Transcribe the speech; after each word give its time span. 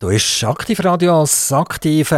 Du 0.00 0.10
bist 0.10 0.44
Aktivradio, 0.44 1.22
das 1.22 1.50
aktive 1.50 2.14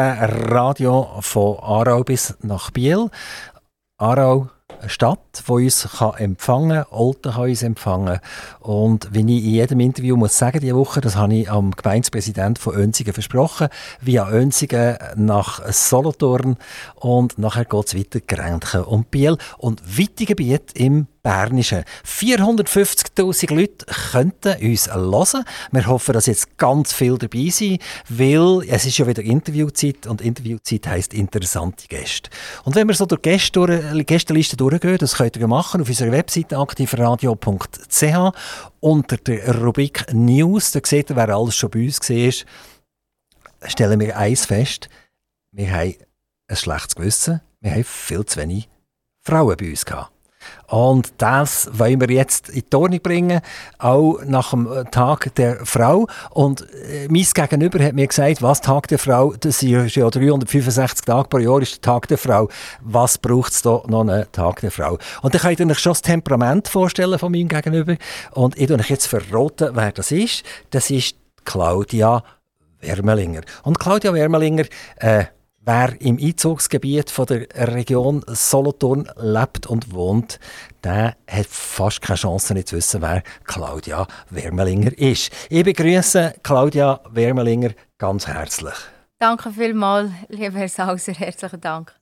Radio 0.50 1.08
von 1.20 1.56
Aarau 1.60 2.04
bis 2.04 2.36
nach 2.42 2.70
Biel. 2.70 3.08
Aarau, 3.96 4.50
eine 4.78 4.90
Stadt, 4.90 5.42
die 5.48 5.50
uns 5.50 5.88
kann 5.96 6.12
empfangen 6.18 6.84
kann, 6.84 6.92
Olten 6.92 7.32
kann 7.32 7.48
uns 7.48 7.62
empfangen. 7.62 8.20
Und 8.58 9.08
wie 9.14 9.20
ich 9.20 9.44
in 9.44 9.50
jedem 9.52 9.80
Interview 9.80 10.18
muss 10.18 10.36
sagen, 10.36 10.60
diese 10.60 10.76
Woche, 10.76 11.00
das 11.00 11.16
habe 11.16 11.34
ich 11.34 11.50
am 11.50 11.70
Gemeindepräsidenten 11.70 12.62
von 12.62 12.74
Önsigen 12.74 13.14
versprochen, 13.14 13.68
via 14.02 14.28
Önsigen 14.28 14.98
nach 15.16 15.66
Solothurn 15.72 16.58
und 16.96 17.38
nachher 17.38 17.64
geht 17.64 17.86
es 17.86 17.96
weiter 17.96 18.20
Grenchen 18.20 18.84
und 18.84 19.10
Biel 19.10 19.38
und 19.56 19.80
weite 19.98 20.26
Gebiete 20.26 20.74
im 20.78 21.06
Bernischen. 21.22 21.84
450.000 22.06 23.54
Leute 23.54 23.86
könnten 24.12 24.56
uns 24.62 24.92
hören. 24.92 25.44
Wir 25.70 25.86
hoffen, 25.86 26.12
dass 26.12 26.26
jetzt 26.26 26.56
ganz 26.56 26.92
viel 26.92 27.18
dabei 27.18 27.48
sind, 27.50 27.82
weil 28.08 28.62
es 28.68 28.86
ist 28.86 28.98
ja 28.98 29.06
wieder 29.06 29.22
Interviewzeit 29.22 30.06
und 30.06 30.20
Interviewzeit 30.20 30.86
heisst 30.86 31.14
interessante 31.14 31.86
Gäste. 31.88 32.30
Und 32.64 32.74
wenn 32.74 32.88
wir 32.88 32.94
so 32.94 33.06
durch 33.06 33.22
die 33.22 33.52
durch, 33.52 34.06
Gästeliste 34.06 34.56
durchgehen, 34.56 34.98
das 34.98 35.14
könnt 35.14 35.36
ihr 35.36 35.46
machen 35.46 35.82
auf 35.82 35.88
unserer 35.88 36.12
Webseite 36.12 36.58
aktivradio.ch 36.58 38.32
unter 38.80 39.16
der 39.18 39.60
Rubrik 39.60 40.06
News. 40.12 40.70
Da 40.72 40.80
seht 40.84 41.10
ihr, 41.10 41.16
wer 41.16 41.28
alles 41.28 41.56
schon 41.56 41.70
bei 41.70 41.84
uns 41.84 42.00
war. 42.00 43.68
Stellen 43.68 44.00
wir 44.00 44.16
eins 44.16 44.46
fest. 44.46 44.88
Wir 45.52 45.70
haben 45.70 45.94
ein 46.48 46.56
schlechtes 46.56 46.94
Gewissen. 46.94 47.40
Wir 47.60 47.72
haben 47.72 47.84
viel 47.84 48.24
zu 48.24 48.40
wenig 48.40 48.68
Frauen 49.22 49.56
bei 49.56 49.70
uns 49.70 49.84
gehabt. 49.84 50.19
Und 50.66 51.12
das 51.18 51.68
wollen 51.72 52.00
wir 52.00 52.10
jetzt 52.10 52.48
in 52.48 52.62
die 52.70 52.76
Ordnung 52.76 53.00
bringen, 53.00 53.40
auch 53.78 54.18
nach 54.24 54.50
dem 54.50 54.68
Tag 54.90 55.34
der 55.34 55.64
Frau. 55.66 56.06
Und 56.30 56.62
äh, 56.62 57.08
mein 57.08 57.26
Gegenüber 57.34 57.82
hat 57.84 57.94
mir 57.94 58.06
gesagt, 58.06 58.42
was 58.42 58.60
Tag 58.60 58.88
der 58.88 58.98
Frau, 58.98 59.34
das 59.38 59.62
ist 59.62 59.96
ja 59.96 60.08
365 60.08 61.04
Tage 61.04 61.28
pro 61.28 61.38
Jahr, 61.38 61.60
ist 61.60 61.74
der 61.74 61.80
Tag 61.80 62.08
der 62.08 62.18
Frau. 62.18 62.48
Was 62.80 63.18
braucht 63.18 63.52
es 63.52 63.62
da 63.62 63.82
noch 63.86 64.02
einen 64.02 64.30
Tag 64.32 64.60
der 64.60 64.70
Frau? 64.70 64.98
Und 65.22 65.34
dann 65.34 65.40
könnt 65.40 65.60
ihr 65.60 65.66
euch 65.66 65.78
schon 65.78 65.90
das 65.90 66.02
Temperament 66.02 66.68
vorstellen 66.68 67.18
von 67.18 67.32
meinem 67.32 67.48
Gegenüber. 67.48 67.96
Und 68.32 68.56
ich 68.58 68.70
euch 68.70 68.90
jetzt 68.90 69.06
verraten, 69.06 69.70
wer 69.74 69.92
das 69.92 70.12
ist. 70.12 70.44
Das 70.70 70.90
ist 70.90 71.16
Claudia 71.44 72.22
Wermelinger. 72.80 73.42
Und 73.62 73.78
Claudia 73.78 74.14
Wermelinger, 74.14 74.64
äh, 74.96 75.24
Wer 75.72 76.00
im 76.00 76.18
Einzugsgebiet 76.20 77.12
von 77.12 77.26
der 77.26 77.46
Region 77.54 78.24
Solothurn 78.26 79.08
lebt 79.14 79.68
und 79.68 79.92
wohnt, 79.92 80.40
der 80.82 81.14
hat 81.28 81.46
fast 81.46 82.02
keine 82.02 82.16
Chance 82.16 82.54
nicht 82.54 82.66
zu 82.66 82.76
wissen, 82.76 83.00
wer 83.02 83.22
Claudia 83.44 84.08
Wermelinger 84.30 84.98
ist. 84.98 85.30
Ich 85.48 85.62
begrüße 85.62 86.34
Claudia 86.42 86.98
Wermelinger 87.10 87.70
ganz 87.98 88.26
herzlich. 88.26 88.74
Danke 89.20 89.52
vielmals, 89.52 90.10
lieber 90.26 90.58
Herr 90.58 90.68
Sauser, 90.68 91.12
herzlichen 91.12 91.60
Dank. 91.60 91.94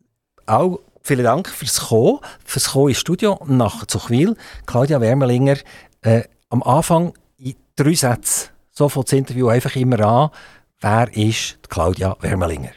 Auch 0.47 0.81
vielen 1.03 1.25
Dank 1.25 1.47
fürs 1.47 1.89
Kommen, 1.89 2.21
fürs 2.47 2.71
Kommen 2.71 2.89
ins 2.89 3.01
Studio 3.01 3.39
nach 3.49 3.85
Zuchwil. 3.85 4.35
Claudia 4.65 4.99
Wermelinger, 4.99 5.59
äh, 6.01 6.23
am 6.49 6.63
Anfang 6.63 7.13
in 7.37 7.55
drei 7.77 7.93
Sätzen, 7.93 8.49
so 8.71 8.89
fängt 8.89 9.09
das 9.09 9.13
Interview 9.13 9.49
einfach 9.49 9.77
immer 9.77 10.01
an. 10.01 10.31
Wer 10.81 11.15
ist 11.15 11.59
Claudia 11.69 12.17
Wermelinger? 12.23 12.71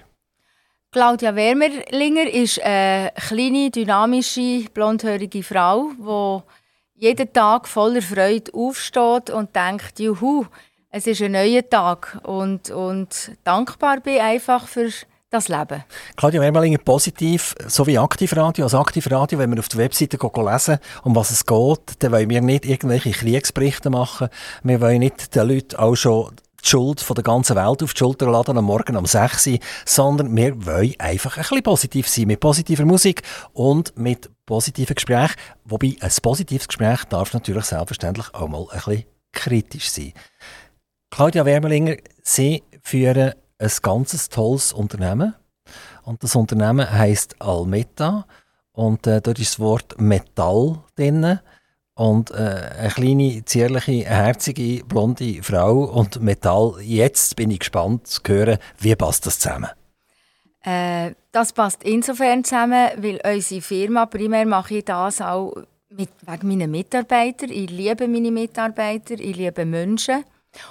Claudia 0.93 1.33
Wermerlinger 1.33 2.29
ist 2.29 2.61
eine 2.61 3.13
kleine, 3.15 3.71
dynamische, 3.71 4.65
blondhörige 4.73 5.41
Frau, 5.41 5.91
die 5.97 7.05
jeden 7.05 7.31
Tag 7.31 7.69
voller 7.69 8.01
Freude 8.01 8.53
aufsteht 8.53 9.29
und 9.29 9.55
denkt, 9.55 10.01
juhu, 10.01 10.43
es 10.89 11.07
ist 11.07 11.21
ein 11.21 11.31
neuer 11.31 11.69
Tag 11.69 12.19
und, 12.23 12.71
und 12.71 13.31
dankbar 13.45 14.01
bin 14.01 14.19
einfach 14.19 14.67
für 14.67 14.89
das 15.29 15.47
Leben. 15.47 15.85
Claudia 16.17 16.41
Wermelinger, 16.41 16.79
positiv, 16.79 17.55
so 17.67 17.87
wie 17.87 17.97
Aktivradio. 17.97 18.65
Als 18.65 18.75
Aktivradio, 18.75 19.39
wenn 19.39 19.51
wir 19.51 19.59
auf 19.59 19.69
der 19.69 19.79
Webseite 19.79 20.17
lesen, 20.17 20.77
um 21.03 21.15
was 21.15 21.31
es 21.31 21.45
geht, 21.45 22.03
dann 22.03 22.11
wollen 22.11 22.29
wir 22.29 22.41
nicht 22.41 22.65
irgendwelche 22.65 23.11
Kriegsberichte 23.11 23.89
machen. 23.89 24.27
Wir 24.63 24.81
wollen 24.81 24.99
nicht 24.99 25.33
den 25.33 25.47
Leuten 25.47 25.77
auch 25.77 25.95
schon 25.95 26.35
die 26.63 26.69
Schuld 26.69 27.01
von 27.01 27.15
der 27.15 27.23
ganzen 27.23 27.55
Welt 27.55 27.83
auf 27.83 27.93
die 27.93 27.97
Schulter 27.97 28.29
laden 28.29 28.57
am 28.57 28.65
Morgen 28.65 28.95
um 28.95 29.05
6 29.05 29.47
Uhr, 29.47 29.59
sondern 29.85 30.35
wir 30.35 30.65
wollen 30.65 30.95
einfach 30.99 31.37
ein 31.37 31.41
bisschen 31.41 31.63
positiv 31.63 32.07
sein, 32.07 32.27
mit 32.27 32.39
positiver 32.39 32.85
Musik 32.85 33.23
und 33.53 33.97
mit 33.97 34.29
positiven 34.45 34.95
Gesprächen. 34.95 35.35
Wobei 35.65 35.95
ein 35.99 36.11
positives 36.21 36.67
Gespräch 36.67 37.03
darf 37.05 37.33
natürlich 37.33 37.65
selbstverständlich 37.65 38.33
auch 38.33 38.47
mal 38.47 38.65
ein 38.71 38.75
bisschen 38.77 39.05
kritisch 39.31 39.89
sein. 39.89 40.13
Claudia 41.09 41.45
Wermelinger, 41.45 41.97
Sie 42.23 42.63
führen 42.81 43.33
ein 43.57 43.71
ganz 43.81 44.29
tolles 44.29 44.73
Unternehmen 44.73 45.35
und 46.03 46.23
das 46.23 46.35
Unternehmen 46.35 46.89
heißt 46.89 47.41
Almeta 47.41 48.25
und 48.71 49.05
äh, 49.07 49.21
dort 49.21 49.39
ist 49.39 49.53
das 49.53 49.59
Wort 49.59 49.99
Metall 49.99 50.79
drin. 50.95 51.39
Und 51.95 52.31
äh, 52.31 52.71
eine 52.79 52.89
kleine, 52.89 53.45
zierliche, 53.45 54.05
herzige, 54.05 54.83
blonde 54.85 55.43
Frau 55.43 55.83
und 55.83 56.21
Metall. 56.21 56.75
Jetzt 56.81 57.35
bin 57.35 57.51
ich 57.51 57.59
gespannt 57.59 58.07
zu 58.07 58.21
hören, 58.25 58.57
wie 58.79 58.95
passt 58.95 59.25
das 59.25 59.39
zusammen? 59.39 59.69
Äh, 60.63 61.11
das 61.31 61.53
passt 61.53 61.83
insofern 61.83 62.43
zusammen, 62.43 62.89
weil 62.97 63.19
unsere 63.25 63.61
Firma, 63.61 64.05
primär 64.05 64.45
mache 64.45 64.75
ich 64.75 64.85
das 64.85 65.21
auch 65.21 65.53
mit, 65.89 66.09
wegen 66.25 66.47
meiner 66.47 66.67
Mitarbeiter. 66.67 67.45
Ich 67.49 67.69
liebe 67.69 68.07
meine 68.07 68.31
Mitarbeiter, 68.31 69.15
ich 69.15 69.35
liebe 69.35 69.65
Menschen. 69.65 70.23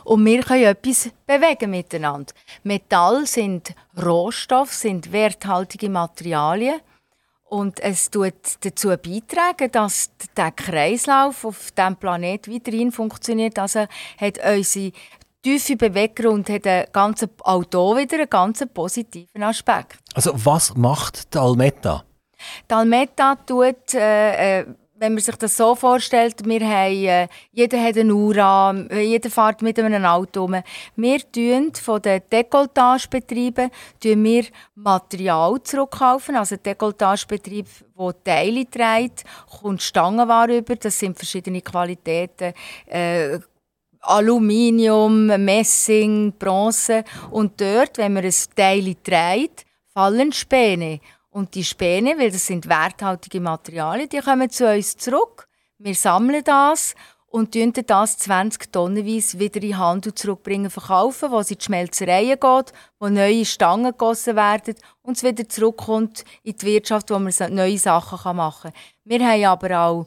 Und 0.04 0.24
wir 0.26 0.42
können 0.42 0.64
etwas 0.64 1.10
bewegen 1.26 1.70
miteinander. 1.70 2.32
Metall 2.64 3.26
sind 3.26 3.74
Rohstoffe, 4.00 4.72
sind 4.72 5.12
werthaltige 5.12 5.88
Materialien. 5.88 6.80
Und 7.50 7.80
es 7.80 8.08
tut 8.08 8.34
dazu 8.60 8.90
beitragen, 8.90 9.72
dass 9.72 10.10
der 10.36 10.52
Kreislauf 10.52 11.44
auf 11.44 11.72
diesem 11.72 11.96
Planet 11.96 12.48
weiterhin 12.48 12.92
funktioniert. 12.92 13.58
Also 13.58 13.86
hat 14.20 14.38
unsere 14.38 14.92
tiefe 15.42 15.76
Beweggrund 15.76 16.48
hat 16.48 16.66
einen 16.66 16.86
auch 17.42 17.64
hier 17.68 17.96
wieder 17.96 18.18
einen 18.18 18.30
ganz 18.30 18.64
positiven 18.72 19.42
Aspekt. 19.42 19.98
Also 20.14 20.32
was 20.34 20.76
macht 20.76 21.34
die 21.34 21.38
Almeta? 21.38 22.04
Die 22.70 22.74
Almeta 22.74 23.34
tut 23.34 23.94
äh, 23.94 24.60
äh 24.60 24.66
wenn 25.00 25.14
man 25.14 25.22
sich 25.22 25.36
das 25.36 25.56
so 25.56 25.74
vorstellt, 25.74 26.44
wir 26.44 26.60
haben, 26.60 27.04
äh, 27.04 27.28
jeder 27.52 27.82
hat 27.82 27.96
eine 27.96 28.14
Uhr 28.14 28.36
an, 28.36 28.88
äh, 28.90 29.00
jeder 29.00 29.30
fährt 29.30 29.62
mit 29.62 29.78
einem 29.78 30.04
Auto 30.04 30.42
rum. 30.42 30.62
Wir 30.94 31.20
tun 31.32 31.72
von 31.74 32.02
den 32.02 32.20
Dekoltagebetrieben 32.30 33.70
tun 33.98 34.24
wir 34.24 34.44
Material 34.74 35.62
zurückkaufen. 35.62 36.36
Also 36.36 36.56
Dekoltagebetrieb, 36.56 37.66
der 37.98 38.24
Teile 38.24 38.70
trägt, 38.70 39.24
kommt 39.48 39.80
Stangenware 39.80 40.58
über. 40.58 40.76
Das 40.76 40.98
sind 40.98 41.16
verschiedene 41.16 41.62
Qualitäten. 41.62 42.52
Äh, 42.84 43.38
Aluminium, 44.00 45.26
Messing, 45.26 46.34
Bronze. 46.38 47.04
Und 47.30 47.58
dort, 47.58 47.96
wenn 47.96 48.12
man 48.12 48.24
ein 48.24 48.34
Teil 48.54 48.94
trägt, 49.02 49.64
fallen 49.94 50.32
Späne. 50.32 51.00
Und 51.30 51.54
die 51.54 51.64
Späne, 51.64 52.18
weil 52.18 52.32
das 52.32 52.46
sind 52.46 52.68
werthaltige 52.68 53.40
Materialien, 53.40 54.08
die 54.08 54.18
kommen 54.18 54.50
zu 54.50 54.66
uns 54.66 54.96
zurück. 54.96 55.48
Wir 55.78 55.94
sammeln 55.94 56.42
das 56.44 56.94
und 57.28 57.52
tun 57.52 57.72
das 57.86 58.18
20 58.18 58.72
Tonnenweise 58.72 59.38
wieder 59.38 59.62
in 59.62 59.68
den 59.68 59.78
Handel 59.78 60.12
zurückbringen, 60.12 60.68
verkaufen, 60.68 61.30
wo 61.30 61.40
sie 61.42 61.54
in 61.54 61.58
die 61.58 61.64
Schmelzereien 61.64 62.40
geht, 62.40 62.72
wo 62.98 63.08
neue 63.08 63.44
Stangen 63.44 63.92
gegossen 63.92 64.34
werden 64.34 64.74
und 65.02 65.16
es 65.16 65.22
wieder 65.22 65.48
zurückkommt 65.48 66.24
in 66.42 66.56
die 66.56 66.66
Wirtschaft, 66.66 67.10
wo 67.10 67.18
man 67.20 67.32
neue 67.50 67.78
Sachen 67.78 68.36
machen 68.36 68.72
kann. 68.72 68.80
Wir 69.04 69.26
haben 69.26 69.44
aber 69.44 69.80
auch 69.80 70.06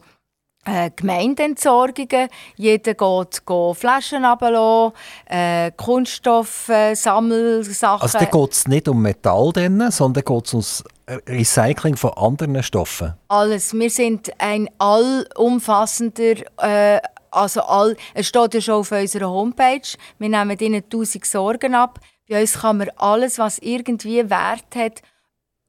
äh, 0.64 0.90
Gemeindeentsorgungen. 0.94 2.28
Jeder 2.56 2.94
geht, 2.94 3.46
geht 3.46 3.76
Flaschen 3.76 4.24
runterlassen, 4.24 4.92
äh, 5.26 5.70
Kunststoffe, 5.72 6.70
Sammelsachen. 6.94 8.02
Also 8.02 8.18
da 8.18 8.24
geht 8.24 8.52
es 8.52 8.68
nicht 8.68 8.88
um 8.88 9.02
Metall, 9.02 9.52
denn, 9.52 9.90
sondern 9.90 10.24
geht 10.24 10.46
es 10.46 10.54
ums 10.54 10.84
Recycling 11.28 11.96
von 11.96 12.12
anderen 12.14 12.62
Stoffen? 12.62 13.14
Alles. 13.28 13.74
Wir 13.74 13.90
sind 13.90 14.30
ein 14.38 14.68
allumfassender 14.78 16.36
äh, 16.58 17.00
also 17.30 17.62
all, 17.62 17.96
es 18.14 18.28
steht 18.28 18.54
ja 18.54 18.60
schon 18.60 18.74
auf 18.74 18.92
unserer 18.92 19.28
Homepage, 19.28 19.98
wir 20.18 20.28
nehmen 20.28 20.56
ihnen 20.58 20.84
1000 20.84 21.24
Sorgen 21.26 21.74
ab. 21.74 21.98
Bei 22.28 22.40
uns 22.40 22.60
kann 22.60 22.78
man 22.78 22.90
alles, 22.96 23.38
was 23.38 23.58
irgendwie 23.58 24.30
Wert 24.30 24.76
hat, 24.76 25.02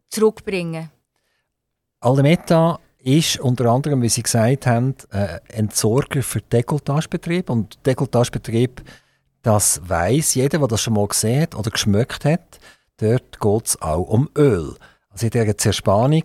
zurückbringen. 0.09 0.91
Alemeta 2.01 2.79
ist 3.05 3.39
unter 3.39 3.65
anderem, 3.67 4.01
wie 4.01 4.09
Sie 4.09 4.23
gesagt 4.23 4.65
haben, 4.65 4.95
äh, 5.11 5.39
Entsorger 5.49 6.23
für 6.23 6.41
Dekoltagebetrieb. 6.41 7.51
Und 7.51 7.85
Dekoltagebetrieb, 7.85 8.81
das 9.43 9.79
weiß 9.87 10.33
jeder, 10.33 10.57
der 10.57 10.67
das 10.67 10.81
schon 10.81 10.95
mal 10.95 11.07
gesehen 11.07 11.43
hat 11.43 11.55
oder 11.55 11.69
geschmeckt 11.69 12.25
hat. 12.25 12.59
Dort 12.97 13.39
geht 13.39 13.67
es 13.67 13.81
auch 13.81 14.01
um 14.01 14.29
Öl. 14.35 14.73
Also 15.09 15.27
in 15.27 15.29
dieser 15.29 15.55
Zerspannung 15.55 16.23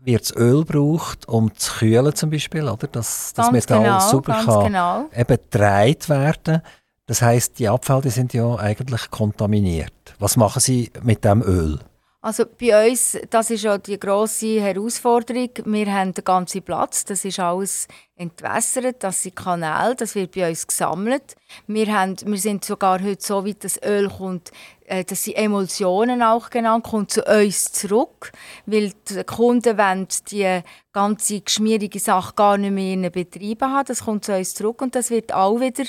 wird 0.00 0.34
Öl 0.36 0.64
gebraucht, 0.64 1.28
um 1.28 1.54
zu 1.54 1.72
kühlen 1.74 2.14
zum 2.14 2.30
Beispiel, 2.30 2.68
oder? 2.68 2.88
Dass 2.88 3.32
das 3.32 3.52
Metall 3.52 3.84
genau, 3.84 4.00
super 4.00 4.42
kann 4.44 4.64
genau. 4.64 5.08
eben 5.14 5.38
gedreht 5.50 6.08
werden. 6.08 6.60
Das 7.06 7.22
heißt, 7.22 7.58
die 7.60 7.68
Abfälle 7.68 8.10
sind 8.10 8.34
ja 8.34 8.56
eigentlich 8.56 9.10
kontaminiert. 9.10 10.14
Was 10.18 10.36
machen 10.36 10.60
Sie 10.60 10.90
mit 11.02 11.24
dem 11.24 11.42
Öl? 11.42 11.78
Also 12.24 12.46
bei 12.46 12.88
uns, 12.90 13.18
das 13.28 13.50
ist 13.50 13.64
ja 13.64 13.76
die 13.76 14.00
grosse 14.00 14.58
Herausforderung. 14.58 15.50
Wir 15.66 15.92
haben 15.92 16.14
den 16.14 16.24
ganzen 16.24 16.62
Platz, 16.62 17.04
das 17.04 17.22
ist 17.26 17.38
alles 17.38 17.86
entwässert, 18.16 19.02
das 19.02 19.22
sind 19.22 19.34
Kanäle, 19.34 19.96
das 19.96 20.14
wird 20.14 20.32
bei 20.32 20.48
uns 20.48 20.66
gesammelt. 20.66 21.34
Wir, 21.66 21.92
haben, 21.92 22.16
wir 22.24 22.38
sind 22.38 22.64
sogar 22.64 23.02
heute 23.02 23.20
so 23.20 23.44
weit, 23.44 23.64
dass 23.64 23.80
Öl 23.82 24.08
kommt, 24.08 24.52
äh, 24.86 25.02
das 25.04 25.24
sind 25.24 25.36
Emulsionen 25.36 26.22
auch 26.22 26.48
genannt, 26.48 26.84
kommt 26.84 27.10
zu 27.10 27.24
uns 27.24 27.72
zurück, 27.72 28.30
weil 28.66 28.92
die 29.08 29.24
Kunden 29.24 29.76
wollen 29.76 30.06
die 30.30 30.60
ganze 30.92 31.40
geschmierige 31.40 31.98
Sache 31.98 32.34
gar 32.36 32.56
nicht 32.56 32.70
mehr 32.70 32.92
in 32.92 33.02
ihren 33.02 33.12
Betrieben 33.12 33.72
haben. 33.72 33.86
Das 33.86 34.04
kommt 34.04 34.24
zu 34.24 34.36
uns 34.36 34.54
zurück 34.54 34.80
und 34.80 34.94
das 34.94 35.10
wird 35.10 35.32
auch 35.32 35.58
wieder 35.58 35.84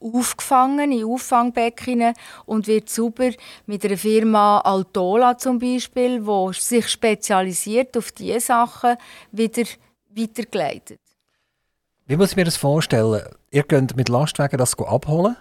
aufgefangen 0.00 0.90
in 0.90 1.04
Auffangbecken 1.04 2.12
und 2.44 2.66
wird 2.66 2.90
sauber 2.90 3.30
mit 3.66 3.84
einer 3.84 3.96
Firma 3.96 4.58
Altola 4.60 5.38
zum 5.38 5.60
Beispiel, 5.60 6.20
die 6.24 6.52
sich 6.54 6.88
spezialisiert 6.88 7.96
auf 7.96 8.10
diese 8.10 8.40
Sachen, 8.40 8.96
wieder 9.30 9.64
weitergeleitet. 10.10 11.07
Wie 12.08 12.16
muss 12.16 12.30
ich 12.30 12.36
mir 12.36 12.44
das 12.46 12.56
vorstellen? 12.56 13.20
Ihr 13.50 13.64
könnt 13.64 13.94
mit 13.94 14.08
Lastwagen 14.08 14.56
das 14.56 14.78
abholen? 14.78 15.36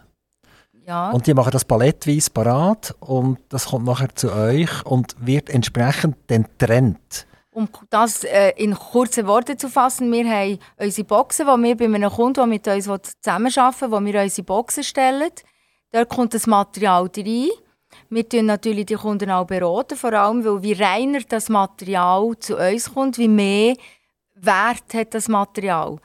Ja. 0.86 1.12
Und 1.12 1.26
die 1.26 1.34
machen 1.34 1.52
das 1.52 1.64
palettweise 1.64 2.30
parat 2.30 2.94
und 3.00 3.40
das 3.48 3.68
kommt 3.68 3.86
nachher 3.86 4.14
zu 4.14 4.34
euch 4.34 4.86
und 4.86 5.16
wird 5.18 5.50
entsprechend 5.50 6.18
dann 6.28 6.44
getrennt. 6.44 7.26
Um 7.52 7.70
das 7.90 8.26
äh, 8.26 8.52
in 8.58 8.76
kurzen 8.76 9.28
Worten 9.28 9.58
zu 9.58 9.70
fassen, 9.70 10.12
wir 10.12 10.30
haben 10.30 10.60
unsere 10.78 11.08
Boxen, 11.08 11.48
die 11.48 11.64
wir 11.64 11.78
bei 11.78 11.86
einem 11.86 12.12
Kunden, 12.12 12.34
der 12.34 12.46
mit 12.48 12.68
uns 12.68 12.84
zusammenarbeiten 13.22 13.90
will, 13.90 13.92
wo 13.92 14.06
wir 14.06 14.22
unsere 14.22 14.46
Boxen 14.46 14.84
stellen. 14.84 15.32
Dort 15.94 16.10
kommt 16.10 16.34
das 16.34 16.48
Material 16.48 17.10
rein. 17.16 17.50
Wir 18.10 18.24
beraten 18.24 18.46
natürlich 18.46 18.88
die 18.88 18.96
Kunden 18.96 19.32
auch, 19.32 19.48
beraten, 19.48 19.98
vor 19.98 20.12
allem, 20.12 20.44
weil 20.44 20.62
wie 20.62 20.74
reiner 20.74 21.22
das 21.22 21.48
Material 21.48 22.38
zu 22.40 22.58
uns 22.58 22.94
kommt, 22.94 23.18
wie 23.18 23.30
mehr 23.30 23.76
Wert 24.36 24.94
hat 24.94 25.14
das 25.14 25.30
Material. 25.30 25.98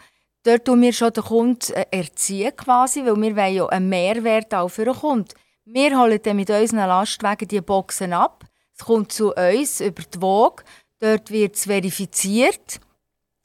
Dort 0.44 0.64
tun 0.64 0.82
wir 0.82 0.92
schon 0.92 1.12
den 1.12 1.22
Kunden 1.22 1.72
äh, 1.72 1.86
erziehen 1.90 2.56
quasi, 2.56 3.04
weil 3.04 3.16
wir 3.16 3.36
wollen 3.36 3.54
ja 3.54 3.66
einen 3.66 3.88
Mehrwert 3.88 4.52
auch 4.54 4.68
für 4.68 4.84
den 4.84 4.94
Kunden. 4.94 5.28
Wir 5.64 5.96
holen 5.96 6.18
dann 6.22 6.36
mit 6.36 6.50
unseren 6.50 6.88
Lastwagen 6.88 7.46
die 7.46 7.60
Boxen 7.60 8.12
ab. 8.12 8.44
Es 8.76 8.84
kommt 8.84 9.12
zu 9.12 9.32
uns 9.32 9.80
über 9.80 10.02
die 10.02 10.20
Waage. 10.20 10.64
Dort 10.98 11.30
wird 11.30 11.54
es 11.54 11.66
verifiziert, 11.66 12.80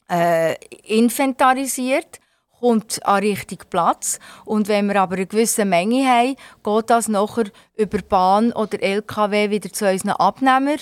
äh, 0.10 0.56
inventarisiert, 0.84 2.20
kommt 2.60 3.06
an 3.06 3.20
richtig 3.20 3.70
Platz. 3.70 4.20
Und 4.46 4.68
wenn 4.68 4.88
wir 4.88 5.00
aber 5.02 5.16
eine 5.16 5.28
gewisse 5.28 5.66
Menge 5.66 6.08
haben, 6.08 6.36
geht 6.64 6.90
das 6.90 7.08
nachher 7.08 7.52
über 7.76 8.00
Bahn 8.00 8.52
oder 8.54 8.82
LKW 8.82 9.52
wieder 9.52 9.72
zu 9.72 9.88
unseren 9.88 10.12
Abnehmern 10.12 10.80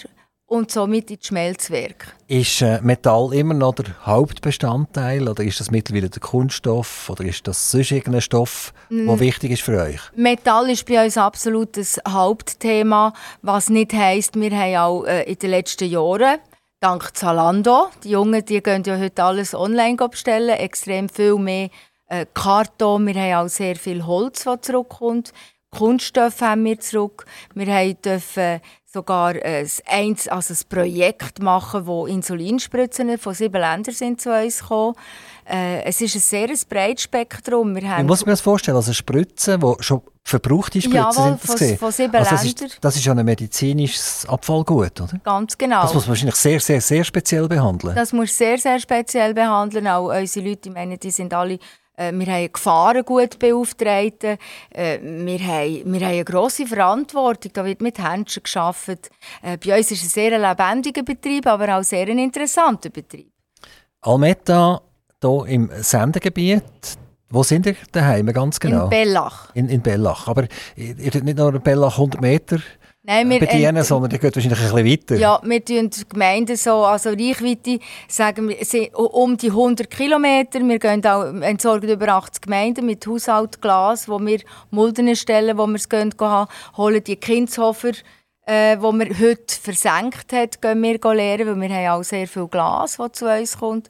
und 0.48 0.72
somit 0.72 1.10
ins 1.10 1.28
Schmelzwerk. 1.28 2.16
Ist 2.28 2.62
äh, 2.62 2.80
Metall 2.82 3.34
immer 3.34 3.54
noch 3.54 3.76
der 3.76 4.06
Hauptbestandteil 4.06 5.28
oder 5.28 5.44
ist 5.44 5.60
das 5.60 5.72
mittlerweile 5.72 6.10
der 6.10 6.22
Kunststoff 6.22 7.10
oder 7.10 7.24
ist 7.26 7.48
das 7.48 7.72
sonst 7.72 7.92
irgendein 7.92 8.22
Stoff, 8.22 8.74
mm. 8.90 9.08
der 9.08 9.20
wichtig 9.20 9.52
ist 9.52 9.64
für 9.64 9.82
euch? 9.82 10.00
Metall 10.16 10.70
ist 10.70 10.86
bei 10.86 11.04
uns 11.04 11.18
absolut 11.18 11.78
das 11.78 12.00
Hauptthema, 12.08 13.14
was 13.42 13.70
nicht 13.70 13.94
heisst, 13.94 14.40
wir 14.40 14.52
haben 14.52 14.76
auch 14.76 15.06
äh, 15.06 15.24
in 15.24 15.40
den 15.40 15.50
letzten 15.50 15.90
Jahren 15.90 16.40
dank 16.80 17.16
Zalando, 17.18 17.88
die 18.04 18.12
Jungen 18.12 18.46
die 18.46 18.62
gehen 18.62 18.84
ja 18.86 18.98
heute 19.00 19.24
alles 19.24 19.56
online 19.56 19.96
bestellen, 19.96 20.50
extrem 20.50 21.10
viel 21.10 21.36
mehr 21.38 21.70
äh, 22.08 22.28
Karton, 22.34 23.08
wir 23.08 23.16
haben 23.16 23.46
auch 23.46 23.50
sehr 23.50 23.76
viel 23.76 24.06
Holz, 24.06 24.44
das 24.44 24.62
zurückkommt. 24.62 25.34
Kunststoff 25.72 26.40
haben 26.40 26.64
wir 26.64 26.80
zurück. 26.80 27.26
Wir 27.54 27.68
haben 27.68 28.02
dürfen 28.02 28.62
sogar 28.96 29.36
ein, 29.36 30.18
also 30.30 30.54
ein 30.54 30.70
Projekt 30.70 31.42
machen, 31.42 31.86
wo 31.86 32.06
Insulinspritzen 32.06 33.18
von 33.18 33.34
sieben 33.34 33.60
Ländern 33.60 33.94
sind 33.94 34.22
zu 34.22 34.32
uns 34.32 34.62
gekommen. 34.62 34.96
Äh, 35.48 35.84
es 35.84 36.00
ist 36.00 36.16
ein 36.16 36.22
sehr 36.22 36.50
breites 36.70 37.04
Spektrum. 37.04 37.76
Wir 37.76 37.90
haben 37.90 38.04
Wie 38.04 38.08
muss 38.08 38.26
man 38.26 38.32
das 38.32 38.42
vorstellen? 38.42 38.78
Also 38.78 38.94
Spritzen, 38.94 39.60
die 39.60 39.74
schon 39.84 40.02
verbrauchte 40.24 40.82
Spritzen 40.82 40.96
Jawohl, 40.96 41.38
sind 41.38 41.44
das 41.44 41.70
von, 41.70 41.78
von 41.78 41.92
sieben 41.92 42.16
also 42.16 42.32
das 42.32 42.44
Ländern. 42.46 42.68
Ist, 42.68 42.78
das 42.82 42.96
ist 42.96 43.06
ja 43.06 43.14
ein 43.14 43.26
medizinisches 43.26 44.26
Abfallgut, 44.28 45.02
oder? 45.02 45.20
Ganz 45.24 45.58
genau. 45.58 45.82
Das 45.82 45.94
muss 45.94 46.04
man 46.04 46.10
wahrscheinlich 46.10 46.36
sehr, 46.36 46.60
sehr, 46.62 46.80
sehr 46.80 47.04
speziell 47.04 47.48
behandeln. 47.50 47.94
Das 47.96 48.14
muss 48.14 48.36
sehr, 48.36 48.58
sehr 48.58 48.80
speziell 48.80 49.34
behandeln. 49.34 49.88
Auch 49.88 50.08
unsere 50.08 50.48
Leute, 50.48 50.70
ich 50.70 50.74
meine, 50.74 50.98
die 50.98 51.12
sind 51.12 51.34
alle 51.34 51.60
äh, 51.98 52.12
wir 52.12 52.26
haben 52.28 52.52
Gefahren 52.52 53.04
gut 53.04 53.40
beauftragt. 53.40 54.24
Äh, 54.24 54.38
wir, 55.02 55.40
haben, 55.40 55.94
wir 55.94 56.00
haben 56.00 56.14
eine 56.14 56.24
grosse 56.26 56.66
Verantwortung. 56.66 57.52
Da 57.54 57.66
wird 57.66 57.82
mit 57.82 58.00
Händchen 58.00 58.44
gearbeitet. 58.44 59.10
Äh, 59.42 59.58
bei 59.58 59.78
uns 59.78 59.92
ist 59.92 60.04
es 60.04 60.06
ein 60.06 60.10
sehr 60.10 60.40
lebendiger 60.40 61.04
Betrieb, 61.04 61.48
aber 61.48 61.78
auch 61.78 61.84
sehr 61.84 62.08
ein 62.08 62.20
interessanter 62.20 62.90
Betrieb. 62.90 63.32
Almetta, 64.02 64.82
hier 65.22 65.46
im 65.48 65.72
Sendegebiet, 65.82 66.64
wo 67.30 67.44
sind 67.44 67.66
ihr 67.66 67.76
daheim 67.92 68.28
ganz 68.28 68.60
genau? 68.60 68.84
In 68.86 68.90
Bellach. 68.90 69.56
In, 69.56 69.70
in 69.70 69.82
Bellach. 69.82 70.28
Aber 70.28 70.44
ihr, 70.76 70.98
ihr 70.98 71.24
nicht 71.24 71.38
nur 71.38 71.56
in 71.56 71.62
Bellach 71.62 71.94
100 71.94 72.22
Meter 72.22 72.60
Nein, 73.08 73.30
wir, 73.30 73.40
bedienen, 73.40 73.76
äh, 73.76 73.84
sondern 73.84 74.10
die 74.10 74.18
geht 74.18 74.36
wahrscheinlich 74.36 74.60
ein 74.60 74.86
bisschen 74.86 74.92
weiter. 74.92 75.16
Ja, 75.16 75.40
wir 75.44 75.64
tun 75.64 75.90
die 75.92 76.10
Gemeinden 76.10 76.56
so, 76.56 76.86
also 76.86 77.10
Reichweite, 77.10 77.80
sagen 78.08 78.50
wir, 78.50 79.00
um 79.00 79.38
die 79.38 79.50
100 79.50 79.90
Kilometer. 79.90 80.60
Wir 80.62 80.80
gehen 80.80 81.06
auch, 81.06 81.26
entsorgen 81.42 81.90
über 81.90 82.08
80 82.08 82.42
Gemeinden 82.42 82.86
mit 82.88 83.06
Haushalt, 83.06 83.62
Glas, 83.62 84.10
wo 84.10 84.20
wir 84.20 84.40
Mulden 84.72 85.16
stellen, 85.16 85.58
wo 85.58 85.68
wir 85.68 85.76
es 85.76 85.88
gehen, 85.88 86.10
gehen 86.18 86.46
holen 86.78 87.04
die 87.04 87.16
Kindshofer, 87.16 87.92
äh, 88.48 88.78
wo 88.80 88.92
wir 88.92 89.10
heute 89.20 89.56
versenkt 89.62 90.34
hat, 90.34 90.62
gehen 90.62 90.82
wir 90.82 91.00
leeren, 91.14 91.48
weil 91.48 91.70
wir 91.70 91.76
haben 91.76 92.00
auch 92.00 92.04
sehr 92.04 92.28
viel 92.28 92.48
Glas, 92.48 92.98
das 92.98 93.12
zu 93.12 93.26
uns 93.32 93.60
kommt. 93.60 93.90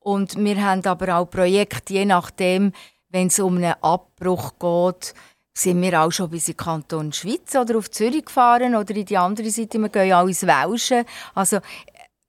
Und 0.00 0.36
wir 0.36 0.64
haben 0.64 0.84
aber 0.86 1.18
auch 1.18 1.26
Projekte, 1.26 1.94
je 1.94 2.04
nachdem, 2.04 2.72
wenn 3.10 3.28
es 3.28 3.38
um 3.38 3.56
einen 3.56 3.74
Abbruch 3.80 4.54
geht, 4.58 5.14
sind 5.58 5.80
wir 5.80 6.02
auch 6.02 6.12
schon 6.12 6.30
bis 6.30 6.48
in 6.48 6.56
Kanton 6.56 7.12
Schweiz 7.12 7.54
oder 7.54 7.78
auf 7.78 7.90
Zürich 7.90 8.26
gefahren 8.26 8.74
oder 8.74 8.94
in 8.94 9.06
die 9.06 9.16
andere 9.16 9.50
Seite. 9.50 9.78
Wir 9.78 9.88
gehen 9.88 10.12
auch 10.12 10.26
ins 10.26 10.46
Welschen. 10.46 11.04
Also 11.34 11.58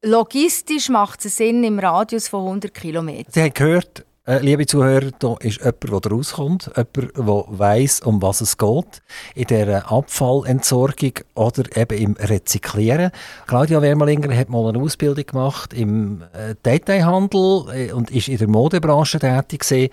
logistisch 0.02 0.90
macht 0.90 1.26
es 1.26 1.38
Sinn 1.38 1.64
im 1.64 1.80
Radius 1.80 2.30
von 2.30 2.46
100 2.46 2.74
Kilometern. 2.74 3.32
Sie 3.34 3.42
haben 3.42 3.54
gehört, 3.54 4.06
äh, 4.26 4.40
liebe 4.40 4.66
Zuhörer, 4.66 5.12
da 5.20 5.36
ist 5.40 5.60
jemand, 5.60 6.06
der 6.06 6.12
rauskommt, 6.12 6.72
jemand, 6.76 7.18
der 7.18 7.46
weiss, 7.48 8.02
um 8.02 8.22
was 8.22 8.42
es 8.42 8.58
geht, 8.58 9.02
in 9.36 9.48
der 9.48 9.92
Abfallentsorgung 9.92 11.14
oder 11.36 11.64
eben 11.78 11.98
im 11.98 12.14
Rezyklieren. 12.14 13.12
Claudia 13.46 13.82
Wermelinger 13.82 14.36
hat 14.36 14.50
mal 14.50 14.68
eine 14.70 14.80
Ausbildung 14.80 15.26
gemacht 15.26 15.74
im 15.74 16.24
äh, 16.34 16.56
Detailhandel 16.66 17.66
äh, 17.74 17.92
und 17.92 18.12
ist 18.12 18.28
in 18.30 18.38
der 18.38 18.48
Modebranche 18.48 19.20
tätig 19.20 19.62
gewesen. 19.62 19.90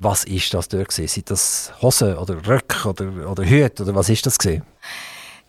Was 0.00 0.24
ist 0.24 0.54
das 0.54 0.68
dort 0.68 0.88
gewesen? 0.88 1.08
Sind 1.08 1.30
das 1.30 1.72
Hosen 1.82 2.16
oder 2.16 2.46
Röcke 2.46 2.88
oder, 2.88 3.30
oder 3.30 3.44
Hüte 3.44 3.82
oder 3.82 3.94
was 3.96 4.08
ist 4.08 4.24
das 4.26 4.38
gewesen? 4.38 4.62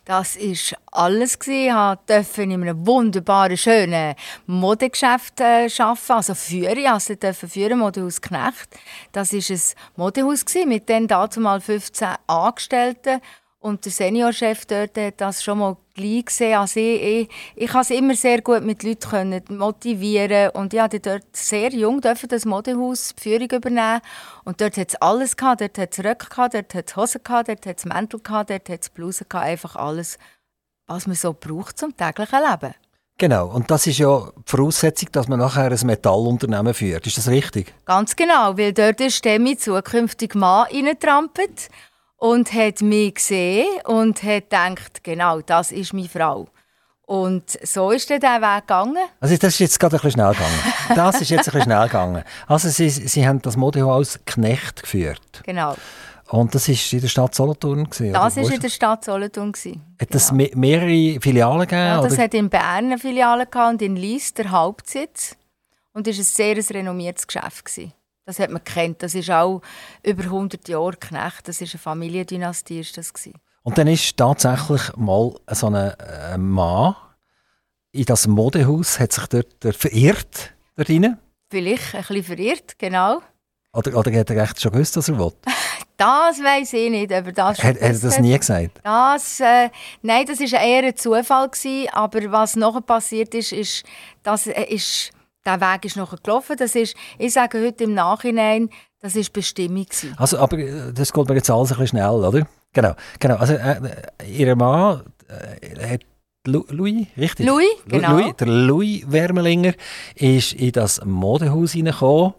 Das 0.04 0.34
ist 0.34 0.74
alles 0.90 1.38
Ich 1.46 1.70
durfte 2.06 2.42
in 2.42 2.52
einem 2.52 2.84
wunderbaren, 2.84 3.56
schönen 3.56 4.16
Modegeschäft 4.46 5.38
äh, 5.38 5.68
arbeiten, 5.78 6.12
also 6.12 6.34
führen. 6.34 6.86
Also 6.86 7.14
durfte 7.14 7.46
führen, 7.46 7.78
Modehaus 7.78 8.20
Knecht. 8.20 8.76
Das 9.12 9.32
war 9.32 9.56
ein 9.56 9.62
Modehaus 9.94 10.44
mit 10.66 10.88
den 10.88 11.06
dazu 11.06 11.38
mal 11.38 11.60
15 11.60 12.08
Angestellten 12.26 13.20
und 13.60 13.84
der 13.84 13.92
Seniorchef 13.92 14.64
dort 14.64 14.96
hat 14.96 15.20
das 15.20 15.44
schon 15.44 15.58
mal 15.58 15.76
gleich 15.94 16.24
gesehen. 16.24 16.58
Also 16.58 16.80
ich, 16.80 17.02
ich, 17.02 17.28
ich 17.56 17.70
kann 17.70 17.82
es 17.82 17.90
immer 17.90 18.14
sehr 18.14 18.40
gut 18.40 18.64
mit 18.64 18.82
Leuten 18.82 19.08
können 19.08 19.42
motivieren 19.50 20.50
und 20.50 20.72
ich 20.72 20.80
durfte 20.80 21.00
dort 21.00 21.36
sehr 21.36 21.70
jung 21.70 22.00
dürfen 22.00 22.28
das 22.28 22.46
Modehaus 22.46 23.14
die 23.14 23.22
Führung 23.22 23.50
übernehmen 23.50 24.00
und 24.44 24.60
dort 24.62 24.78
hat 24.78 24.88
es 24.88 24.96
alles 24.96 25.36
gehabt. 25.36 25.60
Dort 25.60 25.76
hat 25.76 25.92
es 25.92 26.04
Röcke 26.04 26.28
gehabt, 26.30 26.54
dort 26.54 26.74
hat 26.74 26.88
es 26.88 26.96
Hosen 26.96 27.20
gehabt, 27.22 27.48
dort 27.48 27.66
hat 27.66 27.78
es 27.78 27.84
Mäntel 27.84 28.20
gehabt, 28.20 28.50
dort 28.50 28.68
hat 28.68 28.80
es 28.80 28.88
Blusen 28.88 29.26
gehabt. 29.28 29.46
Einfach 29.46 29.76
alles, 29.76 30.18
was 30.86 31.06
man 31.06 31.16
so 31.16 31.36
braucht 31.38 31.78
zum 31.78 31.94
täglichen 31.94 32.40
Leben. 32.40 32.74
Genau, 33.18 33.48
und 33.48 33.70
das 33.70 33.86
ist 33.86 33.98
ja 33.98 34.30
die 34.34 34.42
Voraussetzung, 34.46 35.10
dass 35.12 35.28
man 35.28 35.38
nachher 35.38 35.70
ein 35.70 35.86
Metallunternehmen 35.86 36.72
führt. 36.72 37.06
Ist 37.06 37.18
das 37.18 37.28
richtig? 37.28 37.74
Ganz 37.84 38.16
genau, 38.16 38.56
weil 38.56 38.72
dort 38.72 39.02
ist 39.02 39.22
der 39.22 39.38
zukünftige 39.58 40.38
Mann 40.38 40.66
reintrampelt 40.72 41.68
und 42.20 42.52
hat 42.52 42.82
mich 42.82 43.14
gesehen 43.14 43.66
und 43.86 44.22
hat 44.22 44.50
gedacht, 44.50 45.02
genau, 45.02 45.40
das 45.40 45.72
ist 45.72 45.94
meine 45.94 46.08
Frau. 46.08 46.48
Und 47.06 47.58
so 47.66 47.90
ist 47.90 48.08
dann 48.08 48.20
der 48.20 48.40
Weg 48.40 48.68
gegangen. 48.68 48.98
Also 49.20 49.36
das 49.36 49.54
ist 49.54 49.58
jetzt 49.58 49.80
gerade 49.80 49.96
ein 49.96 50.02
bisschen 50.02 50.12
schnell 50.12 50.32
gegangen. 50.32 50.60
Das 50.94 51.20
ist 51.20 51.30
jetzt 51.30 51.48
ein 51.48 51.52
bisschen 51.54 51.62
schnell 51.62 51.86
gegangen. 51.86 52.22
Also 52.46 52.68
Sie, 52.68 52.88
Sie 52.88 53.26
haben 53.26 53.42
das 53.42 53.56
Modehaus 53.56 54.20
Knecht 54.26 54.82
geführt. 54.82 55.42
Genau. 55.44 55.74
Und 56.28 56.54
das 56.54 56.68
war 56.68 56.92
in 56.92 57.00
der 57.00 57.08
Stadt 57.08 57.34
Solothurn? 57.34 57.90
Gewesen, 57.90 58.12
das 58.12 58.36
war 58.36 58.52
in 58.52 58.60
der 58.60 58.68
Stadt 58.68 59.04
Solothurn. 59.04 59.50
Gewesen. 59.50 59.82
Hat 60.00 60.14
es 60.14 60.28
genau. 60.28 60.44
mehrere 60.54 61.20
Filialen 61.20 61.60
gegeben? 61.60 61.80
Ja, 61.80 62.02
das 62.02 62.12
oder? 62.12 62.22
hat 62.22 62.34
in 62.34 62.48
Bern 62.48 62.84
eine 62.84 62.98
Filiale 62.98 63.46
gehabt 63.46 63.72
und 63.72 63.82
in 63.82 63.96
Lies 63.96 64.32
der 64.34 64.50
Hauptsitz. 64.50 65.36
Und 65.92 66.06
es 66.06 66.16
war 66.16 66.52
ein 66.52 66.62
sehr 66.62 66.76
renommiertes 66.76 67.26
Geschäft. 67.26 67.64
Gewesen. 67.64 67.92
Das 68.24 68.38
hat 68.38 68.50
man 68.50 68.62
kennt. 68.62 69.02
Das 69.02 69.14
ist 69.14 69.30
auch 69.30 69.62
über 70.02 70.24
100 70.24 70.68
Jahre 70.68 70.96
Knecht. 70.96 71.48
Das 71.48 71.60
ist 71.60 71.74
eine 71.74 71.80
Familiendynastie. 71.80 72.80
Ist 72.80 72.96
das 72.96 73.12
gewesen. 73.12 73.34
Und 73.62 73.76
dann 73.78 73.86
ist 73.86 74.16
tatsächlich 74.16 74.96
mal 74.96 75.34
so 75.50 75.66
ein 75.66 75.74
äh, 75.74 76.38
Mann 76.38 76.94
in 77.92 78.04
das 78.04 78.26
Modehaus, 78.26 79.00
hat 79.00 79.12
sich 79.12 79.26
dort, 79.26 79.76
verirrt. 79.76 80.54
Dort 80.76 80.88
rein. 80.88 81.18
Vielleicht 81.50 81.94
ein 81.94 82.00
bisschen 82.02 82.24
verirrt, 82.24 82.78
genau. 82.78 83.20
Oder, 83.72 83.96
oder 83.96 84.12
hat 84.18 84.30
er 84.30 84.42
echt 84.42 84.60
schon 84.60 84.72
gewusst, 84.72 84.96
was 84.96 85.08
er 85.08 85.18
will? 85.18 85.32
Das 85.96 86.42
weiß 86.42 86.72
ich 86.72 86.90
nicht, 86.90 87.12
aber 87.12 87.30
das 87.30 87.58
Hat, 87.58 87.62
hat 87.62 87.76
er 87.76 87.92
das 87.92 88.18
nie 88.20 88.38
gesagt? 88.38 88.80
Das, 88.82 89.38
äh, 89.38 89.68
nein, 90.00 90.24
das 90.24 90.40
war 90.40 90.62
eher 90.62 90.82
ein 90.82 90.96
Zufall. 90.96 91.50
Gewesen, 91.50 91.90
aber 91.92 92.32
was 92.32 92.56
nachher 92.56 92.80
passiert 92.80 93.34
ist, 93.34 93.52
ist, 93.52 93.84
dass 94.22 94.46
äh, 94.46 94.62
ist, 94.62 95.10
der 95.44 95.60
Weg 95.60 95.84
ist 95.84 95.96
nachher 95.96 96.18
gelaufen. 96.22 96.56
Das 96.58 96.74
ist, 96.74 96.94
ich 97.18 97.32
sage 97.32 97.64
heute 97.64 97.84
im 97.84 97.94
Nachhinein, 97.94 98.70
das 99.00 99.16
war 99.16 99.24
Bestimmung. 99.32 99.84
Gewesen. 99.84 100.14
Also, 100.18 100.38
aber 100.38 100.58
äh, 100.58 100.92
das 100.92 101.12
geht 101.12 101.28
mir 101.28 101.34
jetzt 101.34 101.50
alles 101.50 101.72
ein 101.72 101.78
bisschen 101.78 101.98
schnell, 101.98 102.10
oder? 102.10 102.46
Genau, 102.72 102.94
genau. 103.18 103.36
Also, 103.36 103.54
äh, 103.54 103.80
ihr 104.28 104.54
Mann 104.56 105.02
äh, 105.28 105.92
hat 105.92 106.00
Louis, 106.46 107.06
richtig? 107.16 107.46
Louis, 107.46 107.68
genau. 107.86 108.12
Louis, 108.12 108.36
der 108.36 108.46
Louis 108.46 109.04
Wermelinger 109.06 109.74
ist 110.14 110.52
in 110.54 110.72
das 110.72 111.04
Modehaus 111.04 111.72
hineingekommen 111.72 112.34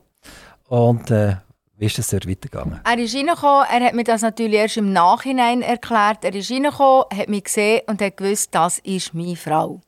und 0.67 1.11
äh, 1.11 1.35
wie 1.77 1.85
ist 1.85 1.97
das 1.97 2.09
dort 2.09 2.27
weitergegangen? 2.27 2.79
Er 2.83 2.97
ist 2.97 3.15
reingekommen, 3.15 3.65
er 3.71 3.85
hat 3.85 3.93
mir 3.93 4.03
das 4.03 4.21
natürlich 4.21 4.59
erst 4.59 4.77
im 4.77 4.93
Nachhinein 4.93 5.63
erklärt. 5.63 6.23
Er 6.23 6.33
ist 6.33 6.51
reingekommen, 6.51 7.05
hat 7.11 7.27
mich 7.27 7.43
gesehen 7.43 7.81
und 7.87 8.01
hat 8.01 8.17
gewusst, 8.17 8.49
das 8.53 8.79
ist 8.79 9.13
meine 9.13 9.35
Frau. 9.35 9.81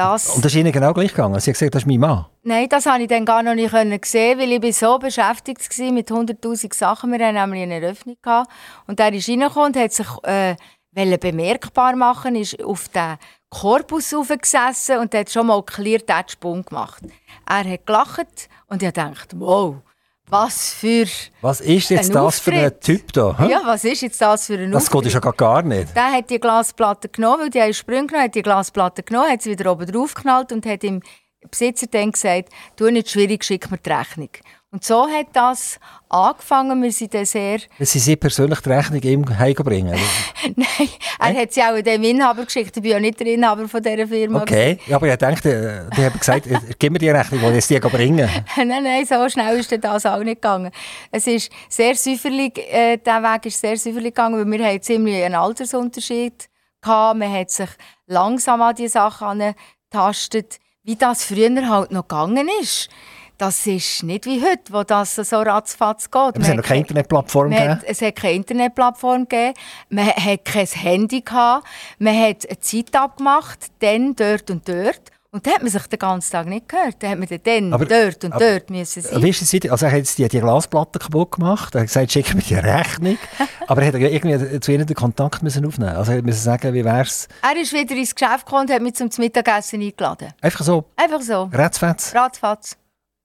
Das, 0.00 0.30
Und 0.30 0.42
das 0.42 0.52
ist 0.52 0.58
Ihnen 0.58 0.72
genau 0.72 0.94
gleich 0.94 1.10
gegangen? 1.10 1.38
Sie 1.40 1.50
hat 1.50 1.58
gesagt, 1.58 1.74
das 1.74 1.82
ist 1.82 1.86
mein 1.86 2.00
Mann? 2.00 2.24
Nein, 2.42 2.68
das 2.70 2.84
konnte 2.84 3.02
ich 3.02 3.08
dann 3.08 3.26
gar 3.26 3.42
noch 3.42 3.54
nicht 3.54 4.06
sehen, 4.06 4.38
weil 4.38 4.64
ich 4.64 4.76
so 4.76 4.98
beschäftigt 4.98 5.78
war 5.78 5.92
mit 5.92 6.10
100'000 6.10 6.74
Sachen. 6.74 7.12
Wir 7.12 7.26
hatten 7.26 7.34
nämlich 7.34 7.62
eine 7.64 7.82
Eröffnung. 7.82 8.16
Gehabt. 8.22 8.50
Und 8.86 8.98
er 8.98 9.12
ist 9.12 9.28
reingekommen 9.28 9.66
und 9.66 9.76
hat 9.76 9.92
sich 9.92 10.06
äh, 10.22 10.56
bemerkbar 10.94 11.96
machen, 11.96 12.34
ist 12.34 12.62
auf 12.64 12.88
den 12.88 13.18
Korpus 13.50 14.14
aufgesessen 14.14 14.98
und 15.00 15.14
hat 15.14 15.30
schon 15.30 15.48
mal 15.48 15.62
clear 15.62 15.98
den 15.98 16.28
Sprung 16.28 16.64
gemacht. 16.64 17.02
Er 17.46 17.70
hat 17.70 17.86
gelacht 17.86 18.48
und 18.68 18.82
ich 18.82 18.92
dachte, 18.92 19.38
wow, 19.38 19.76
was 20.30 20.72
für 20.72 21.06
Was 21.40 21.60
ist 21.60 21.90
jetzt 21.90 22.14
das 22.14 22.40
für 22.40 22.52
ein 22.52 22.66
Auftritt. 22.66 22.80
Typ 22.82 23.12
da? 23.12 23.36
hä? 23.38 23.50
Ja, 23.50 23.62
was 23.64 23.84
ist 23.84 24.02
jetzt 24.02 24.20
das 24.20 24.46
für 24.46 24.54
ein 24.54 24.70
Das 24.70 24.90
geht 24.90 25.06
ja 25.06 25.18
gar- 25.20 25.32
gar 25.32 25.62
nicht. 25.62 25.94
Der 25.96 26.12
hat 26.12 26.30
die 26.30 26.38
Glasplatte 26.40 27.08
genommen, 27.08 27.42
weil 27.42 27.50
die 27.50 27.60
haben 27.60 27.74
Sprünge 27.74 28.06
genommen, 28.06 28.24
hat 28.24 28.34
die 28.34 28.42
Glasplatte 28.42 29.02
genommen, 29.02 29.30
hat 29.30 29.42
sie 29.42 29.50
wieder 29.50 29.70
oben 29.72 29.90
drauf 29.90 30.14
geknallt 30.14 30.52
und 30.52 30.64
hat 30.66 30.82
dem 30.82 31.02
Besitzer 31.50 31.86
dann 31.86 32.12
gesagt, 32.12 32.50
du 32.76 32.90
nicht 32.90 33.10
schwierig, 33.10 33.44
schick 33.44 33.70
mir 33.70 33.78
die 33.78 33.90
Rechnung. 33.90 34.28
Und 34.72 34.84
so 34.84 35.08
hat 35.08 35.26
das 35.32 35.80
angefangen. 36.08 36.80
Wir 36.80 36.92
sind 36.92 37.12
dann 37.12 37.24
sehr... 37.24 37.58
Dass 37.76 37.90
Sie 37.90 37.98
sie 37.98 38.14
persönlich 38.14 38.60
die 38.60 38.68
Rechnung 38.68 39.02
ihm 39.02 39.38
heimgebringen. 39.38 39.98
Nein, 40.56 40.88
er 41.18 41.42
hat 41.42 41.52
sie 41.52 41.60
auch 41.60 41.80
dem 41.80 42.04
Inhaber 42.04 42.44
geschickt. 42.44 42.76
Ich 42.76 42.82
bin 42.82 42.92
ja 42.92 43.00
nicht 43.00 43.18
der 43.18 43.26
Inhaber 43.26 43.68
von 43.68 43.82
dieser 43.82 44.06
Firma. 44.06 44.42
Okay, 44.42 44.78
ja, 44.86 44.94
aber 44.94 45.08
ich 45.08 45.16
dachte, 45.16 45.90
die 45.96 46.04
haben 46.04 46.16
gesagt, 46.16 46.46
äh, 46.46 46.56
gib 46.78 46.92
mir 46.92 47.00
die 47.00 47.10
Rechnung, 47.10 47.40
die 47.40 47.58
ich 47.58 47.66
die 47.66 47.80
bringen. 47.80 48.30
nein, 48.56 48.68
nein, 48.84 49.04
so 49.04 49.28
schnell 49.28 49.58
ist 49.58 49.76
das 49.82 50.06
auch 50.06 50.18
nicht 50.18 50.40
gegangen. 50.40 50.70
Es 51.10 51.26
ist 51.26 51.50
sehr 51.68 51.96
säuferlich, 51.96 52.56
äh, 52.72 52.96
der 52.98 53.22
Weg 53.24 53.46
ist 53.46 53.60
sehr 53.60 53.76
säuferlich 53.76 54.14
gegangen, 54.14 54.38
weil 54.38 54.58
wir 54.58 54.66
haben 54.68 54.82
ziemlich 54.82 55.24
einen 55.24 55.34
Altersunterschied 55.34 56.48
gehabt. 56.80 57.18
Man 57.18 57.32
hat 57.32 57.50
sich 57.50 57.70
langsam 58.06 58.62
an 58.62 58.76
die 58.76 58.86
Sachen 58.86 59.54
angetastet, 59.90 60.60
wie 60.84 60.94
das 60.94 61.24
früher 61.24 61.68
halt 61.68 61.90
noch 61.90 62.06
gegangen 62.06 62.48
ist. 62.60 62.88
Das 63.40 63.66
ist 63.66 64.02
nicht 64.02 64.26
wie 64.26 64.42
heute, 64.42 64.70
wo 64.70 64.82
das 64.82 65.14
so 65.14 65.40
ratzfatz 65.40 66.10
geht. 66.10 66.36
Es 66.38 66.48
hat 66.50 66.56
noch 66.58 66.62
keine 66.62 66.80
Internetplattform 66.80 67.48
gegeben. 67.48 67.70
hat, 67.70 67.84
es 67.86 68.02
hat 68.02 68.16
keine 68.16 68.34
Internetplattform 68.34 69.26
gegeben, 69.26 69.54
man 69.88 70.08
hat 70.08 70.44
kein 70.44 70.66
Handy 70.66 71.22
gehabt, 71.22 71.66
man 71.98 72.14
hat 72.20 72.46
eine 72.46 72.60
Zeit 72.60 72.94
abgemacht, 72.94 73.68
dann 73.78 74.14
dort 74.14 74.50
und 74.50 74.68
dort. 74.68 75.00
Und 75.30 75.46
dann 75.46 75.54
hat 75.54 75.62
man 75.62 75.70
sich 75.70 75.86
den 75.86 75.98
ganzen 75.98 76.32
Tag 76.32 76.48
nicht 76.48 76.68
gehört. 76.68 76.96
Dann 76.98 77.12
hat 77.12 77.18
man 77.18 77.28
dann 77.42 77.72
Aber- 77.72 77.86
dort 77.86 78.24
und 78.24 78.32
aber- 78.34 78.44
dort 78.50 78.68
müssen 78.68 79.00
sein. 79.00 79.24
Es 79.24 79.54
weiter? 79.54 79.72
Also 79.72 79.86
er 79.86 79.92
hat 79.92 79.98
jetzt 79.98 80.18
die, 80.18 80.28
die 80.28 80.40
Glasplatte 80.40 80.98
kaputt 80.98 81.30
gemacht, 81.32 81.74
er 81.74 81.80
hat 81.80 81.86
gesagt, 81.86 82.12
schick 82.12 82.34
mir 82.34 82.42
die 82.42 82.56
Rechnung. 82.56 83.16
aber 83.68 83.80
er 83.80 83.88
hat 83.88 83.94
irgendwie 83.94 84.60
zu 84.60 84.70
ihnen 84.70 84.84
den 84.86 84.96
Kontakt 84.96 85.42
müssen 85.42 85.64
aufnehmen 85.64 85.96
Also 85.96 86.12
er 86.12 86.22
musste 86.22 86.42
sagen, 86.42 86.74
wie 86.74 86.84
wäre 86.84 87.00
es? 87.02 87.26
Er 87.40 87.58
ist 87.58 87.72
wieder 87.72 87.94
ins 87.96 88.14
Geschäft 88.14 88.44
gekommen 88.44 88.66
und 88.68 88.70
hat 88.74 88.82
mich 88.82 88.94
zum 88.96 89.08
Mittagessen 89.16 89.80
eingeladen. 89.80 90.34
Einfach 90.42 90.62
so, 90.62 90.84
Einfach 90.96 91.22
so. 91.22 91.48
ratzfatz. 91.54 92.14
Ratzfatz. 92.14 92.76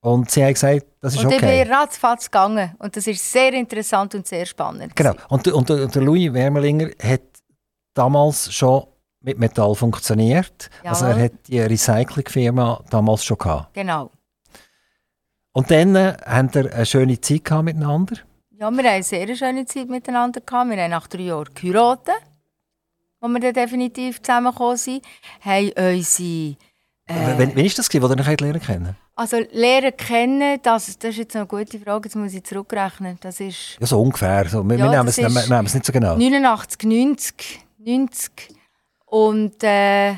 Und 0.05 0.29
sie 0.29 0.43
haben 0.43 0.53
gesagt, 0.53 0.85
das 1.01 1.15
ist 1.15 1.25
und 1.25 1.31
ich 1.31 1.37
okay. 1.37 1.63
bin 1.63 1.73
ratzfatz 1.73 2.25
gegangen. 2.25 2.75
Und 2.77 2.95
das 2.95 3.07
ist 3.07 3.31
sehr 3.31 3.51
interessant 3.53 4.13
und 4.13 4.27
sehr 4.27 4.45
spannend. 4.45 4.95
Genau. 4.95 5.15
Und, 5.29 5.47
der- 5.47 5.55
und, 5.55 5.67
und 5.71 5.95
der 5.95 6.01
Louis 6.03 6.31
Wermelinger 6.31 6.91
hat 7.01 7.23
damals 7.95 8.53
schon 8.53 8.85
mit 9.21 9.39
Metall 9.39 9.73
funktioniert. 9.73 10.69
Also 10.83 11.05
er 11.05 11.11
Jawohl. 11.11 11.23
hat 11.23 11.31
die 11.47 11.59
Recyclingfirma 11.59 12.83
damals 12.91 13.25
schon 13.25 13.39
gehabt. 13.39 13.73
Genau. 13.73 14.11
Und 15.53 15.71
dann 15.71 15.95
äh, 15.95 16.15
haben 16.23 16.53
wir 16.53 16.71
eine 16.71 16.85
schöne 16.85 17.19
Zeit 17.19 17.43
gehabt 17.43 17.65
miteinander. 17.65 18.17
Ja, 18.51 18.69
wir 18.69 18.77
haben 18.77 18.85
eine 18.85 19.01
sehr 19.01 19.35
schöne 19.35 19.65
Zeit 19.65 19.89
miteinander 19.89 20.39
gehabt. 20.39 20.69
Wir 20.69 20.83
haben 20.83 20.91
nach 20.91 21.07
drei 21.07 21.23
Jahren 21.23 21.49
geheiratet, 21.55 22.13
wo 23.19 23.27
wir 23.27 23.39
dann 23.39 23.53
definitiv 23.55 24.21
zusammengekommen 24.21 24.77
sind. 24.77 25.03
Haben 25.41 25.71
unsere 25.75 26.57
Äh. 27.07 27.13
Wann, 27.37 27.55
wann 27.55 27.65
ist 27.65 27.77
das, 27.77 27.87
gewesen, 27.87 28.09
wo 28.09 28.13
ihr 28.13 28.19
euch 28.27 28.39
lernen 28.39 28.61
kennen? 28.61 28.95
Also 29.15 29.37
lernen 29.51 29.95
kennen, 29.95 30.59
das, 30.63 30.97
das 30.97 31.11
ist 31.11 31.17
jetzt 31.17 31.35
eine 31.35 31.45
gute 31.45 31.79
Frage, 31.79 32.07
jetzt 32.07 32.15
muss 32.15 32.33
ich 32.33 32.43
zurückrechnen. 32.43 33.17
Das 33.21 33.39
ist 33.39 33.77
Ja, 33.79 33.85
so 33.85 34.01
ungefähr. 34.01 34.47
So. 34.49 34.63
Wir, 34.67 34.77
Ja, 34.77 34.85
wir, 34.85 34.91
nehmen 34.97 35.07
es, 35.09 35.17
ist- 35.17 35.49
nehmen 35.49 35.65
es 35.65 35.73
nicht 35.75 35.85
so 35.85 35.93
genau. 35.93 36.15
89, 36.17 36.83
90, 36.83 37.59
90 37.77 38.31
und 39.05 39.63
äh, 39.63 40.13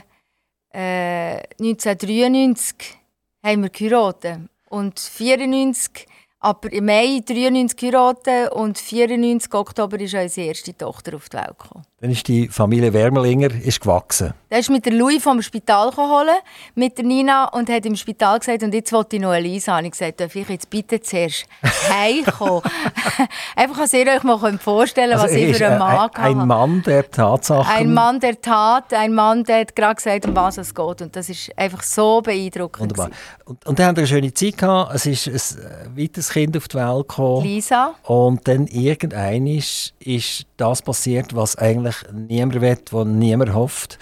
äh, 0.73 1.43
1993 1.59 2.97
haben 3.43 3.63
wir 3.63 3.69
geheiratet. 3.69 4.39
Und 4.69 4.99
94, 4.99 6.07
aber 6.39 6.71
im 6.71 6.85
Mai 6.85 7.21
93 7.25 7.77
geheiratet 7.77 8.51
und 8.51 8.77
94 8.77 9.53
Oktober 9.53 9.99
ist 9.99 10.13
unsere 10.13 10.47
erste 10.47 10.75
Tochter 10.77 11.15
auf 11.15 11.29
die 11.29 11.37
Welt 11.37 11.57
gekommen. 11.59 11.85
Dann 11.99 12.11
ist 12.11 12.27
die 12.27 12.47
Familie 12.47 12.93
Wermelinger 12.93 13.49
ist 13.65 13.81
gewachsen. 13.81 14.31
Der 14.51 14.59
ist 14.59 14.69
mit 14.69 14.85
der 14.85 14.93
Louis 14.93 15.21
vom 15.21 15.41
Spital 15.41 15.91
holen, 15.97 16.35
mit 16.75 16.95
der 16.99 17.03
Nina 17.03 17.45
und 17.45 17.69
hat 17.69 17.87
im 17.87 17.95
Spital 17.95 18.37
gesagt, 18.37 18.61
und 18.61 18.71
jetzt 18.71 18.93
wollte 18.93 19.15
ich 19.15 19.21
noch 19.21 19.31
eine 19.31 19.47
Lisa. 19.47 19.79
Und 19.79 19.85
ich 19.85 19.91
gesagt, 19.91 20.19
darf 20.19 20.35
ich 20.35 20.47
jetzt 20.47 20.69
bitte 20.69 21.01
zuerst 21.01 21.47
heimkommen? 21.89 22.61
Einfach, 23.55 23.77
dass 23.79 23.93
ihr 23.93 24.05
euch 24.07 24.21
mal 24.21 24.37
vorstellen 24.59 25.09
könnt, 25.09 25.23
was 25.23 25.31
er 25.31 25.49
ich 25.49 25.57
für 25.57 25.65
einen 25.65 25.75
äh, 25.75 25.79
Mann 25.79 26.09
ein, 26.13 26.23
ein 26.23 26.37
hatte. 26.37 26.45
Mann 26.45 26.83
der 26.83 27.09
Tatsachen. 27.09 27.75
Ein 27.75 27.93
Mann 27.93 28.19
der 28.19 28.39
Tat, 28.39 28.93
ein 28.93 29.13
Mann, 29.13 29.43
der 29.43 29.61
hat 29.61 29.75
gerade 29.75 29.95
gesagt, 29.95 30.27
um 30.27 30.35
was 30.35 30.59
es 30.59 30.75
geht. 30.75 31.01
Und 31.01 31.15
das 31.15 31.29
ist 31.29 31.51
einfach 31.57 31.81
so 31.81 32.21
beeindruckend. 32.21 32.91
Wunderbar. 32.91 33.09
Und, 33.45 33.65
und 33.65 33.79
dann 33.79 33.87
haben 33.87 33.95
wir 33.95 34.01
eine 34.01 34.07
schöne 34.07 34.33
Zeit 34.33 34.57
gehabt. 34.59 34.93
Es 34.93 35.07
ist 35.07 35.27
ein 35.27 35.97
äh, 35.97 36.03
weiteres 36.03 36.29
Kind 36.29 36.55
auf 36.55 36.67
die 36.67 36.77
Welt 36.77 37.07
gekommen. 37.07 37.43
Lisa, 37.43 37.95
Und 38.03 38.47
dann 38.47 38.67
irgendein 38.67 39.47
ist, 39.47 39.93
ist 39.99 40.45
das 40.57 40.83
passiert, 40.83 41.35
was 41.35 41.57
eigentlich 41.57 41.86
niemand 42.11 42.61
will, 42.61 42.77
was 42.91 43.07
niemand 43.07 43.53
hofft. 43.53 43.99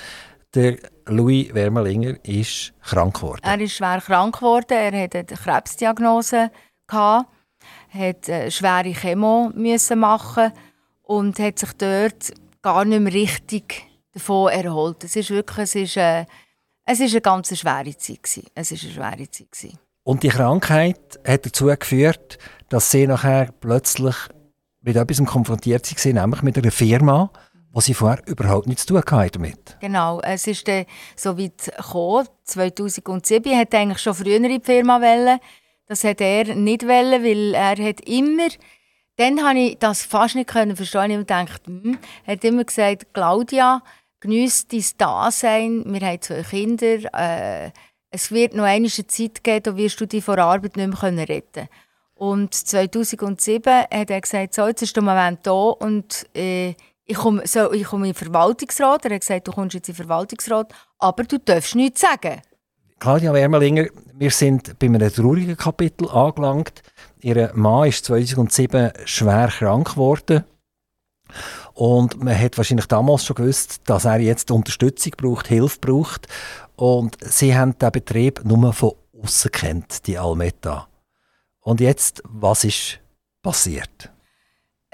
Der 0.54 0.77
Louis 1.08 1.54
Wermelinger 1.54 2.15
ist 2.24 2.74
krank 2.82 3.15
geworden. 3.15 3.42
er 3.44 3.60
ist 3.60 3.74
schwer 3.74 4.01
krank 4.01 4.38
geworden, 4.38 4.72
er 4.72 5.04
hatte 5.04 5.20
eine 5.20 5.27
Krebsdiagnose, 5.27 6.51
gehabt, 6.88 7.30
hat 7.89 8.30
eine 8.30 8.51
schwere 8.51 8.94
Chemo 8.94 9.51
müssen 9.54 10.00
machen 10.00 10.51
und 11.04 11.39
hat 11.39 11.60
sich 11.60 11.74
dort 11.74 12.34
gar 12.62 12.86
nicht 12.86 13.01
mehr 13.01 13.13
richtig 13.13 13.86
davon 14.13 14.51
erholt. 14.51 15.04
Es 15.04 15.15
ist 15.15 15.30
wirklich, 15.30 15.63
es 15.63 15.75
ist, 15.75 15.98
äh, 15.98 16.25
es 16.86 17.00
ist 17.00 17.12
eine 17.12 17.22
ganz 17.22 17.58
schwere 17.58 17.96
Zeit 17.98 18.24
gewesen. 18.24 18.48
Es 18.56 18.72
ist 18.72 18.84
eine 18.84 18.94
schwere 18.94 19.30
Zeit 19.30 19.51
gewesen. 19.51 19.80
Und 20.04 20.24
die 20.24 20.30
Krankheit 20.30 21.20
hat 21.25 21.46
dazu 21.46 21.65
geführt, 21.65 22.38
dass 22.70 22.92
sie 22.92 23.08
nachher 23.08 23.51
plötzlich 23.60 24.15
mit 24.82 24.96
etwas 24.96 25.25
konfrontiert 25.25 26.06
waren, 26.06 26.13
nämlich 26.13 26.42
mit 26.44 26.58
einer 26.58 26.72
Firma, 26.72 27.32
wo 27.75 27.82
sie 27.82 27.94
vorher 27.94 28.25
überhaupt 28.25 28.67
nichts 28.67 28.86
zu 28.86 28.94
tun 28.94 29.03
hatten 29.03 29.32
damit. 29.34 29.77
Genau, 29.82 30.22
es 30.22 30.48
ist 30.48 30.65
dann 30.65 30.86
so 31.17 31.38
weit 31.38 31.74
gekommen, 31.75 32.25
2007, 32.46 33.58
hat 33.58 33.74
er 33.74 33.82
eigentlich 33.82 34.00
schon 34.00 34.13
früher 34.13 34.38
in 34.38 34.44
die 34.44 34.62
Firma 34.63 35.01
wollen. 35.01 35.39
Das 35.86 36.05
hat 36.05 36.22
er 36.22 36.55
nicht 36.55 36.88
wollen, 36.88 37.22
weil 37.22 37.53
er 37.53 37.77
hat 37.86 38.00
immer, 38.08 38.48
dann 39.17 39.44
habe 39.44 39.60
ich 39.60 39.77
das 39.77 40.03
fast 40.03 40.36
nicht 40.36 40.50
können 40.50 40.77
verstehen, 40.77 41.12
ich 41.12 41.17
gedacht, 41.17 41.63
hm, 41.67 41.98
er 42.25 42.34
hat 42.36 42.46
immer 42.46 42.63
gesagt, 42.63 43.13
Claudia, 43.13 43.84
geniesse 44.22 44.67
dein 44.72 44.86
Dasein, 44.98 45.84
wir 45.86 46.08
haben 46.08 46.22
zwei 46.22 46.44
Kinder, 46.44 47.13
äh, 47.13 47.72
es 48.10 48.32
wird 48.32 48.55
noch 48.55 48.63
eine 48.63 48.88
Zeit 48.88 49.44
geben, 49.44 49.63
da 49.63 49.75
wirst 49.75 50.00
du 50.00 50.05
dich 50.05 50.24
vor 50.24 50.38
Arbeit 50.38 50.77
nicht 50.77 50.88
mehr 50.88 50.98
können 50.98 51.20
retten. 51.20 51.67
Und 52.13 52.53
2007 52.53 53.74
hat 53.91 54.10
er 54.10 54.22
gesagt, 54.22 54.53
so, 54.53 54.65
jetzt 54.65 54.82
ist 54.82 54.96
der 54.96 55.03
Moment 55.03 55.46
da 55.46 55.51
und 55.51 56.25
äh, 56.34 56.74
ich 57.06 57.18
komme, 57.18 57.46
so, 57.46 57.72
ich 57.72 57.84
komme 57.84 58.08
in 58.08 58.14
den 58.14 58.18
Verwaltungsrat. 58.18 59.06
Er 59.06 59.14
hat 59.14 59.22
gesagt, 59.22 59.48
du 59.48 59.52
kommst 59.52 59.76
jetzt 59.76 59.90
in 59.90 59.94
den 59.94 60.06
Verwaltungsrat, 60.06 60.74
aber 60.98 61.24
du 61.24 61.38
darfst 61.40 61.76
nichts 61.76 62.02
sagen. 62.02 62.42
Claudia 63.00 63.34
Wermelinger, 63.34 63.88
wir 64.14 64.32
sind 64.32 64.80
bei 64.80 64.88
einem 64.88 65.14
traurigen 65.14 65.58
Kapitel 65.58 66.10
angelangt. 66.10 66.82
Ihr 67.22 67.52
Mann 67.54 67.90
ist 67.90 68.06
2007 68.06 68.92
schwer 69.06 69.50
krank 69.50 69.92
geworden. 69.92 70.44
Und 71.74 72.24
man 72.24 72.40
hat 72.40 72.58
wahrscheinlich 72.58 72.88
damals 72.88 73.26
schon 73.26 73.36
gewusst, 73.36 73.82
dass 73.86 74.06
er 74.06 74.20
jetzt 74.20 74.50
Unterstützung 74.50 75.14
braucht, 75.18 75.48
Hilfe 75.48 75.80
braucht. 75.80 76.28
Und 76.76 77.18
sie 77.22 77.56
haben 77.56 77.78
den 77.78 77.92
Betrieb 77.92 78.44
nur 78.46 78.72
von 78.74 78.94
außen 79.22 79.52
kennt, 79.52 80.08
die 80.08 80.18
Almeta. 80.18 80.88
Und 81.60 81.82
jetzt, 81.82 82.24
was 82.26 82.64
ist 82.64 83.00
passiert? 83.42 84.12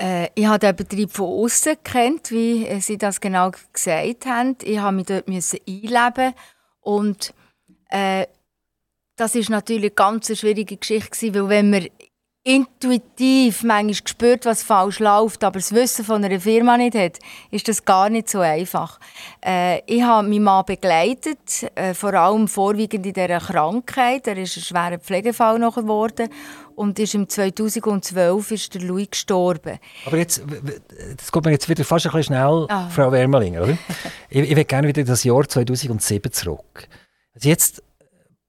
Äh, 0.01 0.29
ich 0.33 0.47
habe 0.47 0.59
den 0.59 0.75
Betrieb 0.75 1.11
von 1.11 1.27
außen 1.27 1.75
kennt, 1.83 2.31
wie 2.31 2.81
Sie 2.81 2.97
das 2.97 3.21
genau 3.21 3.51
gesagt 3.71 4.25
haben. 4.25 4.57
Ich 4.63 4.79
habe 4.79 4.95
mich 4.95 5.05
dort 5.05 5.27
einleben 5.27 6.33
und 6.81 7.33
äh, 7.89 8.25
das 9.15 9.35
ist 9.35 9.49
natürlich 9.49 9.83
eine 9.83 9.91
ganz 9.91 10.35
schwierige 10.37 10.77
Geschichte 10.77 11.33
weil 11.35 11.49
wenn 11.49 11.69
man 11.69 11.87
intuitiv 12.43 13.63
manchmal 13.63 13.93
spürt, 13.93 14.45
was 14.45 14.63
falsch 14.63 14.97
läuft, 14.97 15.43
aber 15.43 15.59
das 15.59 15.75
Wissen 15.75 16.03
von 16.03 16.23
einer 16.23 16.39
Firma 16.39 16.75
nicht 16.75 16.95
hat, 16.95 17.19
ist 17.51 17.67
das 17.67 17.85
gar 17.85 18.09
nicht 18.09 18.29
so 18.29 18.39
einfach. 18.39 18.99
Äh, 19.45 19.81
ich 19.85 20.01
habe 20.01 20.27
meinen 20.27 20.43
Mann 20.43 20.65
begleitet, 20.65 21.69
äh, 21.75 21.93
vor 21.93 22.15
allem 22.15 22.47
vorwiegend 22.47 23.05
in 23.05 23.13
dieser 23.13 23.39
Krankheit. 23.39 24.25
Er 24.25 24.37
ist 24.37 24.57
ein 24.57 24.63
schwerer 24.63 24.97
Pflegefall 24.97 25.59
nachher 25.59 25.83
geworden 25.83 26.29
und 26.81 26.97
ist 26.97 27.13
im 27.13 27.29
2012 27.29 28.51
ist 28.51 28.73
der 28.73 28.81
Louis 28.81 29.11
gestorben. 29.11 29.77
Aber 30.07 30.17
jetzt, 30.17 30.41
das 31.15 31.31
kommt 31.31 31.45
mir 31.45 31.51
jetzt 31.51 31.69
wieder 31.69 31.85
fast 31.85 32.07
ein 32.07 32.11
bisschen 32.11 32.35
schnell, 32.35 32.65
ah. 32.69 32.89
Frau 32.89 33.11
Wermelinger, 33.11 33.61
oder? 33.61 33.77
ich, 34.29 34.49
ich 34.49 34.55
will 34.55 34.65
gerne 34.65 34.87
wieder 34.87 35.03
das 35.03 35.23
Jahr 35.23 35.47
2007 35.47 36.31
zurück. 36.31 36.87
Also 37.35 37.49
jetzt 37.49 37.83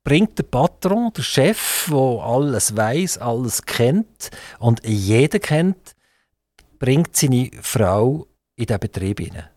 bringt 0.02 0.38
der 0.38 0.44
Patron, 0.44 1.12
der 1.14 1.22
Chef, 1.22 1.88
der 1.90 2.24
alles 2.24 2.74
weiß, 2.74 3.18
alles 3.18 3.62
kennt 3.66 4.30
und 4.58 4.80
jeder 4.86 5.38
kennt, 5.38 5.94
bringt 6.78 7.14
seine 7.14 7.50
Frau 7.60 8.26
in 8.56 8.64
den 8.64 8.78
Betrieb 8.78 9.20
hinein. 9.20 9.50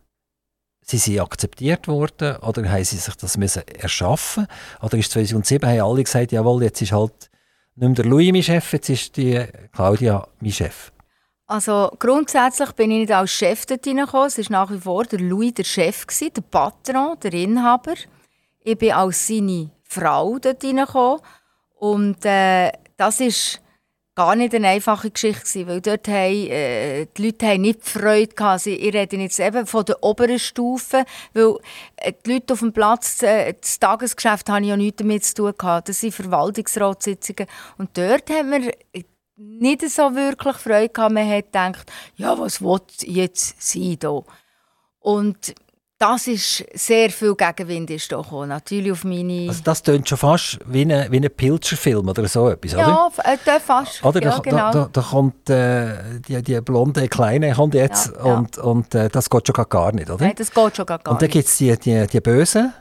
Sie 0.82 0.98
sind 0.98 1.22
akzeptiert 1.22 1.88
worden 1.88 2.36
oder 2.42 2.70
haben 2.70 2.84
sie 2.84 2.98
sich 2.98 3.16
das 3.16 3.38
müssen 3.38 3.68
erschaffen 3.70 4.48
Oder 4.82 4.98
ist 4.98 5.12
2007 5.12 5.68
haben 5.68 5.80
alle 5.80 6.04
gesagt, 6.04 6.34
jawohl, 6.34 6.64
jetzt 6.64 6.82
ist 6.82 6.92
halt 6.92 7.32
nicht 7.76 7.88
mehr 7.88 7.96
der 7.96 8.06
Louis 8.06 8.32
mein 8.32 8.44
Chef, 8.44 8.74
jetzt 8.74 8.90
ist 8.90 9.18
die 9.18 9.46
Claudia 9.74 10.28
mein 10.40 10.52
Chef. 10.52 10.92
Also 11.48 11.92
grundsätzlich 12.00 12.72
bin 12.72 12.90
ich 12.92 13.00
nicht 13.00 13.12
als 13.12 13.32
Chef 13.32 13.66
dort 13.66 13.84
hineingekommen. 13.84 14.28
Es 14.28 14.38
war 14.38 14.46
nach 14.50 14.72
wie 14.72 14.80
vor 14.80 15.04
der 15.04 15.20
Louis 15.20 15.54
der 15.54 15.64
Chef, 15.64 16.06
der 16.08 16.42
Patron, 16.42 17.18
der 17.22 17.34
Inhaber. 17.34 17.94
Ich 18.62 18.78
bin 18.78 18.94
als 18.94 19.28
seine 19.28 19.70
Frau 19.84 20.40
dort 20.40 20.64
reingekommen. 20.64 21.22
Und 21.76 22.26
äh, 22.26 22.72
das 22.98 23.20
ist 23.20 23.62
gar 24.16 24.36
nicht 24.36 24.56
eine 24.56 24.70
einfache 24.70 25.12
Geschichte 25.12 25.68
weil 25.68 25.82
dort 25.82 26.08
haben, 26.08 26.48
äh, 26.48 27.06
die 27.18 27.26
Leute 27.26 27.48
haben 27.48 27.62
nicht 27.62 27.84
Freude 27.84 28.34
gehabt. 28.34 28.42
Also, 28.42 28.70
ich 28.70 28.94
rede 28.94 29.18
jetzt 29.18 29.40
eben 29.40 29.68
von 29.68 29.86
der 29.86 30.02
oberen 30.02 30.40
Stufe, 30.40 31.06
weil 31.34 31.58
äh, 31.98 32.14
die 32.26 32.34
Leute 32.34 32.54
auf 32.54 32.60
dem 32.60 32.72
Platz, 32.72 33.22
äh, 33.22 33.54
das 33.60 33.78
Tagesgeschäft 33.80 34.50
habe 34.50 34.62
ich 34.62 34.70
ja 34.70 34.78
nichts 34.78 34.98
damit 34.98 35.26
zu 35.26 35.34
tun 35.36 35.54
gehabt. 35.58 35.90
Das 35.90 36.00
sind 36.00 36.14
Verwaltungsratssitzungen. 36.14 37.48
Und 37.78 37.98
dort 37.98 38.30
haben 38.30 38.52
wir 38.52 38.72
nicht 39.36 39.82
so 39.90 40.16
wirklich 40.16 40.56
Freude 40.56 40.90
gehabt. 40.90 41.14
Man 41.14 41.30
hat 41.30 41.46
gedacht, 41.46 41.92
ja, 42.16 42.40
was 42.40 42.62
wird 42.62 43.04
jetzt 43.04 43.62
sein 43.62 43.98
hier? 44.00 44.24
Und 45.00 45.54
das 45.98 46.28
ist 46.28 46.66
sehr 46.74 47.10
viel 47.10 47.36
Gegenwind 47.36 47.90
ist 47.90 48.12
da 48.12 48.18
gekommen, 48.18 48.50
natürlich 48.50 48.92
auf 48.92 49.04
meine... 49.06 49.48
Also 49.48 49.62
das 49.64 49.82
klingt 49.82 50.10
schon 50.10 50.18
fast 50.18 50.60
wie 50.66 50.82
ein, 50.82 51.12
wie 51.12 51.18
ein 51.18 51.30
Pilcher-Film 51.30 52.10
oder 52.10 52.28
so 52.28 52.50
etwas, 52.50 52.74
ja, 52.74 52.80
oder? 52.80 53.12
Ja, 53.26 53.56
äh, 53.56 53.60
fast. 53.60 54.04
Oder? 54.04 54.22
Ja, 54.22 54.32
da, 54.32 54.40
genau. 54.40 54.72
da, 54.72 54.90
da, 54.92 55.02
kommt 55.02 55.50
äh, 55.50 56.20
die, 56.28 56.42
die 56.42 56.60
blonde 56.62 57.08
Kleine 57.08 57.54
kommt 57.54 57.76
jetzt 57.76 58.12
ja, 58.14 58.36
und, 58.36 58.58
und 58.58 58.94
äh, 58.94 59.08
das 59.10 59.30
geht 59.30 59.48
schon 59.48 59.66
gar 59.70 59.94
nicht, 59.94 60.10
oder? 60.10 60.26
Nein, 60.26 60.36
das 60.38 60.52
geht 60.52 60.76
schon 60.76 60.86
gar 60.86 60.98
nicht. 60.98 61.08
Und 61.08 61.22
dann 61.22 61.30
gibt 61.30 61.48
es 61.48 61.58
die, 61.58 61.78
die, 61.78 62.08
die 62.08 62.20
Bösen, 62.20 62.74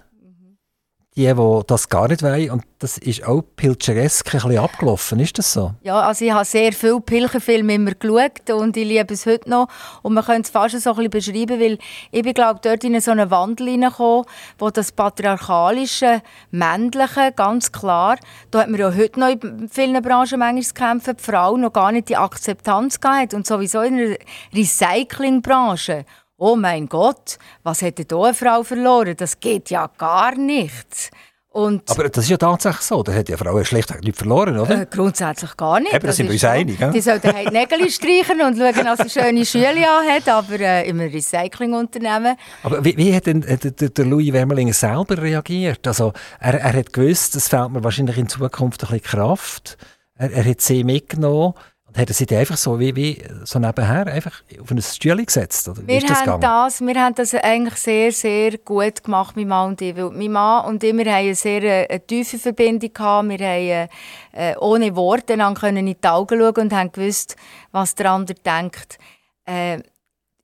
die, 1.17 1.33
die 1.33 1.61
das 1.67 1.89
gar 1.89 2.09
nicht 2.09 2.23
wollen. 2.23 2.51
Und 2.51 2.65
das 2.81 2.99
ist 2.99 3.25
auch 3.25 3.43
pilcheresk 3.57 4.35
ein 4.35 4.41
bisschen 4.41 4.59
abgelaufen. 4.59 5.21
Ist 5.21 5.39
das 5.39 5.53
so? 5.53 5.73
Ja, 5.83 6.01
also 6.01 6.25
ich 6.25 6.33
habe 6.33 6.45
sehr 6.45 6.73
viele 6.73 7.01
Pilcherfilme 7.01 7.75
immer 7.75 7.93
geschaut 7.93 8.51
und 8.51 8.77
ich 8.77 8.87
liebe 8.87 9.15
es 9.15 9.25
heute 9.25 9.49
noch. 9.49 9.69
Und 10.03 10.15
man 10.15 10.25
könnte 10.25 10.43
es 10.43 10.51
fast 10.51 10.81
so 10.81 10.91
ein 10.91 11.09
bisschen 11.11 11.35
beschreiben, 11.35 11.61
weil 11.61 11.79
ich 12.11 12.23
bin, 12.23 12.35
glaube 12.35 12.61
dort 12.63 12.83
in 12.83 13.01
so 13.01 13.13
einen 13.13 13.31
Wandel 13.31 13.69
hineingekommen, 13.69 14.25
wo 14.59 14.71
das 14.71 14.91
patriarchalische, 14.91 16.21
männliche, 16.51 17.33
ganz 17.33 17.71
klar, 17.71 18.17
da 18.51 18.63
hat 18.63 18.69
man 18.69 18.81
ja 18.81 18.93
heute 18.93 19.21
noch 19.21 19.29
in 19.29 19.69
vielen 19.69 20.03
Branchen 20.03 20.39
manchmal 20.39 20.63
zu 20.63 20.75
kämpfen, 20.75 21.17
die 21.17 21.23
Frau 21.23 21.57
noch 21.57 21.73
gar 21.73 21.93
nicht 21.93 22.09
die 22.09 22.17
Akzeptanz 22.17 23.01
gehabt 23.01 23.35
und 23.35 23.47
sowieso 23.47 23.83
in 23.83 23.97
der 23.97 24.19
Recyclingbranche 24.53 26.05
oh 26.37 26.57
mein 26.57 26.89
Gott, 26.89 27.39
was 27.63 27.83
hätte 27.83 28.05
da 28.05 28.23
eine 28.23 28.35
Frau 28.35 28.63
verloren? 28.63 29.15
Das 29.17 29.41
geht 29.41 29.71
ja 29.71 29.91
gar 29.99 30.35
nicht. 30.37 31.11
Und 31.55 31.89
aber 31.89 32.09
das 32.09 32.25
ist 32.25 32.31
ja 32.31 32.37
tatsächlich 32.37 32.83
so. 32.83 33.05
Da 33.05 33.13
hat 33.15 33.29
die 33.29 33.37
Frau 33.37 33.63
schlecht 33.63 34.03
nicht 34.03 34.19
verloren, 34.19 34.59
oder? 34.59 34.83
Äh, 34.83 34.87
grundsätzlich 34.91 35.57
gar 35.57 35.79
nicht. 35.79 35.95
Eben, 35.95 36.05
da 36.05 36.13
sind 36.13 36.27
wir 36.27 36.33
uns 36.33 36.41
so. 36.41 36.49
einig. 36.49 36.79
Die 36.93 37.01
sollten 37.01 37.33
halt 37.33 37.53
Nägel 37.53 37.89
streichen 37.91 38.41
und 38.41 38.59
schauen, 38.59 38.85
dass 38.85 38.99
sie 38.99 39.21
schöne 39.21 39.47
Schüle 39.47 39.87
hat, 39.87 40.29
aber 40.29 40.59
äh, 40.59 40.89
im 40.89 40.99
Recyclingunternehmen. 40.99 42.37
Aber 42.65 42.85
wie, 42.85 42.97
wie 42.97 43.15
hat 43.15 43.27
denn 43.27 43.43
der, 43.43 43.71
der 43.71 44.05
Louis 44.05 44.33
Wermelinger 44.33 44.73
selber 44.73 45.23
reagiert? 45.23 45.87
Also, 45.87 46.13
er, 46.41 46.55
er 46.55 46.73
hat 46.73 46.93
gewusst, 46.93 47.37
es 47.37 47.47
fehlt 47.47 47.71
mir 47.71 47.85
wahrscheinlich 47.85 48.19
in 48.19 48.29
Zukunft 48.29 48.83
ein 48.83 48.89
bisschen 48.89 49.03
Kraft. 49.03 49.79
Er, 50.17 50.33
er 50.33 50.45
hat 50.45 50.61
sie 50.61 50.83
mitgenommen 50.83 51.55
hat 51.97 52.09
er 52.09 52.15
sich 52.15 52.35
einfach 52.35 52.57
so 52.57 52.81
wie, 52.81 52.97
wie 52.97 53.23
so 53.45 53.59
nebenher 53.59 54.07
einfach 54.09 54.43
auf 54.61 54.71
ein 54.71 54.83
Stühle 54.83 55.25
gesetzt? 55.25 55.69
Oder 55.69 55.87
wir, 55.87 56.01
das 56.01 56.27
haben 56.27 56.41
das, 56.41 56.81
wir 56.81 56.95
haben 56.95 57.15
das 57.15 57.35
eigentlich 57.35 57.77
sehr, 57.77 58.11
sehr 58.11 58.59
gut 58.59 59.05
gemacht, 59.05 59.37
mein 59.37 59.49
Mann 59.49 59.71
und 59.71 59.81
ich. 59.81 59.97
Weil 59.97 60.11
mein 60.11 60.33
Mann 60.33 60.67
und 60.67 60.83
ich, 60.83 60.93
wir 60.93 61.05
haben 61.05 61.25
eine 61.25 61.35
sehr 61.35 61.63
äh, 61.63 61.87
eine 61.89 62.05
tiefe 62.05 62.39
Verbindung 62.39 62.93
gehabt. 62.93 63.29
Wir 63.29 63.39
haben 63.39 63.89
äh, 64.33 64.57
ohne 64.59 64.97
Worte 64.97 65.37
dann 65.37 65.55
können 65.55 65.87
in 65.87 65.97
die 66.03 66.09
Augen 66.09 66.41
schauen 66.41 66.65
und 66.65 66.73
haben 66.73 66.91
gewusst, 66.91 67.37
was 67.71 67.95
der 67.95 68.11
andere 68.11 68.39
denkt. 68.41 68.99
Äh, 69.45 69.79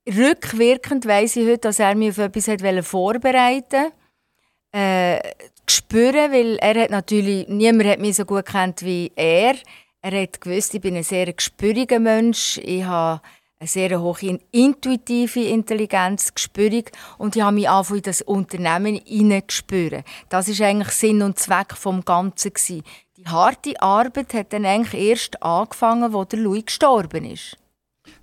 rückwirkend 0.06 1.06
weiss 1.06 1.34
ich 1.34 1.46
heute, 1.46 1.58
dass 1.58 1.80
er 1.80 1.96
mich 1.96 2.10
auf 2.10 2.18
etwas 2.18 2.46
hat 2.46 2.84
vorbereiten 2.84 3.72
wollte. 3.72 3.92
Äh, 4.72 5.18
spüren, 5.68 6.32
weil 6.32 6.56
er 6.58 6.82
hat 6.82 6.90
natürlich, 6.90 7.48
niemand 7.48 7.88
hat 7.88 7.98
mich 7.98 8.16
so 8.16 8.24
gut 8.24 8.46
kennt 8.46 8.82
wie 8.82 9.10
er. 9.16 9.54
Er 10.02 10.22
hat 10.22 10.40
gewusst, 10.40 10.72
ich 10.72 10.80
bin 10.80 10.96
ein 10.96 11.02
sehr 11.02 11.30
gespüriger 11.30 11.98
Mensch. 11.98 12.58
Ich 12.64 12.84
habe 12.84 13.20
eine 13.58 13.68
sehr 13.68 14.00
hohe 14.00 14.40
intuitive 14.50 15.44
Intelligenz, 15.44 16.32
gespürig 16.34 16.90
und 17.18 17.36
ich 17.36 17.42
habe 17.42 17.56
mich 17.56 17.68
einfach 17.68 17.94
in 17.94 18.02
das 18.02 18.22
Unternehmen 18.22 18.98
hineingespürt. 19.04 20.06
Das 20.30 20.48
ist 20.48 20.62
eigentlich 20.62 20.92
Sinn 20.92 21.20
und 21.20 21.38
Zweck 21.38 21.74
vom 21.74 22.02
Ganzen 22.02 22.52
Die 23.18 23.26
harte 23.26 23.78
Arbeit 23.82 24.32
hat 24.32 24.54
dann 24.54 24.64
eigentlich 24.64 25.08
erst 25.08 25.42
angefangen, 25.42 26.14
als 26.14 26.28
der 26.28 26.38
Louis 26.38 26.64
gestorben 26.64 27.26
ist. 27.26 27.58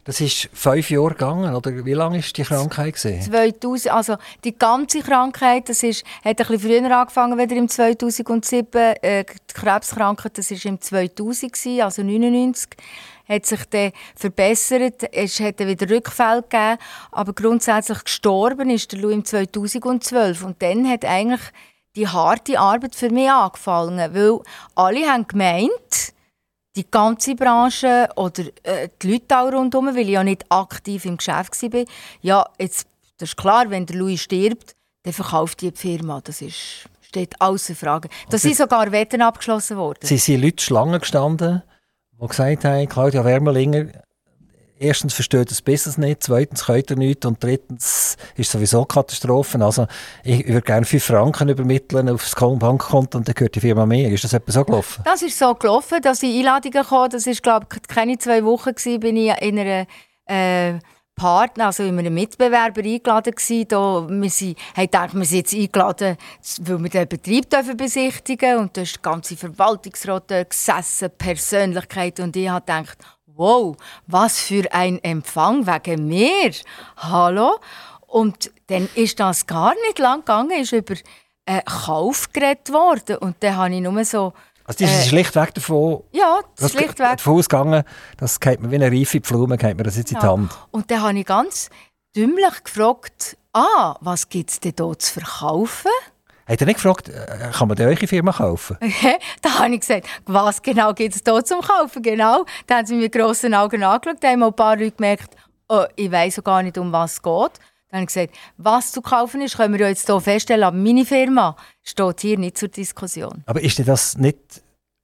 Das 0.08 0.22
ist 0.22 0.48
fünf 0.54 0.90
Jahre 0.90 1.10
gegangen, 1.10 1.54
oder 1.54 1.84
wie 1.84 1.92
lange 1.92 2.20
ist 2.20 2.38
die 2.38 2.44
Krankheit 2.44 2.94
gesehen? 2.94 3.22
2000, 3.22 3.94
also 3.94 4.16
die 4.46 4.58
ganze 4.58 5.02
Krankheit, 5.02 5.68
das 5.68 5.84
ist, 5.84 6.06
hat 6.24 6.40
ein 6.40 6.48
bisschen 6.48 6.60
früher 6.62 6.98
angefangen, 6.98 7.38
wieder 7.38 7.58
im 7.58 7.68
2007. 7.68 8.70
Äh, 9.02 9.26
die 9.26 9.54
Krebskrankheit, 9.54 10.38
das 10.38 10.50
ist 10.50 10.64
im 10.64 10.80
2000 10.80 11.52
gewesen, 11.52 11.82
also 11.82 12.04
99 12.04 12.70
hat 13.28 13.46
sich 13.46 13.60
dann 13.70 13.92
verbessert, 14.16 15.04
es 15.12 15.42
hat 15.42 15.60
wieder 15.60 15.94
Rückfälle 15.94 16.42
gegeben, 16.42 16.78
aber 17.12 17.34
grundsätzlich 17.34 18.02
gestorben 18.06 18.70
ist 18.70 18.90
der 18.94 19.00
Lou 19.00 19.10
im 19.10 19.26
2012 19.26 20.42
und 20.42 20.62
dann 20.62 20.90
hat 20.90 21.04
eigentlich 21.04 21.42
die 21.98 22.08
harte 22.08 22.58
Arbeit 22.58 22.96
für 22.96 23.10
mich 23.10 23.30
angefangen, 23.30 24.16
weil 24.16 24.40
alle 24.74 25.06
haben 25.06 25.28
gemeint, 25.28 26.14
die 26.78 26.90
ganze 26.90 27.36
Branche 27.36 28.08
oder 28.16 28.44
äh, 28.64 28.90
die 29.02 29.14
Leute 29.14 29.38
auch 29.38 29.52
rundherum, 29.52 29.88
weil 29.88 30.04
ich 30.04 30.10
ja 30.10 30.24
nicht 30.24 30.46
aktiv 30.50 31.06
im 31.06 31.18
Geschäft 31.18 31.62
war, 31.74 31.84
ja, 32.22 32.46
jetzt, 32.60 32.88
das 33.18 33.30
ist 33.30 33.38
klar, 33.38 33.70
wenn 33.70 33.86
der 33.86 33.98
Louis 33.98 34.22
stirbt, 34.22 34.76
dann 35.04 35.14
verkauft 35.14 35.62
die, 35.62 35.72
die 35.72 35.78
Firma. 35.78 36.22
Das 36.24 36.42
ist, 36.42 36.88
steht 37.02 37.40
außer 37.42 37.76
Frage. 37.76 38.10
Da 38.30 38.38
sind 38.38 38.56
sogar 38.56 38.92
Wetten 38.92 39.22
abgeschlossen 39.22 39.78
worden. 39.78 40.00
Sie 40.04 40.18
sind 40.18 40.42
Leute 40.42 40.64
Schlangen 40.64 41.00
gestanden, 41.00 41.64
die 42.12 42.28
gesagt 42.28 42.64
haben, 42.64 42.88
Claudia 42.88 43.26
Wermelinger, 43.26 43.88
erstens 44.80 45.14
versteht 45.14 45.52
das 45.52 45.62
Business 45.62 45.98
nicht, 45.98 46.24
zweitens 46.24 46.66
könnt 46.66 46.90
er 46.90 46.98
nicht 46.98 47.26
und 47.26 47.44
drittens 47.44 48.18
ist 48.36 48.52
sowieso 48.52 48.86
Katastrophen. 48.86 49.62
Also 49.62 49.88
ich 50.24 50.48
würde 50.48 50.62
gerne 50.62 50.86
5 50.86 51.04
Franken 51.04 51.50
übermitteln 51.50 52.10
aufs 52.10 52.36
Bankkonto 52.36 53.18
und 53.18 53.28
dann 53.28 53.36
gehört 53.36 53.56
die 53.56 53.60
Firma 53.60 53.86
mehr. 53.86 54.12
Ist 54.12 54.24
das 54.24 54.34
etwa 54.34 54.52
so 54.52 54.64
gelaufen? 54.64 55.04
Das 55.06 55.22
ist 55.22 55.38
so 55.38 55.54
gelaufen, 55.56 56.02
dass 56.02 56.24
ich 56.24 56.38
Einladungen 56.38 56.84
kam. 56.84 57.10
Das 57.10 57.28
ist 57.28 57.44
glaube 57.44 57.68
ich 57.74 57.82
keine 57.88 58.18
zwei 58.18 58.44
Wochen 58.44 58.74
gewesen, 58.74 59.00
bin 59.00 59.18
ich 59.18 59.34
in 59.42 59.60
einer 59.60 59.88
äh, 60.26 60.80
Partner, 61.18 61.68
also 61.68 61.84
in 61.84 61.98
einem 61.98 62.14
Mitbewerber 62.14 62.82
eingeladen 62.82 63.34
gewesen. 63.34 63.68
Da, 63.68 64.08
wir 64.08 64.30
sind, 64.30 64.58
haben 64.76 64.84
gedacht, 64.84 65.16
wir 65.16 65.26
sind 65.26 65.38
jetzt 65.38 65.54
eingeladen, 65.56 66.18
weil 66.62 66.84
wir 66.84 66.90
den 66.90 67.08
Betrieb 67.08 67.50
dürfen 67.50 67.76
besichtigen 67.76 68.58
und 68.58 68.78
da 68.78 68.82
ist 68.82 68.96
der 68.96 69.02
ganze 69.02 69.36
Verwaltungsrat 69.36 70.28
gesessen, 70.50 71.10
Persönlichkeit 71.18 72.20
und 72.20 72.36
ich 72.36 72.48
habe 72.48 72.62
gedacht, 72.62 73.17
wow, 73.38 73.76
was 74.08 74.40
für 74.40 74.72
ein 74.74 75.02
Empfang 75.04 75.66
wegen 75.66 76.08
mir. 76.08 76.52
Hallo? 76.98 77.60
Und 78.08 78.52
dann 78.68 78.90
ist 78.96 79.20
das 79.20 79.46
gar 79.46 79.74
nicht 79.86 80.00
lang 80.00 80.20
gegangen, 80.20 80.62
ist 80.62 80.74
über 80.74 80.96
einen 81.46 81.64
Kauf 81.64 82.32
geredet 82.34 82.72
worden 82.72 83.18
und 83.18 83.38
dann 83.40 83.56
habe 83.56 83.74
ich 83.74 83.82
nur 83.82 84.04
so 84.04 84.34
also 84.68 84.80
die 84.80 84.84
ist 84.84 85.06
äh, 85.06 85.08
schlichtweg 85.08 85.54
davon, 85.54 86.04
ja, 86.12 86.42
das 86.58 86.74
schlichtweg. 86.74 87.18
davon 87.18 87.38
ausgegangen, 87.38 87.84
das 88.18 88.38
geht 88.38 88.60
mir 88.60 88.70
wie 88.70 88.76
eine 88.76 88.92
reife 88.92 89.22
Blume, 89.22 89.58
geht 89.58 89.78
mir 89.78 89.84
das 89.84 89.96
jetzt 89.96 90.12
in 90.12 90.20
die 90.20 90.26
Hand. 90.26 90.52
Und 90.72 90.92
dann 90.92 91.02
habe 91.04 91.18
ich 91.18 91.26
ganz 91.26 91.70
dümmlich 92.14 92.64
gefragt, 92.66 93.38
ah, 93.54 93.96
was 94.02 94.28
gibt 94.28 94.50
es 94.50 94.60
denn 94.60 94.74
hier 94.78 95.00
zu 95.00 95.14
verkaufen? 95.14 95.92
Hat 96.48 96.62
er 96.62 96.68
nicht 96.68 96.78
gefragt, 96.78 97.10
äh, 97.10 97.52
kann 97.52 97.68
man 97.68 97.76
denn 97.76 97.88
eure 97.88 98.08
Firma 98.08 98.32
kaufen? 98.32 98.78
da 99.42 99.60
habe 99.60 99.74
ich 99.74 99.82
gesagt, 99.82 100.08
was 100.26 100.62
genau 100.62 100.94
gibt 100.94 101.16
es 101.16 101.22
hier 101.26 101.44
zum 101.44 101.60
Kaufen? 101.62 102.02
Genau. 102.02 102.46
Dann 102.68 102.78
haben 102.80 102.86
sie 102.86 102.96
mir 102.96 103.02
mit 103.04 103.12
grossen 103.12 103.54
Augen 103.54 103.84
angeschaut, 103.84 104.18
da 104.22 104.30
haben 104.30 104.44
ein 104.44 104.54
paar 104.54 104.78
Leute 104.78 104.92
gemerkt, 104.92 105.36
oh, 105.68 105.84
ich 105.96 106.10
weiß 106.10 106.42
gar 106.44 106.64
nicht, 106.64 106.78
um 106.78 106.92
was 106.92 107.14
es 107.14 107.22
geht. 107.22 107.60
Dann 107.90 108.02
habe 108.02 108.04
ich 108.04 108.08
gesagt, 108.08 108.36
was 108.58 108.92
zu 108.92 109.02
kaufen 109.02 109.42
ist, 109.42 109.58
können 109.58 109.78
wir 109.78 109.88
jetzt 109.88 110.06
hier 110.06 110.22
feststellen, 110.22 110.64
aber 110.64 110.78
meine 110.78 111.06
Firma 111.06 111.56
steht 111.84 112.22
hier 112.22 112.38
nicht 112.38 112.58
zur 112.58 112.70
Diskussion. 112.70 113.44
Aber 113.46 113.62
ist 113.62 113.78
dir 113.78 113.86
das 113.86 114.18
nicht 114.18 114.62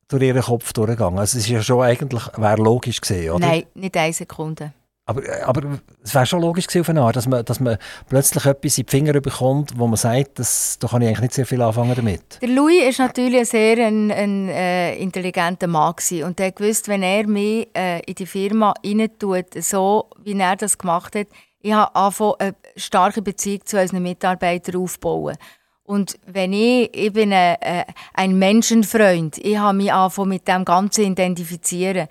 durch 0.07 0.23
Ihren 0.23 0.41
Kopf 0.41 0.71
durchgegangen? 0.73 1.19
Also 1.19 1.37
es 1.37 1.45
ist 1.45 1.49
ja 1.49 1.61
schon 1.61 1.81
eigentlich, 1.81 2.23
wäre 2.37 2.61
logisch 2.61 3.01
gesehen, 3.01 3.31
oder? 3.31 3.47
Nein, 3.47 3.63
nicht 3.73 3.97
eine 3.97 4.13
Sekunde. 4.13 4.73
Aber, 5.05 5.21
aber 5.45 5.79
es 6.01 6.15
wäre 6.15 6.25
schon 6.25 6.39
logisch 6.39 6.67
gewesen 6.67 6.97
Art, 6.97 7.17
dass 7.17 7.27
man, 7.27 7.43
dass 7.43 7.59
man 7.59 7.77
plötzlich 8.07 8.45
etwas 8.45 8.77
in 8.77 8.85
die 8.85 8.89
Finger 8.89 9.19
bekommt, 9.19 9.77
wo 9.77 9.85
man 9.85 9.97
sagt, 9.97 10.39
das, 10.39 10.77
da 10.79 10.87
kann 10.87 11.01
ich 11.01 11.09
eigentlich 11.09 11.21
nicht 11.21 11.33
sehr 11.33 11.45
viel 11.45 11.61
anfangen 11.61 11.93
damit. 11.93 12.41
Der 12.41 12.47
Louis 12.47 12.87
ist 12.87 12.99
natürlich 12.99 13.39
ein 13.39 13.45
sehr 13.45 13.85
ein, 13.85 14.11
ein, 14.11 14.47
äh, 14.47 14.95
intelligenter 14.95 15.67
Mann 15.67 15.93
gewesen. 15.97 16.23
und 16.23 16.39
er 16.39 16.53
wusste, 16.57 16.89
wenn 16.91 17.03
er 17.03 17.27
mich 17.27 17.67
äh, 17.75 17.99
in 18.03 18.15
die 18.15 18.25
Firma 18.25 18.73
tut, 19.19 19.61
so 19.61 20.09
wie 20.23 20.39
er 20.39 20.55
das 20.55 20.77
gemacht 20.77 21.15
hat, 21.15 21.27
ich 21.59 21.73
habe 21.73 21.93
angefangen, 21.95 22.35
eine 22.39 22.55
starke 22.77 23.21
Beziehung 23.21 23.65
zu 23.65 23.79
unseren 23.79 24.03
Mitarbeitern 24.03 24.81
aufzubauen. 24.81 25.35
Und 25.83 26.17
wenn 26.25 26.53
ich, 26.53 26.89
ich 26.95 27.11
bin 27.11 27.33
ein, 27.33 27.57
äh, 27.61 27.83
ein 28.13 28.39
Menschenfreund, 28.39 29.37
ich 29.37 29.57
habe 29.57 29.77
mich 29.77 29.91
angefangen 29.91 30.29
mit 30.29 30.47
dem 30.47 30.63
Ganzen 30.63 31.11
identifizieren. 31.11 32.07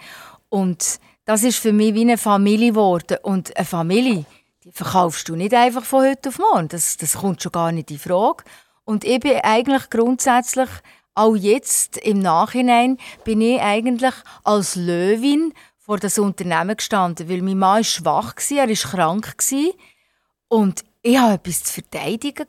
Und 0.51 0.99
das 1.25 1.43
ist 1.43 1.59
für 1.59 1.73
mich 1.73 1.95
wie 1.95 2.03
eine 2.03 2.19
Familie 2.19 2.71
geworden. 2.71 3.19
Und 3.23 3.57
eine 3.57 3.65
Familie, 3.65 4.25
die 4.65 4.73
verkaufst 4.73 5.29
du 5.29 5.37
nicht 5.37 5.55
einfach 5.55 5.85
von 5.85 6.07
heute 6.07 6.29
auf 6.29 6.39
morgen. 6.39 6.69
Das, 6.69 6.97
das 6.97 7.15
kommt 7.15 7.43
schon 7.43 7.53
gar 7.53 7.73
nicht 7.73 7.91
in 7.91 7.99
Frage. 7.99 8.45
Und 8.85 9.05
ich 9.05 9.21
bin 9.21 9.39
eigentlich 9.43 9.91
grundsätzlich, 9.91 10.69
auch 11.15 11.37
jetzt 11.37 11.99
im 11.99 12.21
Nachhinein, 12.21 12.97
bin 13.25 13.43
ich 13.43 13.61
eigentlich 13.61 14.15
als 14.45 14.77
Löwin 14.77 15.53
vor 15.79 15.99
das 15.99 16.19
Unternehmen 16.19 16.77
gestanden, 16.77 17.29
weil 17.29 17.43
mein 17.43 17.59
Mann 17.59 17.77
war 17.77 17.85
schwach, 17.85 18.35
er 18.51 18.69
war 18.69 18.75
krank 18.75 19.37
und 20.49 20.85
ich 21.03 21.19
hatte 21.19 21.35
etwas 21.35 21.65
zu 21.65 21.75
verteidigen. 21.75 22.47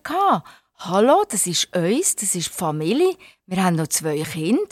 Hallo, 0.78 1.24
das 1.30 1.48
ist 1.48 1.76
uns, 1.76 2.16
das 2.16 2.36
ist 2.36 2.50
die 2.50 2.58
Familie, 2.58 3.16
wir 3.48 3.64
haben 3.64 3.76
noch 3.76 3.88
zwei 3.88 4.22
Kinder. 4.22 4.64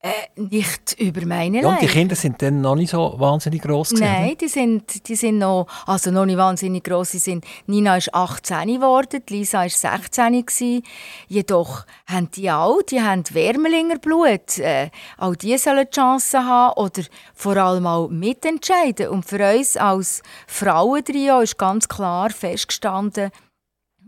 Äh, 0.00 0.10
nicht 0.36 0.92
über 1.00 1.24
meine 1.24 1.62
ja, 1.62 1.68
und 1.68 1.80
die 1.80 1.86
Kinder 1.86 2.14
sind 2.14 2.40
dann 2.42 2.60
noch 2.60 2.76
nicht 2.76 2.90
so 2.90 3.14
wahnsinnig 3.16 3.62
groß 3.62 3.92
Nein, 3.92 4.36
die 4.38 4.46
sind, 4.46 5.08
die 5.08 5.16
sind 5.16 5.38
noch, 5.38 5.66
also 5.86 6.10
noch 6.10 6.26
nicht 6.26 6.36
wahnsinnig 6.36 6.84
groß. 6.84 7.12
Sie 7.12 7.18
sind, 7.18 7.46
Nina 7.66 7.96
ist 7.96 8.14
18 8.14 8.74
geworden, 8.74 9.22
Lisa 9.28 9.64
ist 9.64 9.80
16 9.80 10.44
gewesen. 10.44 10.82
Jedoch 11.28 11.86
haben 12.06 12.30
die 12.30 12.50
auch, 12.50 12.82
die 12.82 13.00
haben 13.00 13.24
Wärmelinger 13.32 13.98
Blut. 13.98 14.58
Äh, 14.58 14.90
auch 15.16 15.34
die 15.34 15.56
sollen 15.56 15.86
die 15.90 15.96
Chance 15.96 16.44
haben 16.44 16.74
oder 16.76 17.02
vor 17.34 17.56
allem 17.56 17.86
auch 17.86 18.08
mitentscheiden. 18.08 19.08
Und 19.08 19.24
für 19.24 19.58
uns 19.58 19.78
als 19.78 20.22
Frauentrio 20.46 21.40
ist 21.40 21.58
ganz 21.58 21.88
klar 21.88 22.28
festgestanden, 22.30 23.30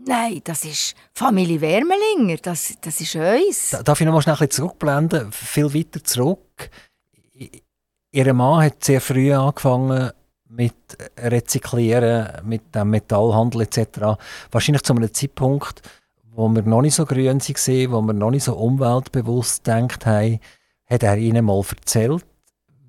Nein, 0.05 0.41
das 0.43 0.63
ist 0.65 0.95
Familie 1.13 1.59
Wärmelinger, 1.59 2.37
das, 2.41 2.75
das 2.81 3.01
ist 3.01 3.15
uns. 3.15 3.75
Darf 3.83 3.99
ich 3.99 4.05
noch 4.05 4.13
mal 4.13 4.21
schnell 4.21 4.37
ein 4.39 4.49
zurückblenden, 4.49 5.31
viel 5.31 5.73
weiter 5.73 6.03
zurück? 6.03 6.69
Ihr 8.11 8.33
Mann 8.33 8.63
hat 8.63 8.83
sehr 8.83 9.01
früh 9.01 9.33
angefangen 9.33 10.11
mit 10.47 10.97
Rezyklieren, 11.17 12.45
mit 12.47 12.73
dem 12.73 12.89
Metallhandel 12.89 13.61
etc. 13.61 14.17
Wahrscheinlich 14.51 14.83
zu 14.83 14.93
einem 14.93 15.13
Zeitpunkt, 15.13 15.81
wo 16.31 16.47
wir 16.49 16.63
noch 16.63 16.81
nicht 16.81 16.95
so 16.95 17.05
grün 17.05 17.39
waren, 17.39 17.91
wo 17.91 18.01
wir 18.01 18.13
noch 18.13 18.31
nicht 18.31 18.45
so 18.45 18.55
umweltbewusst 18.55 19.63
gedacht 19.63 20.05
haben, 20.05 20.39
hat 20.85 21.03
er 21.03 21.17
Ihnen 21.17 21.45
mal 21.45 21.61
erzählt, 21.69 22.25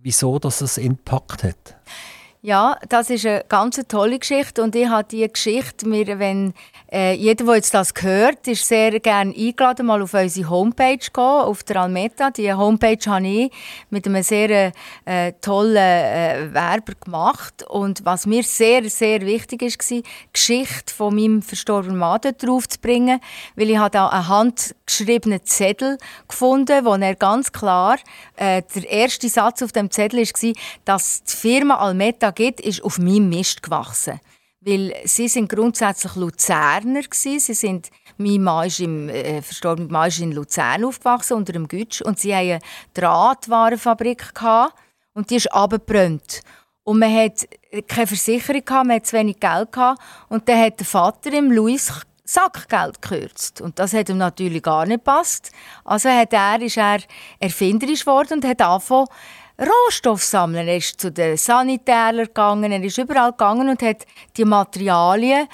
wieso 0.00 0.38
das 0.38 0.60
es 0.60 0.78
Impact 0.78 1.42
hat? 1.42 1.76
Ja, 2.42 2.78
das 2.88 3.10
ist 3.10 3.26
eine 3.26 3.44
ganz 3.50 3.78
tolle 3.86 4.18
Geschichte 4.18 4.62
und 4.62 4.74
ich 4.74 4.88
habe 4.88 5.06
diese 5.10 5.28
Geschichte 5.28 5.86
mir, 5.86 6.18
wenn 6.18 6.54
äh, 6.90 7.12
jeder, 7.12 7.44
der 7.44 7.56
jetzt 7.56 7.74
das 7.74 7.92
hört, 8.00 8.48
ist 8.48 8.66
sehr 8.66 8.98
gerne 8.98 9.34
eingeladen, 9.36 9.84
mal 9.84 10.00
auf 10.00 10.14
unsere 10.14 10.48
Homepage 10.48 10.98
zu 10.98 11.10
gehen, 11.12 11.22
auf 11.22 11.62
der 11.64 11.82
Almeta. 11.82 12.30
Die 12.30 12.50
Homepage 12.50 13.10
habe 13.10 13.26
ich 13.26 13.52
mit 13.90 14.06
einem 14.06 14.22
sehr 14.22 14.72
äh, 15.04 15.32
tollen 15.42 15.76
äh, 15.76 16.48
Werber 16.54 16.94
gemacht 16.98 17.62
und 17.68 18.06
was 18.06 18.24
mir 18.24 18.42
sehr, 18.42 18.88
sehr 18.88 19.20
wichtig 19.20 19.60
ist, 19.60 19.78
war, 19.78 19.98
die 19.98 20.02
Geschichte 20.32 20.94
von 20.94 21.14
meinem 21.14 21.42
verstorbenen 21.42 21.98
Mann 21.98 22.20
dort 22.22 22.42
drauf 22.42 22.66
zu 22.66 22.78
bringen, 22.80 23.20
weil 23.54 23.68
ich 23.68 23.76
habe 23.76 23.90
da 23.90 24.08
einen 24.08 24.28
handgeschriebenen 24.28 25.44
Zettel 25.44 25.98
gefunden, 26.26 26.86
wo 26.86 26.94
er 26.94 27.16
ganz 27.16 27.52
klar, 27.52 27.98
äh, 28.40 28.62
der 28.74 28.90
erste 28.90 29.28
Satz 29.28 29.62
auf 29.62 29.72
dem 29.72 29.90
Zettel 29.90 30.20
war, 30.20 30.52
dass 30.86 31.22
die 31.24 31.36
Firma 31.36 31.76
Almeta 31.76 32.30
gibt, 32.30 32.60
ist 32.60 32.82
auf 32.82 32.98
meinem 32.98 33.28
Mist 33.28 33.62
gewachsen. 33.62 34.18
Weil 34.62 34.94
sie 35.04 35.28
sind 35.28 35.50
grundsätzlich 35.50 36.16
Luzerner 36.16 37.02
gewesen. 37.02 37.38
Sie 37.38 37.54
sind, 37.54 37.90
mein 38.16 38.42
Mann 38.42 38.66
ist 38.66 38.80
im, 38.80 39.08
äh, 39.08 39.42
verstorben, 39.42 39.88
Mann 39.90 40.08
ist 40.08 40.20
in 40.20 40.32
Luzern 40.32 40.84
aufgewachsen, 40.84 41.34
unter 41.34 41.52
dem 41.52 41.68
Gütsch. 41.68 42.00
Und 42.00 42.18
sie 42.18 42.34
hatten 42.34 42.50
eine 42.52 42.60
Drahtwarenfabrik 42.94 44.34
gehabt, 44.34 44.74
und 45.12 45.28
die 45.28 45.36
ist 45.36 45.52
abgebrannt. 45.52 46.40
Und 46.82 46.98
man 46.98 47.14
hat 47.14 47.46
keine 47.88 48.06
Versicherung 48.06 48.64
gehabt, 48.64 48.86
man 48.86 48.96
hat 48.96 49.06
zu 49.06 49.16
wenig 49.16 49.38
Geld 49.38 49.72
gehabt. 49.72 50.00
Und 50.28 50.48
dann 50.48 50.60
hat 50.60 50.78
der 50.78 50.86
Vater 50.86 51.32
im 51.32 51.52
Louis 51.52 51.92
Sackgeld 52.32 53.02
gekürzt. 53.02 53.60
Und 53.60 53.78
das 53.78 53.92
hat 53.92 54.08
ihm 54.08 54.18
natürlich 54.18 54.62
gar 54.62 54.86
nicht 54.86 55.04
gepasst. 55.04 55.50
Also 55.84 56.08
hat 56.08 56.32
er, 56.32 56.60
ist 56.62 56.76
er 56.76 56.98
erfinderisch 57.40 58.00
geworden 58.00 58.34
und 58.34 58.44
hat 58.44 58.60
angefangen, 58.62 59.08
Rohstoff 59.60 60.22
sammeln. 60.22 60.68
Er 60.68 60.76
ist 60.76 61.00
zu 61.00 61.12
den 61.12 61.36
Sanitärern 61.36 62.26
gegangen, 62.26 62.72
er 62.72 62.82
ist 62.82 62.96
überall 62.96 63.32
gegangen 63.32 63.68
und 63.68 63.82
hat 63.82 64.06
die 64.36 64.44
Materialien 64.44 65.48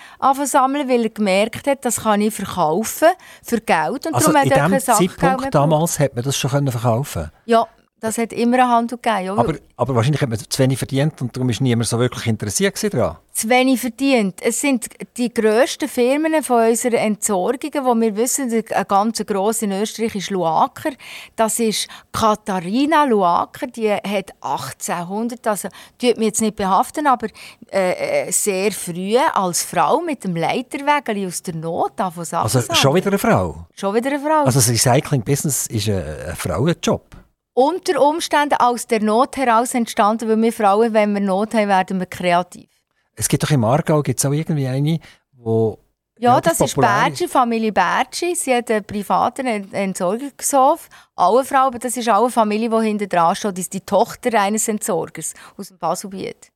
sammeln, 0.44 0.88
weil 0.88 1.04
er 1.04 1.10
gemerkt 1.10 1.66
hat, 1.66 1.84
das 1.84 2.02
kann 2.02 2.20
ich 2.20 2.32
verkaufen 2.32 3.08
für 3.42 3.60
Geld. 3.60 4.06
Und 4.06 4.14
also 4.14 4.32
darum 4.32 4.48
in 4.48 4.62
hat 4.62 4.72
er 4.72 4.80
Zeitpunkt 4.80 5.54
damals 5.54 5.98
hat 5.98 6.14
man 6.14 6.22
das 6.22 6.36
schon 6.36 6.50
verkaufen 6.50 7.32
Ja, 7.46 7.66
das 8.06 8.18
hat 8.18 8.32
immer 8.32 8.58
eine 8.58 8.68
Handel 8.68 8.98
gegeben. 8.98 9.38
Aber, 9.38 9.54
aber 9.76 9.94
wahrscheinlich 9.94 10.22
hat 10.22 10.28
man 10.28 10.38
zu 10.38 10.62
wenig 10.62 10.78
verdient 10.78 11.20
und 11.20 11.36
darum 11.36 11.48
war 11.48 11.56
niemand 11.60 11.88
so 11.88 11.98
wirklich 11.98 12.26
interessiert 12.26 12.94
daran. 12.94 13.16
Zu 13.32 13.50
wenig 13.50 13.80
verdient. 13.80 14.40
Es 14.40 14.60
sind 14.60 14.86
die 15.16 15.32
grössten 15.32 15.88
Firmen 15.88 16.42
von 16.42 16.68
unseren 16.68 16.94
Entsorgungen, 16.94 17.84
wo 17.84 17.94
wir 17.94 18.16
wissen, 18.16 18.50
eine 18.50 18.84
ganz 18.86 19.22
grosse 19.26 19.66
in 19.66 19.72
Österreich 19.72 20.14
ist 20.14 20.30
Luaker. 20.30 20.90
Das 21.34 21.58
ist 21.58 21.88
Katharina 22.12 23.04
Luaker, 23.04 23.66
die 23.66 23.92
hat 23.92 24.32
1800, 24.40 25.46
also 25.46 25.68
die 26.00 26.14
mich 26.14 26.28
jetzt 26.28 26.40
nicht 26.40 26.56
behaften, 26.56 27.06
aber 27.06 27.26
äh, 27.70 28.28
äh, 28.28 28.32
sehr 28.32 28.72
früh 28.72 29.18
als 29.18 29.64
Frau 29.64 30.00
mit 30.00 30.24
dem 30.24 30.36
Leiterwägel 30.36 31.26
aus 31.26 31.42
der 31.42 31.56
Not 31.56 31.92
von 31.96 32.24
Also 32.38 32.62
schon 32.72 32.94
wieder 32.94 33.08
eine 33.08 33.18
Frau? 33.18 33.66
Schon 33.74 33.94
wieder 33.94 34.10
eine 34.10 34.20
Frau. 34.20 34.44
Also 34.44 34.60
das 34.60 34.70
Recycling-Business 34.70 35.66
ist 35.66 35.88
ein, 35.88 36.02
ein 36.28 36.36
Frauenjob? 36.36 37.25
Unter 37.56 38.02
Umständen 38.02 38.56
aus 38.58 38.86
der 38.86 39.02
Not 39.02 39.36
heraus 39.38 39.72
entstanden, 39.74 40.28
weil 40.28 40.40
wir 40.42 40.52
Frauen, 40.52 40.92
wenn 40.92 41.14
wir 41.14 41.22
Not 41.22 41.54
haben, 41.54 41.68
werden 41.68 41.98
wir 41.98 42.06
kreativ. 42.06 42.68
Es 43.14 43.28
gibt 43.28 43.42
doch 43.42 43.50
im 43.50 43.64
Aargau 43.64 44.02
gibt's 44.02 44.26
auch 44.26 44.32
irgendwie 44.32 44.66
eine, 44.66 45.00
wo 45.32 45.78
ja, 46.18 46.40
das 46.40 46.60
ist 46.60 46.76
Bertschi, 46.76 47.28
Familie 47.28 47.72
Bertschi. 47.72 48.34
Sie 48.34 48.54
hat 48.54 48.70
einen 48.70 48.84
privaten 48.84 49.46
Entsorgungshof. 49.46 50.88
Alle 51.14 51.44
Frauen, 51.44 51.66
aber 51.68 51.78
das 51.78 51.96
ist 51.96 52.08
auch 52.08 52.22
eine 52.22 52.30
Familie, 52.30 52.70
die 52.70 52.86
hinter 52.86 53.06
dran 53.06 53.36
steht. 53.36 53.52
Das 53.52 53.60
ist 53.60 53.74
die 53.74 53.82
Tochter 53.82 54.40
eines 54.40 54.66
Entsorgers 54.66 55.34
aus 55.58 55.68
dem 55.68 55.78
Baselbiet. 55.78 56.52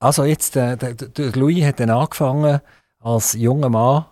Also 0.00 0.24
jetzt, 0.24 0.56
äh, 0.56 0.76
der, 0.76 0.94
der 0.94 1.32
Louis 1.32 1.64
hat 1.64 1.78
dann 1.78 1.90
angefangen 1.90 2.60
als 2.98 3.34
junger 3.34 3.68
Mann 3.68 4.06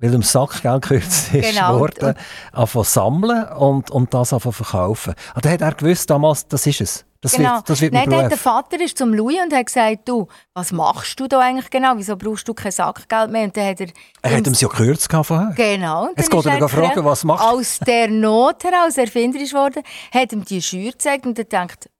weil 0.00 0.14
im 0.14 0.22
Sackgeld 0.22 0.82
gekürzt 0.82 1.34
ist 1.34 1.54
genau. 1.54 1.80
worden, 1.80 2.14
anfangen 2.52 2.84
sammeln 2.84 3.48
und, 3.48 3.90
und 3.90 4.14
das 4.14 4.32
anfangen 4.32 4.52
verkaufen. 4.52 5.14
Und 5.34 5.44
dann 5.44 5.52
hat 5.52 5.60
er 5.60 5.74
gewusst 5.74 6.08
damals, 6.10 6.46
das 6.46 6.66
ist 6.66 6.80
es. 6.80 7.04
Das 7.20 7.32
genau. 7.32 7.56
wird, 7.56 7.68
das 7.68 7.80
wird 7.80 7.92
Nein, 7.92 8.08
der 8.08 8.30
Vater 8.38 8.80
ist 8.80 8.96
zum 8.96 9.12
Louis 9.12 9.38
und 9.42 9.52
hat 9.52 9.66
gesagt, 9.66 10.08
du, 10.08 10.28
was 10.54 10.70
machst 10.70 11.18
du 11.18 11.26
da 11.26 11.40
eigentlich 11.40 11.68
genau? 11.68 11.94
Wieso 11.96 12.16
brauchst 12.16 12.46
du 12.46 12.54
kein 12.54 12.70
Sackgeld 12.70 13.32
mehr? 13.32 13.42
Und 13.42 13.56
dann 13.56 13.66
hat 13.66 13.80
er... 13.80 13.88
Er 14.22 14.36
hat 14.36 14.46
ihm 14.46 14.52
ja 14.52 14.68
gekürzt 14.68 15.10
vorher. 15.10 15.52
Genau. 15.56 16.10
Jetzt 16.16 16.30
geht 16.30 16.46
er 16.46 16.68
fragen, 16.68 17.04
was 17.04 17.24
macht 17.24 17.42
Aus 17.42 17.80
der 17.84 18.06
Not 18.06 18.62
heraus 18.62 18.96
erfinderisch 18.96 19.50
geworden, 19.50 19.82
hat 20.14 20.32
ihm 20.32 20.44
die 20.44 20.62
Schür 20.62 20.92
gezeigt 20.92 21.26
und 21.26 21.36
er 21.40 21.46
denkt, 21.46 21.90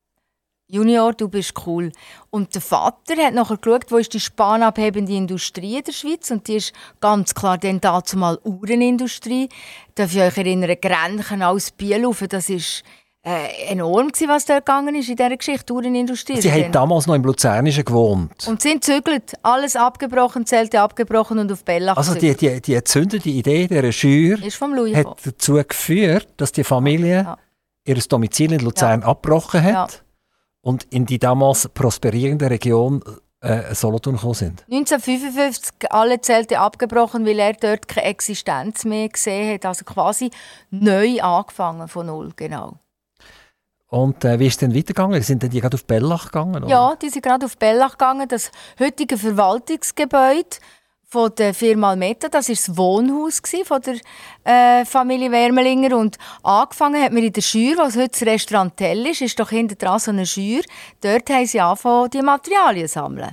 Junior, 0.70 1.14
du 1.14 1.28
bist 1.28 1.54
cool. 1.66 1.90
Und 2.28 2.54
der 2.54 2.60
Vater 2.60 3.16
hat 3.16 3.32
nachher 3.32 3.56
geschaut, 3.56 3.90
wo 3.90 3.96
ist 3.96 4.12
die 4.12 4.20
spanabhebende 4.20 5.12
Industrie 5.14 5.78
in 5.78 5.84
der 5.84 5.92
Schweiz. 5.92 6.30
Und 6.30 6.46
die 6.46 6.56
ist 6.56 6.74
ganz 7.00 7.34
klar 7.34 7.56
dann 7.56 7.80
dazu 7.80 8.18
mal 8.18 8.38
Uhrenindustrie. 8.44 9.48
Darf 9.94 10.14
ich 10.14 10.20
euch 10.20 10.36
erinnern, 10.36 10.76
Grenchen 10.80 11.42
aus 11.42 11.70
Bielaufen, 11.70 12.28
das 12.28 12.50
ist 12.50 12.82
äh, 13.22 13.70
enorm 13.70 14.08
gewesen, 14.08 14.28
was 14.28 14.44
dort 14.44 14.66
gegangen 14.66 14.94
ist 14.94 15.08
in 15.08 15.16
dieser 15.16 15.36
Geschichte, 15.36 15.72
Uhrenindustrie. 15.72 16.40
Sie 16.40 16.52
haben 16.52 16.70
damals 16.70 17.06
noch 17.06 17.14
im 17.14 17.24
Luzernischen 17.24 17.84
gewohnt. 17.84 18.46
Und 18.46 18.60
sind 18.60 18.84
zügelt, 18.84 19.34
alles 19.42 19.74
abgebrochen, 19.74 20.44
Zelte 20.44 20.80
abgebrochen 20.80 21.38
und 21.38 21.50
auf 21.50 21.64
Bellach 21.64 21.96
Also 21.96 22.14
die, 22.14 22.36
die, 22.36 22.60
die 22.60 22.74
entzündete 22.74 23.28
Idee 23.28 23.66
dieser 23.68 23.90
Schür 23.92 24.42
ist 24.42 24.56
vom 24.56 24.74
Louis 24.74 24.94
hat 24.94 25.16
dazu 25.24 25.54
geführt, 25.54 26.28
dass 26.36 26.52
die 26.52 26.64
Familie 26.64 27.22
Ja. 27.22 27.38
ihr 27.86 27.96
Domizil 27.96 28.52
in 28.52 28.60
Luzern 28.60 29.02
abgebrochen 29.02 29.62
hat 29.62 29.92
Ja. 29.92 30.00
Und 30.68 30.84
in 30.90 31.06
die 31.06 31.18
damals 31.18 31.66
prosperierende 31.70 32.50
Region 32.50 33.02
äh, 33.40 33.74
Solothurn 33.74 34.16
gekommen 34.16 34.34
sind. 34.34 34.64
1955 34.70 35.90
alle 35.90 36.20
Zelte 36.20 36.58
abgebrochen, 36.58 37.24
weil 37.24 37.38
er 37.38 37.54
dort 37.54 37.88
keine 37.88 38.08
Existenz 38.08 38.84
mehr 38.84 39.08
gesehen 39.08 39.54
hat. 39.54 39.64
Also 39.64 39.86
quasi 39.86 40.30
neu 40.70 41.22
angefangen 41.22 41.88
von 41.88 42.06
null, 42.08 42.32
genau. 42.36 42.74
Und 43.86 44.22
äh, 44.26 44.38
wie 44.38 44.46
ist 44.46 44.54
es 44.54 44.58
denn 44.58 44.74
weitergegangen? 44.74 45.22
Sind 45.22 45.42
denn 45.42 45.48
die 45.48 45.62
gerade 45.62 45.76
auf 45.76 45.86
Bellach 45.86 46.26
gegangen? 46.26 46.62
Oder? 46.62 46.68
Ja, 46.68 46.94
die 46.96 47.08
sind 47.08 47.24
gerade 47.24 47.46
auf 47.46 47.56
Bellach 47.56 47.92
gegangen. 47.92 48.28
Das 48.28 48.50
heutige 48.78 49.16
Verwaltungsgebäude 49.16 50.58
von 51.10 51.34
der 51.36 51.54
Firma 51.54 51.90
Almeta, 51.90 52.28
das 52.28 52.48
war 52.48 52.54
das 52.54 52.76
Wohnhaus 52.76 53.40
von 53.64 53.80
der 53.80 53.96
äh, 54.44 54.84
Familie 54.84 55.32
Wermelinger. 55.32 55.96
Und 55.96 56.18
angefangen 56.42 57.02
hat 57.02 57.12
man 57.12 57.22
in 57.22 57.32
der 57.32 57.40
Schür, 57.40 57.78
was 57.78 57.96
heute 57.96 58.10
das 58.10 58.22
Restaurant 58.22 58.76
Tell 58.76 59.06
ist, 59.06 59.22
ist 59.22 59.40
doch 59.40 59.48
hinter 59.48 59.74
dran 59.74 59.98
so 59.98 60.10
eine 60.10 60.26
Schür. 60.26 60.60
Dort 61.00 61.30
haben 61.30 61.46
sie 61.46 61.60
angefangen, 61.60 62.10
die 62.10 62.20
Materialien 62.20 62.88
zu 62.88 62.94
sammeln. 62.94 63.30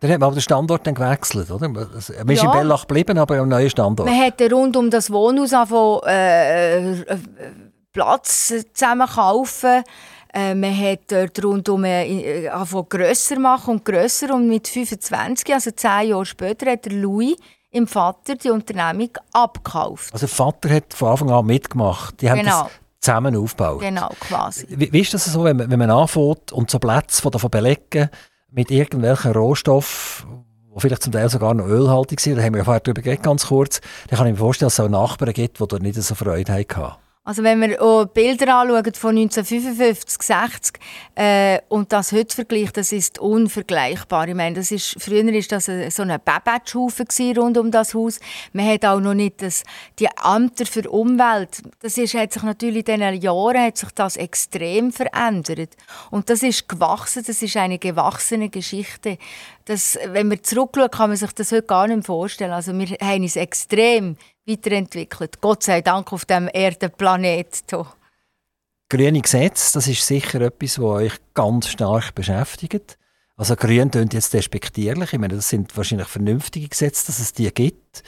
Dann 0.00 0.10
hat 0.12 0.20
man 0.20 0.26
aber 0.28 0.36
den 0.36 0.42
Standort 0.42 0.86
dann 0.86 0.94
gewechselt, 0.94 1.50
oder? 1.50 1.68
Man 1.68 1.88
ist 1.96 2.10
Ja. 2.10 2.20
in 2.20 2.50
Bellach 2.52 2.86
geblieben, 2.86 3.18
aber 3.18 3.38
am 3.38 3.48
neuen 3.48 3.70
Standort. 3.70 4.08
Man 4.08 4.20
hat 4.20 4.40
rund 4.52 4.76
um 4.76 4.90
das 4.90 5.10
Wohnhaus 5.10 5.52
angefangen, 5.52 6.00
äh, 6.06 7.00
äh, 7.00 7.18
Platz 7.92 8.52
zusammen 8.74 9.08
kaufen. 9.08 9.82
Äh, 10.38 10.54
man 10.54 10.76
hat 10.78 11.00
dort 11.08 11.42
rundum 11.44 11.84
äh, 11.84 12.48
angefangen 12.48 12.88
grösser 12.88 13.38
machen 13.38 13.74
und 13.74 13.84
grösser. 13.84 14.34
Und 14.34 14.48
mit 14.48 14.68
25, 14.68 15.52
also 15.52 15.70
zehn 15.72 16.10
Jahre 16.10 16.26
später, 16.26 16.70
hat 16.70 16.84
der 16.84 16.92
Louis 16.92 17.36
im 17.70 17.86
Vater 17.86 18.36
die 18.36 18.50
Unternehmung 18.50 19.10
abgekauft. 19.32 20.12
Also 20.12 20.26
der 20.26 20.34
Vater 20.34 20.70
hat 20.70 20.94
von 20.94 21.08
Anfang 21.08 21.30
an 21.30 21.46
mitgemacht. 21.46 22.20
Die 22.20 22.30
haben 22.30 22.40
Genau. 22.40 22.62
das 22.64 22.70
zusammen 23.00 23.36
aufgebaut. 23.36 23.80
Genau, 23.80 24.08
quasi. 24.20 24.66
Wie, 24.70 24.92
wie 24.92 25.00
ist 25.00 25.12
das 25.14 25.24
so, 25.24 25.44
wenn 25.44 25.56
man, 25.56 25.70
wenn 25.70 25.78
man 25.78 25.90
anfängt 25.90 26.52
und 26.52 26.70
so 26.70 26.78
Plätze 26.78 27.20
von 27.20 27.32
davon 27.32 27.50
belegen 27.50 28.08
mit 28.50 28.70
irgendwelchen 28.70 29.32
Rohstoffen, 29.32 30.44
die 30.74 30.80
vielleicht 30.80 31.02
zum 31.02 31.12
Teil 31.12 31.28
sogar 31.28 31.54
noch 31.54 31.66
ölhaltig 31.66 32.20
sind, 32.20 32.36
da 32.36 32.42
haben 32.42 32.54
wir 32.54 32.58
ja 32.58 32.64
vorher 32.64 32.80
darüber 32.80 33.02
geredet, 33.02 33.22
ganz 33.22 33.46
kurz, 33.46 33.80
dann 34.08 34.18
kann 34.18 34.26
ich 34.26 34.32
mir 34.34 34.38
vorstellen, 34.38 34.66
dass 34.66 34.78
es 34.78 34.80
auch 34.80 34.88
Nachbarn 34.88 35.32
gibt, 35.32 35.60
die 35.60 35.66
dort 35.66 35.82
nicht 35.82 36.00
so 36.00 36.14
Freude 36.14 36.52
hatten. 36.52 36.92
Also 37.28 37.42
wenn 37.42 37.60
wir 37.60 37.82
auch 37.82 38.06
Bilder 38.06 38.56
anschauen 38.56 38.94
von 38.94 39.10
1955, 39.10 40.22
60 40.22 40.78
äh, 41.14 41.58
und 41.68 41.92
das 41.92 42.12
heute 42.12 42.34
vergleicht, 42.34 42.78
das 42.78 42.90
ist 42.90 43.18
unvergleichbar. 43.18 44.28
Ich 44.28 44.34
meine, 44.34 44.56
das 44.56 44.70
ist, 44.70 44.96
früher 44.98 45.26
war 45.26 45.42
das 45.46 45.68
ein- 45.68 45.90
so 45.90 46.04
ein 46.04 46.18
Babatschhaufen 46.24 47.04
gewesen 47.04 47.36
rund 47.38 47.58
um 47.58 47.70
das 47.70 47.92
Haus. 47.92 48.18
Man 48.54 48.66
hat 48.66 48.86
auch 48.86 49.00
noch 49.00 49.12
nicht 49.12 49.42
das, 49.42 49.62
die 49.98 50.08
Ämter 50.24 50.64
für 50.64 50.88
Umwelt. 50.88 51.60
Das 51.80 51.98
ist, 51.98 52.14
hat 52.14 52.32
sich 52.32 52.42
natürlich 52.44 52.88
in 52.88 52.96
diesen 52.98 53.20
Jahren 53.20 53.60
hat 53.62 53.76
sich 53.76 53.90
das 53.94 54.16
extrem 54.16 54.90
verändert. 54.90 55.76
Und 56.10 56.30
das 56.30 56.42
ist 56.42 56.66
gewachsen, 56.66 57.24
das 57.26 57.42
ist 57.42 57.58
eine 57.58 57.78
gewachsene 57.78 58.48
Geschichte. 58.48 59.18
Das, 59.66 59.98
wenn 60.06 60.28
man 60.28 60.42
zurückschaut, 60.42 60.92
kann 60.92 61.10
man 61.10 61.18
sich 61.18 61.32
das 61.32 61.52
heute 61.52 61.64
gar 61.64 61.88
nicht 61.88 62.06
vorstellen. 62.06 62.52
Also 62.52 62.72
wir 62.72 62.86
haben 63.02 63.20
uns 63.22 63.36
extrem 63.36 64.16
weiterentwickelt. 64.48 65.40
Gott 65.40 65.62
sei 65.62 65.82
Dank 65.82 66.12
auf 66.12 66.24
dem 66.24 66.48
Erdenplanet. 66.48 67.64
Grüne 68.88 69.20
Gesetze, 69.20 69.74
das 69.74 69.86
ist 69.86 70.06
sicher 70.06 70.40
etwas, 70.40 70.78
was 70.78 70.84
euch 70.84 71.12
ganz 71.34 71.68
stark 71.68 72.14
beschäftigt. 72.14 72.98
Also 73.36 73.54
grün 73.54 73.90
klingt 73.90 74.14
jetzt 74.14 74.34
despektierlich. 74.34 75.12
Ich 75.12 75.18
meine, 75.18 75.36
das 75.36 75.48
sind 75.48 75.76
wahrscheinlich 75.76 76.08
vernünftige 76.08 76.68
Gesetze, 76.68 77.06
dass 77.06 77.20
es 77.20 77.32
die 77.32 77.52
gibt, 77.52 78.02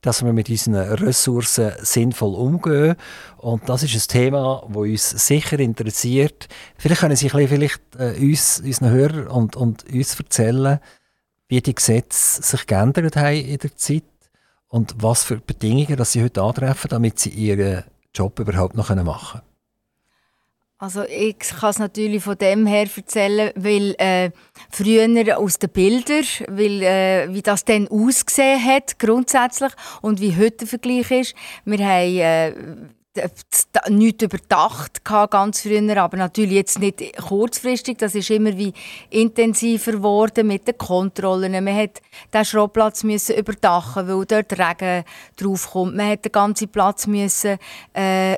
dass 0.00 0.24
wir 0.24 0.32
mit 0.32 0.50
unseren 0.50 0.74
Ressourcen 0.74 1.72
sinnvoll 1.78 2.34
umgehen. 2.34 2.96
Und 3.36 3.68
das 3.68 3.84
ist 3.84 3.94
ein 3.94 4.08
Thema, 4.08 4.64
das 4.66 4.76
uns 4.76 5.10
sicher 5.10 5.60
interessiert. 5.60 6.48
Vielleicht 6.78 7.02
können 7.02 7.14
Sie 7.14 7.28
vielleicht, 7.28 7.80
äh, 7.96 8.18
uns, 8.18 8.60
unseren 8.64 8.90
Hörern 8.90 9.26
und, 9.28 9.54
und 9.54 9.84
uns 9.84 10.18
erzählen, 10.18 10.80
wie 11.46 11.60
die 11.60 11.74
Gesetze 11.74 12.42
sich 12.42 12.66
geändert 12.66 13.14
haben 13.16 13.36
in 13.36 13.58
der 13.58 13.76
Zeit 13.76 14.04
und 14.72 14.94
was 15.02 15.22
für 15.22 15.36
Bedingungen 15.36 15.96
dass 15.96 16.12
Sie 16.12 16.22
heute 16.22 16.42
antreffen, 16.42 16.88
damit 16.88 17.18
Sie 17.18 17.28
Ihren 17.28 17.84
Job 18.14 18.38
überhaupt 18.40 18.74
noch 18.74 18.88
machen 18.88 19.40
können. 19.40 19.52
Also 20.78 21.04
ich 21.04 21.38
kann 21.38 21.70
es 21.70 21.78
natürlich 21.78 22.24
von 22.24 22.36
dem 22.36 22.66
her 22.66 22.88
erzählen, 22.96 23.52
weil 23.54 23.94
äh, 23.98 24.30
früher 24.70 25.38
aus 25.38 25.58
den 25.58 25.70
Bildern, 25.70 26.24
weil, 26.48 26.82
äh, 26.82 27.32
wie 27.32 27.42
das 27.42 27.64
dann 27.64 27.86
ausgesehen 27.86 28.64
hat 28.64 28.98
grundsätzlich 28.98 29.72
und 30.00 30.20
wie 30.20 30.36
heute 30.36 30.56
der 30.56 30.66
Vergleich 30.66 31.10
ist. 31.12 31.34
Wir 31.64 31.86
haben 31.86 32.16
äh, 32.18 32.54
nichts 33.88 34.24
überdacht 34.24 35.04
gehabt, 35.04 35.32
ganz 35.32 35.60
früher, 35.62 35.96
aber 35.98 36.16
natürlich 36.16 36.54
jetzt 36.54 36.78
nicht 36.78 37.16
kurzfristig. 37.16 37.98
Das 37.98 38.14
ist 38.14 38.30
immer 38.30 38.56
wie 38.56 38.72
intensiver 39.10 39.92
geworden 39.92 40.46
mit 40.46 40.66
den 40.66 40.78
Kontrollen. 40.78 41.52
Man 41.64 41.76
hat 41.76 42.00
den 42.32 42.44
Schrottplatz 42.44 43.04
müssen 43.04 43.36
überdachen, 43.36 44.08
weil 44.08 44.24
dort 44.24 44.58
Regen 44.58 45.04
draufkommt. 45.36 45.96
Man 45.96 46.08
hat 46.08 46.24
den 46.24 46.32
ganzen 46.32 46.68
Platz 46.68 47.06
müssen, 47.06 47.58
äh, 47.92 48.36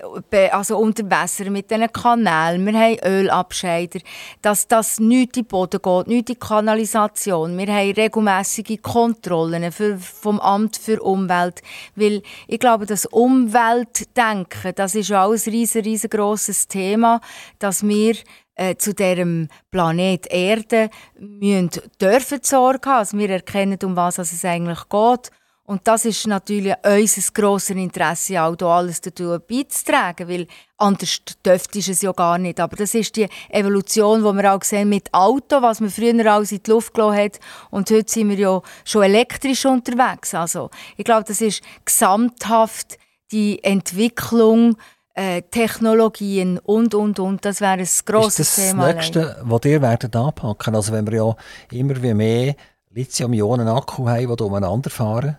also 0.50 0.78
unterwässern 0.78 1.52
mit 1.52 1.70
diesen 1.70 1.92
Kanälen. 1.92 2.66
Wir 2.66 2.78
haben 2.78 2.98
Ölabscheider, 3.04 4.00
dass 4.42 4.66
das 4.66 4.98
nicht 4.98 5.36
in 5.36 5.44
den 5.44 5.48
Boden 5.48 5.80
geht, 5.82 6.06
nicht 6.08 6.30
in 6.30 6.34
die 6.34 6.36
Kanalisation. 6.36 7.56
Wir 7.56 7.72
haben 7.72 7.92
regelmäßige 7.92 8.82
Kontrollen 8.82 9.70
für, 9.70 9.98
vom 9.98 10.40
Amt 10.40 10.76
für 10.76 11.00
Umwelt, 11.00 11.62
weil 11.94 12.22
ich 12.48 12.58
glaube, 12.58 12.86
das 12.86 13.06
Umweltdenken, 13.06 14.63
das 14.72 14.94
ist 14.94 15.12
auch 15.12 15.32
ein 15.32 15.52
riesen, 15.52 15.82
riesengroßes 15.82 16.68
Thema, 16.68 17.20
dass 17.58 17.86
wir 17.86 18.16
äh, 18.54 18.76
zu 18.76 18.94
diesem 18.94 19.48
Planet 19.70 20.26
Erde 20.30 20.90
müssen 21.18 21.70
dürfen 22.00 22.38
Sorge 22.42 22.88
haben. 22.88 22.98
Also 22.98 23.18
wir 23.18 23.30
erkennen, 23.30 23.78
um 23.84 23.96
was 23.96 24.18
es 24.18 24.44
eigentlich 24.44 24.88
geht. 24.88 25.30
Und 25.66 25.88
das 25.88 26.04
ist 26.04 26.26
natürlich 26.26 26.74
unser 26.84 27.32
grosses 27.32 27.70
Interesse, 27.70 28.42
auch 28.42 28.54
hier 28.58 28.68
alles 28.68 29.00
dazu 29.00 29.38
beizutragen, 29.48 30.28
weil 30.28 30.46
anders 30.76 31.22
dürfte 31.44 31.78
es 31.78 32.02
ja 32.02 32.12
gar 32.12 32.36
nicht. 32.36 32.60
Aber 32.60 32.76
das 32.76 32.94
ist 32.94 33.16
die 33.16 33.26
Evolution, 33.48 34.22
die 34.22 34.42
wir 34.42 34.54
auch 34.54 34.62
sehen 34.62 34.90
mit 34.90 35.08
Auto, 35.14 35.62
was 35.62 35.80
man 35.80 35.88
früher 35.88 36.30
alles 36.30 36.52
in 36.52 36.62
die 36.62 36.70
Luft 36.70 36.92
gelassen 36.92 37.18
hat. 37.18 37.40
Und 37.70 37.90
heute 37.90 38.12
sind 38.12 38.28
wir 38.28 38.38
ja 38.38 38.62
schon 38.84 39.04
elektrisch 39.04 39.64
unterwegs. 39.64 40.34
Also 40.34 40.68
ich 40.98 41.04
glaube, 41.04 41.24
das 41.26 41.40
ist 41.40 41.62
gesamthaft 41.82 42.98
die 43.34 43.62
Entwicklung, 43.64 44.76
äh, 45.14 45.42
Technologien 45.42 46.58
und, 46.58 46.94
und, 46.94 47.18
und. 47.18 47.44
Das 47.44 47.60
wäre 47.60 47.72
ein 47.72 47.88
grosses 48.06 48.38
ist 48.38 48.58
das 48.58 48.68
Thema. 48.68 48.86
das 48.86 48.94
Nächste, 48.94 49.36
was 49.42 49.60
ihr 49.64 49.82
werdet 49.82 50.14
anpacken 50.14 50.74
Also 50.74 50.92
wenn 50.92 51.06
wir 51.06 51.14
ja 51.14 51.36
immer 51.78 52.00
wie 52.00 52.14
mehr 52.14 52.54
Lithium-Ionen-Akku 52.90 54.08
haben, 54.08 54.36
die 54.36 54.42
umeinander 54.42 54.90
fahren 54.90 55.36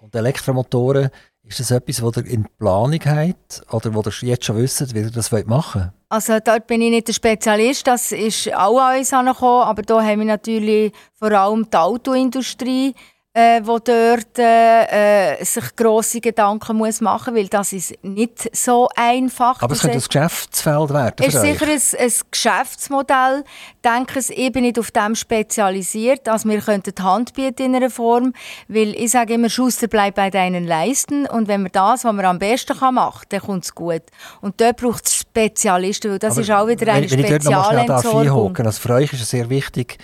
und 0.00 0.14
Elektromotoren, 0.14 1.10
ist 1.44 1.60
das 1.60 1.70
etwas, 1.70 2.02
was 2.02 2.16
ihr 2.16 2.26
in 2.26 2.46
Planung 2.58 3.00
habt 3.04 3.62
oder 3.70 3.94
wo 3.94 4.00
ihr 4.00 4.28
jetzt 4.28 4.44
schon 4.44 4.56
wisst, 4.56 4.94
wie 4.94 5.00
ihr 5.00 5.10
das 5.10 5.30
machen 5.30 5.82
wollt? 5.82 5.92
Also 6.08 6.38
dort 6.44 6.66
bin 6.66 6.80
ich 6.82 6.90
nicht 6.90 7.08
der 7.08 7.12
Spezialist, 7.12 7.86
das 7.86 8.12
ist 8.12 8.52
auch 8.54 8.78
an 8.78 8.98
uns 8.98 9.12
angekommen, 9.12 9.62
aber 9.62 9.82
da 9.82 10.02
haben 10.02 10.20
wir 10.20 10.26
natürlich 10.26 10.92
vor 11.14 11.32
allem 11.32 11.68
die 11.70 11.76
Autoindustrie 11.76 12.94
äh, 13.36 13.60
wo 13.64 13.78
dort 13.78 14.38
äh, 14.38 15.44
sich 15.44 15.76
grosse 15.76 16.22
Gedanken 16.22 16.74
muss 16.78 17.02
machen 17.02 17.34
muss, 17.34 17.42
weil 17.42 17.48
das 17.48 17.74
ist 17.74 17.92
nicht 18.02 18.56
so 18.56 18.88
einfach. 18.96 19.60
Aber 19.60 19.74
es 19.74 19.82
könnte 19.82 19.98
ein 19.98 20.02
Geschäftsfeld 20.02 20.88
werden 20.88 21.14
Es 21.18 21.34
ist 21.34 21.42
sicher 21.42 21.66
ein, 21.66 22.06
ein 22.06 22.12
Geschäftsmodell. 22.30 23.44
Ich 23.74 23.90
denke, 23.90 24.20
ich 24.20 24.52
bin 24.52 24.62
nicht 24.62 24.78
auf 24.78 24.90
dem 24.90 25.14
spezialisiert, 25.14 26.26
als 26.30 26.46
wir 26.46 26.62
könnten 26.62 26.94
die 26.94 27.02
Hand 27.02 27.34
bieten 27.34 27.62
in 27.66 27.76
einer 27.76 27.90
Form, 27.90 28.32
weil 28.68 28.94
ich 28.94 29.10
sage 29.10 29.34
immer, 29.34 29.50
Schuster 29.50 29.86
bleibt 29.86 30.16
bei 30.16 30.30
deinen 30.30 30.66
Leisten 30.66 31.26
und 31.26 31.46
wenn 31.46 31.60
man 31.60 31.72
das, 31.72 32.04
was 32.04 32.12
man 32.14 32.24
am 32.24 32.38
besten 32.38 32.78
kann, 32.78 32.94
macht, 32.94 33.34
dann 33.34 33.42
kommt 33.42 33.64
es 33.64 33.74
gut. 33.74 34.02
Und 34.40 34.58
dort 34.62 34.78
braucht 34.78 35.06
es 35.08 35.14
Spezialisten, 35.14 36.10
weil 36.10 36.18
das 36.18 36.32
Aber 36.32 36.40
ist 36.40 36.50
auch 36.50 36.66
wieder 36.68 36.90
eine 36.90 37.10
wenn, 37.10 37.26
Spezialentsorgung. 37.26 38.56
Wenn 38.56 38.66
also 38.66 38.80
für 38.80 38.94
euch 38.94 39.12
ist 39.12 39.20
es 39.20 39.28
sehr 39.28 39.50
wichtig, 39.50 39.98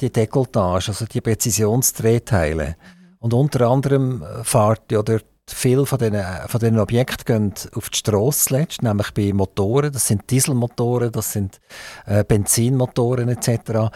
die 0.00 0.10
Dekolletage, 0.10 0.88
also 0.88 1.06
die 1.06 1.20
Präzisionsdrehteile. 1.20 2.68
Mhm. 2.68 3.16
Und 3.18 3.34
unter 3.34 3.68
anderem 3.68 4.22
äh, 4.22 4.44
fahrt 4.44 4.90
ja 4.90 5.02
dort 5.02 5.26
viele 5.48 5.86
von 5.86 5.98
diesen, 5.98 6.22
von 6.46 6.60
diesen 6.60 6.78
Objekten 6.78 7.24
gehen 7.24 7.54
auf 7.74 7.90
die 7.90 7.98
Strasse 7.98 8.54
letzt, 8.54 8.82
nämlich 8.82 9.12
bei 9.12 9.32
Motoren. 9.32 9.92
Das 9.92 10.06
sind 10.06 10.30
Dieselmotoren, 10.30 11.12
das 11.12 11.32
sind 11.32 11.60
äh, 12.06 12.24
Benzinmotoren 12.24 13.28
etc. 13.28 13.90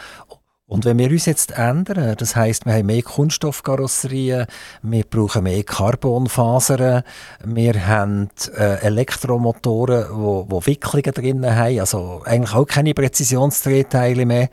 Und 0.68 0.84
wenn 0.84 0.98
wir 0.98 1.08
uns 1.10 1.26
jetzt 1.26 1.52
ändern, 1.56 2.16
das 2.18 2.34
heißt, 2.34 2.66
wir 2.66 2.72
haben 2.72 2.86
mehr 2.86 3.02
Kunststoffkarosserien, 3.02 4.46
wir 4.82 5.04
brauchen 5.04 5.44
mehr 5.44 5.62
Carbonfasern, 5.62 7.04
wir 7.44 7.86
haben 7.86 8.30
äh, 8.56 8.80
Elektromotoren, 8.80 10.06
wo, 10.10 10.46
wo 10.48 10.66
Wicklungen 10.66 11.12
drin 11.12 11.46
haben, 11.46 11.78
also 11.78 12.22
eigentlich 12.24 12.54
auch 12.54 12.66
keine 12.66 12.94
Präzisionsdrehteile 12.94 14.26
mehr 14.26 14.48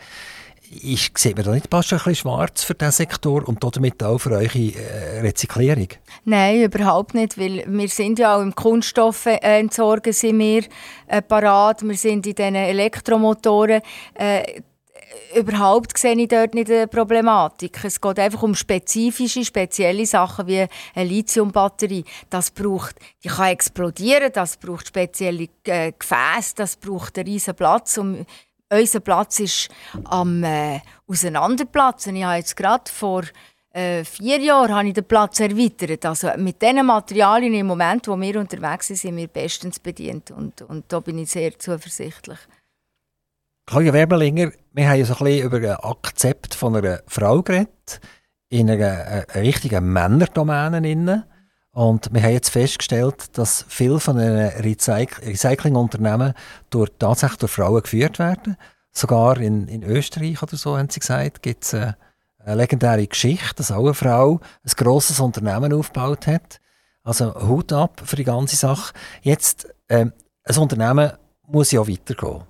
ist, 0.82 1.18
sieht 1.18 1.36
man 1.36 1.46
da 1.46 1.52
nicht 1.52 1.68
fast 1.70 1.94
ein 1.94 1.98
bisschen 1.98 2.16
schwarz 2.16 2.64
für 2.64 2.74
diesen 2.74 2.92
Sektor 2.92 3.48
und 3.48 3.64
damit 3.64 4.04
auch 4.04 4.18
für 4.18 4.32
eure 4.32 4.46
äh, 4.46 5.22
Rezyklierung? 5.22 5.88
Nein, 6.26 6.64
überhaupt 6.64 7.14
nicht, 7.14 7.38
weil 7.38 7.64
wir 7.68 7.88
sind 7.88 8.20
ja 8.20 8.38
auch 8.38 8.42
im 8.42 8.56
Kunststoffentsorgen 8.56 10.14
sind 10.14 10.40
wir 10.40 10.64
äh, 11.08 11.22
parat, 11.22 11.84
wir 11.84 11.96
sind 11.96 12.26
in 12.28 12.36
diesen 12.36 12.56
Elektromotoren 12.56 13.82
äh, 14.16 14.62
überhaupt 15.36 15.98
sehe 15.98 16.16
ich 16.16 16.28
dort 16.28 16.54
nicht 16.54 16.70
eine 16.70 16.88
Problematik. 16.88 17.84
Es 17.84 18.00
geht 18.00 18.20
einfach 18.20 18.44
um 18.44 18.56
spezifische, 18.56 19.44
spezielle 19.46 20.06
Sachen 20.06 20.48
wie 20.48 20.66
eine 20.96 21.10
Lithiumbatterie. 21.10 22.06
Das 22.30 22.52
braucht, 22.52 22.96
die 23.24 23.30
kann 23.30 23.48
explodieren, 23.48 24.32
das 24.34 24.58
braucht 24.58 24.88
spezielle 24.88 25.48
äh, 25.66 25.92
Gefäße, 25.98 26.56
das 26.56 26.76
braucht 26.76 27.18
einen 27.18 27.28
riesen 27.28 27.56
Platz, 27.56 27.98
um 27.98 28.26
unser 28.80 29.00
Platz 29.00 29.40
ist 29.40 29.70
am 30.06 30.44
äh, 30.44 30.80
Auseinanderplatzen. 31.08 32.16
Ich 32.16 32.24
habe 32.24 32.38
jetzt 32.38 32.56
gerade 32.56 32.92
vor 32.92 33.24
äh, 33.74 34.04
vier 34.04 34.40
Jahren 34.40 34.74
habe 34.74 34.88
ich 34.88 34.94
den 34.94 35.04
Platz 35.04 35.40
erweitert. 35.40 36.06
Also 36.06 36.30
mit 36.38 36.62
den 36.62 36.86
Materialien 36.86 37.54
im 37.56 37.68
Moment, 37.68 38.08
wo 38.08 38.20
wir 38.20 38.40
unterwegs 38.40 38.88
sind, 38.88 38.98
sind 38.98 39.18
wir 39.18 39.28
bestens 39.28 39.80
bedient. 39.80 40.30
Und, 40.32 40.62
und 40.62 40.86
da 40.90 41.00
bin 41.00 41.18
ich 41.18 41.32
sehr 41.32 41.58
zuversichtlich. 41.58 42.38
Claudia 43.66 43.94
Werbelinger, 43.94 44.52
wir 44.74 44.90
haben 44.90 45.06
so 45.06 45.16
ein 45.26 45.40
über 45.40 45.58
ein 45.58 45.76
Akzept 45.78 46.54
von 46.54 46.76
einer 46.76 47.02
Frau 47.08 47.42
geredet, 47.42 48.02
in 48.50 48.70
einer, 48.70 48.86
einer 48.86 49.36
äh, 49.36 49.40
richtigen 49.40 49.92
Männerdomäne. 49.92 51.26
Und 51.74 52.14
wir 52.14 52.22
haben 52.22 52.34
jetzt 52.34 52.50
festgestellt, 52.50 53.36
dass 53.36 53.66
viele 53.68 54.00
von 54.00 54.18
den 54.18 54.48
Recyc 54.62 55.26
Recyclingunternehmen 55.26 56.36
durch, 56.70 56.92
tatsächlich 57.00 57.40
durch 57.40 57.52
Frauen 57.52 57.82
geführt 57.82 58.20
werden. 58.20 58.58
Sogar 58.92 59.40
in, 59.40 59.68
in 59.68 59.82
Österreich 59.82 60.42
oder 60.44 60.56
so, 60.56 60.78
haben 60.78 60.90
sie 60.90 61.00
gesagt, 61.00 61.42
gibt 61.42 61.64
es 61.64 61.74
eine, 61.74 61.98
eine 62.38 62.56
legendäre 62.56 63.08
Geschichte, 63.08 63.56
dass 63.56 63.72
auch 63.72 63.86
eine 63.86 63.96
Frau 63.96 64.40
ein 64.64 64.72
grosses 64.76 65.20
Unternehmen 65.20 65.74
aufgebaut 65.74 66.28
hat. 66.28 66.60
Also 67.04 67.34
Hut 67.48 67.74
ab 67.74 68.04
für 68.06 68.18
die 68.18 68.24
ganze 68.24 68.56
Sache. 68.56 68.94
Jetzt, 69.24 69.68
äh, 69.88 70.06
ein 70.46 70.58
Unternehmen 70.58 71.14
muss 71.48 71.72
ja 71.72 71.88
weitergehen. 71.88 72.44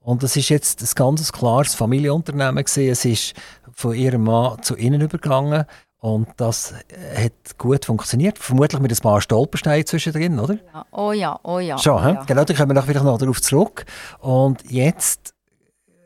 Und 0.00 0.22
es 0.22 0.36
ist 0.36 0.50
jetzt 0.50 0.82
ein 0.82 0.88
ganz 0.94 1.32
klares 1.32 1.74
Familienunternehmen 1.74 2.62
gewesen. 2.62 2.90
Es 2.90 3.04
ist 3.06 3.34
von 3.72 3.94
ihrem 3.94 4.24
Mann 4.24 4.62
zu 4.62 4.76
ihnen 4.76 5.00
übergegangen. 5.00 5.64
Und 6.00 6.28
das 6.36 6.74
hat 7.16 7.58
gut 7.58 7.84
funktioniert. 7.84 8.38
Vermutlich 8.38 8.80
mit 8.80 8.92
ein 8.92 9.02
paar 9.02 9.20
Stolpersteinen 9.20 9.84
zwischendrin, 9.84 10.38
oder? 10.38 10.54
Ja. 10.72 10.86
Oh 10.92 11.12
ja, 11.12 11.40
oh 11.42 11.58
ja. 11.58 11.76
Schon, 11.78 11.94
oh 11.94 12.08
ja. 12.14 12.24
genau, 12.24 12.44
da 12.44 12.54
kommen 12.54 12.76
wir 12.76 12.82
vielleicht 12.82 13.04
noch 13.04 13.18
darauf 13.18 13.42
zurück. 13.42 13.84
Und 14.20 14.70
jetzt 14.70 15.34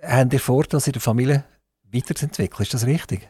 habt 0.02 0.33
ihr 0.33 0.40
vor, 0.40 0.64
das 0.64 0.87
in 0.87 0.94
der 0.94 1.02
Familie 1.02 1.44
weiterzuentwickeln. 1.92 2.62
Ist 2.62 2.72
das 2.72 2.87
richtig? 2.87 3.28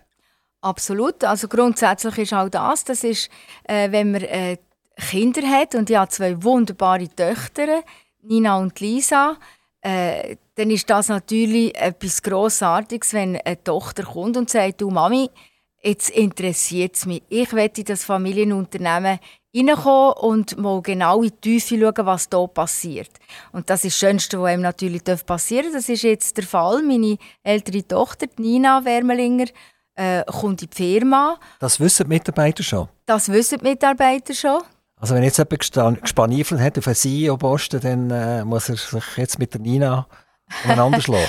Absolut. 0.61 1.25
Also 1.25 1.49
grundsätzlich 1.49 2.19
ist 2.19 2.33
auch 2.33 2.49
das, 2.49 2.85
das 2.85 3.03
ist, 3.03 3.29
äh, 3.65 3.91
wenn 3.91 4.13
man 4.13 4.23
äh, 4.23 4.57
Kinder 4.97 5.43
hat 5.43 5.75
und 5.75 5.91
ich 5.91 5.97
habe 5.97 6.11
zwei 6.11 6.41
wunderbare 6.45 7.09
Töchter, 7.09 7.83
Nina 8.23 8.59
und 8.59 8.79
Lisa, 8.79 9.37
äh, 9.81 10.37
dann 10.55 10.71
ist 10.71 10.89
das 10.89 11.09
natürlich 11.09 11.75
etwas 11.75 12.23
Grossartiges, 12.23 13.13
wenn 13.15 13.37
eine 13.37 13.63
Tochter 13.65 14.05
kommt 14.05 14.37
und 14.37 14.49
sagt, 14.49 14.81
du 14.81 14.91
Mami, 14.91 15.29
jetzt 15.83 16.11
interessiert 16.11 16.97
es 16.97 17.07
mich. 17.07 17.23
Ich 17.29 17.53
möchte 17.53 17.81
in 17.81 17.87
das 17.87 18.05
Familienunternehmen 18.05 19.19
reinkommen 19.55 20.13
und 20.15 20.57
mal 20.59 20.81
genau 20.83 21.23
in 21.23 21.31
die 21.31 21.61
Tiefe 21.61 21.79
schauen, 21.79 22.07
was 22.07 22.29
da 22.29 22.47
passiert. 22.47 23.11
Und 23.53 23.69
das 23.69 23.85
ist 23.85 23.95
das 23.95 24.09
Schönste, 24.09 24.41
was 24.41 24.51
einem 24.51 24.63
natürlich 24.63 25.03
passieren 25.05 25.73
darf. 25.73 25.75
Das 25.75 25.89
ist 25.89 26.03
jetzt 26.03 26.37
der 26.37 26.45
Fall. 26.45 26.83
Meine 26.83 27.19
ältere 27.43 27.87
Tochter, 27.87 28.27
Nina 28.39 28.85
Wermelinger, 28.85 29.47
äh, 29.95 30.25
kommt 30.25 30.63
in 30.63 30.71
die 30.71 30.77
Firma. 30.77 31.39
Das 31.59 31.79
wissen 31.79 32.05
die 32.05 32.15
Mitarbeiter 32.15 32.63
schon? 32.63 32.89
Das 33.05 33.29
wissen 33.29 33.59
die 33.59 33.69
Mitarbeiter 33.69 34.35
schon. 34.35 34.63
Also 34.97 35.15
wenn 35.15 35.25
jetzt 35.25 35.39
jemand 35.39 36.01
gespaniefelt 36.01 36.61
hat 36.61 36.79
auf 36.79 36.87
einen 36.87 36.95
CEO-Posten, 36.95 37.81
dann 37.81 38.11
äh, 38.11 38.45
muss 38.45 38.69
er 38.69 38.77
sich 38.77 39.05
jetzt 39.17 39.39
mit 39.39 39.53
der 39.53 39.61
Nina 39.61 40.07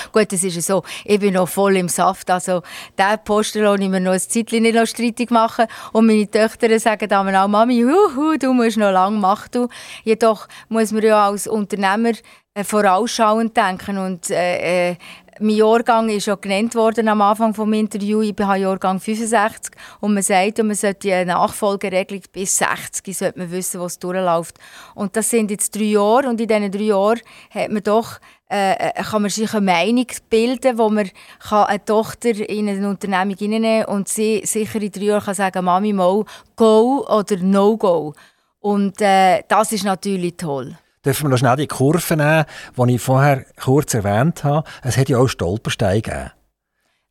Gut, 0.12 0.32
das 0.32 0.44
ist 0.44 0.62
so. 0.62 0.84
Ich 1.06 1.20
bin 1.20 1.34
noch 1.34 1.48
voll 1.48 1.78
im 1.78 1.90
Saft. 1.90 2.30
Also, 2.30 2.62
diesen 2.98 3.24
Posten 3.24 3.64
lasse 3.64 3.84
ich 3.84 3.90
mir 3.90 4.00
noch 4.00 4.12
ein 4.12 4.20
Zeitchen 4.20 4.64
nicht 4.64 4.88
streitig 4.88 5.32
machen. 5.32 5.66
Und 5.92 6.08
meine 6.08 6.30
Töchter 6.30 6.80
sagen 6.80 7.08
dann 7.08 7.36
auch, 7.36 7.48
Mami, 7.48 7.84
huhu, 7.84 8.38
du 8.38 8.54
musst 8.54 8.78
noch 8.78 8.92
lange 8.92 9.18
machen. 9.18 9.68
Jedoch 10.04 10.48
muss 10.70 10.92
man 10.92 11.04
ja 11.04 11.28
als 11.28 11.48
Unternehmer 11.48 12.14
äh, 12.54 12.64
vorausschauend 12.64 13.56
denken. 13.58 13.98
Und 13.98 14.30
äh, 14.30 14.92
äh, 14.92 14.96
mein 15.40 15.56
Jahrgang 15.56 16.10
ist 16.10 16.28
ja 16.28 16.36
genannt 16.36 16.76
worden 16.76 17.08
am 17.08 17.22
Anfang 17.22 17.54
des 17.54 17.80
Interviews. 17.80 18.26
Ich 18.26 18.36
bin 18.36 18.48
Jahrgang 18.48 19.00
65 19.00 19.74
und 20.00 20.14
man 20.14 20.22
sagt, 20.22 20.60
man 20.60 20.76
sollte 20.76 21.14
eine 21.14 21.34
Nachfolgeregelung 21.34 22.24
bis 22.32 22.58
60 22.58 23.18
sollte 23.18 23.40
man 23.40 23.52
wissen, 23.52 23.82
was 23.82 23.98
durchläuft. 23.98 24.60
Und 24.94 25.16
das 25.16 25.30
sind 25.30 25.50
jetzt 25.50 25.76
drei 25.76 25.86
Jahre 25.86 26.30
und 26.30 26.40
in 26.40 26.48
diesen 26.48 26.72
drei 26.72 26.84
Jahren 26.84 27.22
hat 27.50 27.72
man 27.72 27.82
doch 27.82 28.20
äh, 28.54 28.90
äh, 28.90 29.04
kann 29.04 29.24
man 29.24 29.32
sich 29.32 29.52
eine 29.54 29.66
Meinung 29.66 30.06
bilden, 30.30 30.78
wo 30.78 30.90
man 30.90 31.10
kann 31.40 31.66
eine 31.66 31.84
Tochter 31.84 32.30
in 32.30 32.70
eine 32.70 32.88
Unternehmung 32.88 33.36
hineinnehmen 33.36 33.86
und 33.86 34.08
sie 34.08 34.44
sicher 34.46 34.80
in 34.80 34.92
drei 34.92 35.06
Jahren 35.06 35.24
kann 35.24 35.34
sagen, 35.34 35.66
Mami, 35.66 35.92
mal 35.92 36.24
go 36.56 37.04
oder 37.10 37.38
no 37.38 37.76
go. 37.78 38.14
Und 38.60 39.02
äh, 39.02 39.42
das 39.48 39.72
ist 39.72 39.86
natürlich 39.86 40.38
toll. 40.38 40.78
Dürfen 41.04 41.24
wir 41.26 41.30
noch 41.30 41.38
schnell 41.38 41.56
die 41.58 41.68
Kurve 41.68 42.16
nehmen, 42.16 42.46
die 42.78 42.96
ich 42.96 43.02
vorher 43.02 43.44
kurz 43.60 43.94
erwähnt 43.96 44.44
habe. 44.44 44.68
Es 44.84 44.98
hat 44.98 45.10
ja 45.10 45.18
auch 45.18 45.28
Stolpersteine 45.28 46.02
gegeben. 46.02 46.32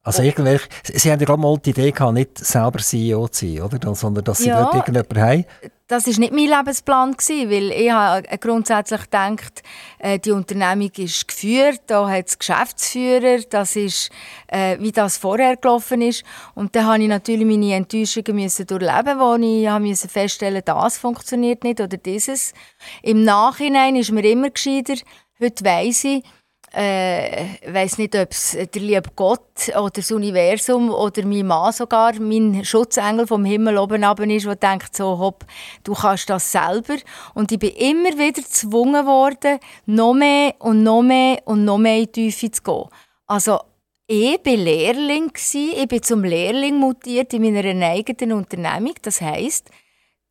Also 0.05 0.23
irgendwelche, 0.23 0.69
Sie 0.83 1.13
haben 1.13 1.21
ja 1.21 1.27
gerade 1.27 1.41
mal 1.41 1.57
die 1.59 1.71
Idee 1.71 1.93
gehabt, 1.93 2.15
nicht 2.15 2.37
selber 2.37 2.81
CEO 2.81 3.29
zu 3.29 3.47
sein, 3.47 3.63
oder? 3.63 3.95
sondern 3.95 4.25
dass 4.25 4.39
Sie 4.39 4.49
ja, 4.49 4.63
dort 4.63 4.75
irgendjemanden 4.75 5.21
haben. 5.21 5.45
Das 5.87 6.07
war 6.07 6.19
nicht 6.19 6.33
mein 6.33 6.47
Lebensplan, 6.47 7.13
gewesen, 7.13 7.51
weil 7.51 7.71
ich 7.71 7.91
habe 7.93 8.27
grundsätzlich 8.39 9.03
gedacht, 9.03 9.63
äh, 9.99 10.19
die 10.19 10.33
Unternehmung 10.33 10.91
ist 10.97 11.29
geführt, 11.29 11.83
da 11.87 12.09
hat 12.09 12.29
es 12.29 12.39
Geschäftsführer, 12.39 13.41
das 13.49 13.77
ist, 13.77 14.11
äh, 14.49 14.77
wie 14.81 14.91
das 14.91 15.19
vorher 15.19 15.57
gelaufen 15.57 16.03
ist. 16.03 16.25
Und 16.55 16.75
dann 16.75 16.87
musste 16.87 17.03
ich 17.03 17.09
natürlich 17.09 17.47
meine 17.47 17.75
Enttäuschungen 17.75 18.35
müssen 18.35 18.67
durchleben, 18.67 19.21
wo 19.21 19.35
ich 19.37 19.89
musste 19.89 20.09
feststellen 20.09 20.63
das 20.65 20.99
funktioniert 20.99 21.63
nicht 21.63 21.81
oder 21.81 21.97
dieses. 21.97 22.55
Im 23.03 23.23
Nachhinein 23.23 23.95
ist 23.95 24.11
mir 24.11 24.25
immer 24.25 24.51
gescheiter, 24.51 24.95
heute 25.41 25.65
weiss 25.65 26.05
ich, 26.05 26.25
äh, 26.75 27.45
weiß 27.67 27.99
nicht, 27.99 28.17
ob 28.17 28.31
es 28.31 28.53
der 28.53 28.83
liebe 28.83 29.11
Gott 29.15 29.69
oder 29.77 29.91
das 29.91 30.11
Universum 30.11 30.91
oder 30.91 31.25
mein 31.27 31.47
Mann 31.47 31.73
sogar, 31.73 32.15
mein 32.19 32.65
Schutzengel 32.65 33.27
vom 33.27 33.45
Himmel 33.45 33.79
oben 33.79 34.03
runter 34.03 34.25
ist, 34.25 34.47
der 34.47 34.57
denkt 34.57 34.97
so, 34.97 35.19
hopp, 35.19 35.45
du 35.85 35.93
kannst 35.93 36.31
das 36.31 36.51
selber. 36.51 36.97
Und 37.35 37.53
ich 37.53 37.59
bin 37.59 37.71
immer 37.71 38.13
wieder 38.13 38.43
gezwungen 38.43 39.07
worden, 39.07 39.59
noch 39.87 40.15
mehr 40.15 40.55
und 40.61 40.83
noch 40.83 41.03
mehr 41.03 41.43
und 41.45 41.65
noch 41.65 41.79
mehr 41.79 41.99
in 41.99 42.05
die 42.07 42.31
Tiefe 42.31 42.51
zu 42.51 42.63
gehen. 42.63 42.89
Also, 43.27 43.61
ich 44.07 44.41
war 44.45 44.57
Lehrling, 44.57 45.33
ich 45.35 45.89
bin 45.89 46.03
zum 46.03 46.25
Lehrling 46.25 46.77
mutiert 46.77 47.33
in 47.35 47.43
meiner 47.43 47.87
eigenen 47.87 48.33
Unternehmung. 48.33 48.95
Das 49.03 49.21
heisst, 49.21 49.71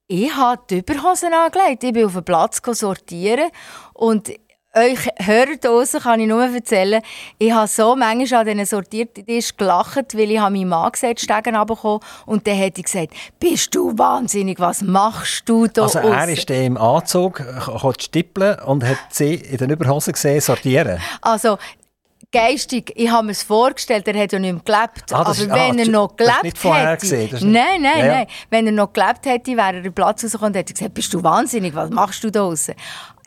ich 0.07 0.35
habe 0.35 0.61
die 0.69 0.79
Überhosen 0.79 1.33
angelegt, 1.33 1.83
ich 1.83 1.93
bin 1.93 2.05
auf 2.05 2.13
den 2.13 2.25
Platz 2.25 2.61
sortieren 2.63 3.49
und 3.93 4.31
euch 4.75 5.09
Hörer 5.19 5.57
draussen 5.59 5.99
kann 5.99 6.19
ich 6.19 6.27
nur 6.27 6.43
erzählen, 6.43 7.01
ich 7.37 7.51
habe 7.51 7.67
so 7.67 7.95
manchmal 7.95 8.41
an 8.41 8.45
diesen 8.45 8.65
sortierten 8.65 9.25
Tisch 9.25 9.55
gelacht, 9.55 10.15
weil 10.15 10.31
ich 10.31 10.39
meinem 10.39 10.69
Mann 10.69 10.91
gesagt 10.91 11.19
Stegen 11.19 11.55
und 11.55 12.47
dann 12.47 12.59
hat 12.59 12.77
er 12.77 12.83
gesagt, 12.83 13.13
bist 13.39 13.75
du 13.75 13.97
wahnsinnig, 13.97 14.59
was 14.59 14.81
machst 14.81 15.47
du 15.47 15.67
da 15.67 15.83
Also 15.83 15.99
er 15.99 16.29
ist 16.29 16.49
im 16.49 16.77
Anzug, 16.77 17.43
konnte 17.59 18.03
stippeln 18.03 18.59
und 18.59 18.83
hat 18.83 18.97
sie 19.09 19.35
in 19.35 19.57
den 19.57 19.71
Überhosen 19.71 20.13
gesehen 20.13 20.41
sortieren. 20.41 20.99
Also 21.21 21.57
geistig, 22.31 22.93
ich 22.95 23.09
habe 23.09 23.25
mir 23.25 23.31
es 23.33 23.43
vorgestellt, 23.43 24.07
er 24.07 24.19
hat 24.19 24.31
ja 24.31 24.39
nicht 24.39 24.53
mehr 24.53 24.61
gelebt. 24.63 25.13
Ah, 25.13 25.19
aber 25.19 25.31
ist, 25.31 25.49
wenn 25.49 25.79
ah, 25.79 25.81
er 25.81 25.87
noch 25.89 26.15
gelebt 26.15 26.43
nicht 26.43 26.57
vorher 26.57 26.91
hätte... 26.91 27.01
Gesehen, 27.01 27.29
nicht, 27.31 27.43
nein, 27.43 27.81
nein, 27.81 27.99
ja, 27.99 28.05
ja. 28.05 28.13
nein. 28.13 28.27
Wenn 28.49 28.65
er 28.67 28.71
noch 28.71 28.93
gelebt 28.93 29.25
hätte, 29.25 29.51
wäre 29.57 29.75
er 29.75 29.81
den 29.81 29.93
Platz 29.93 30.23
rausgekommen 30.23 30.53
und 30.53 30.57
hätte 30.57 30.73
gesagt, 30.73 30.93
bist 30.93 31.13
du 31.13 31.21
wahnsinnig, 31.21 31.75
was 31.75 31.89
machst 31.89 32.23
du 32.23 32.31
da 32.31 32.39
draussen? 32.39 32.75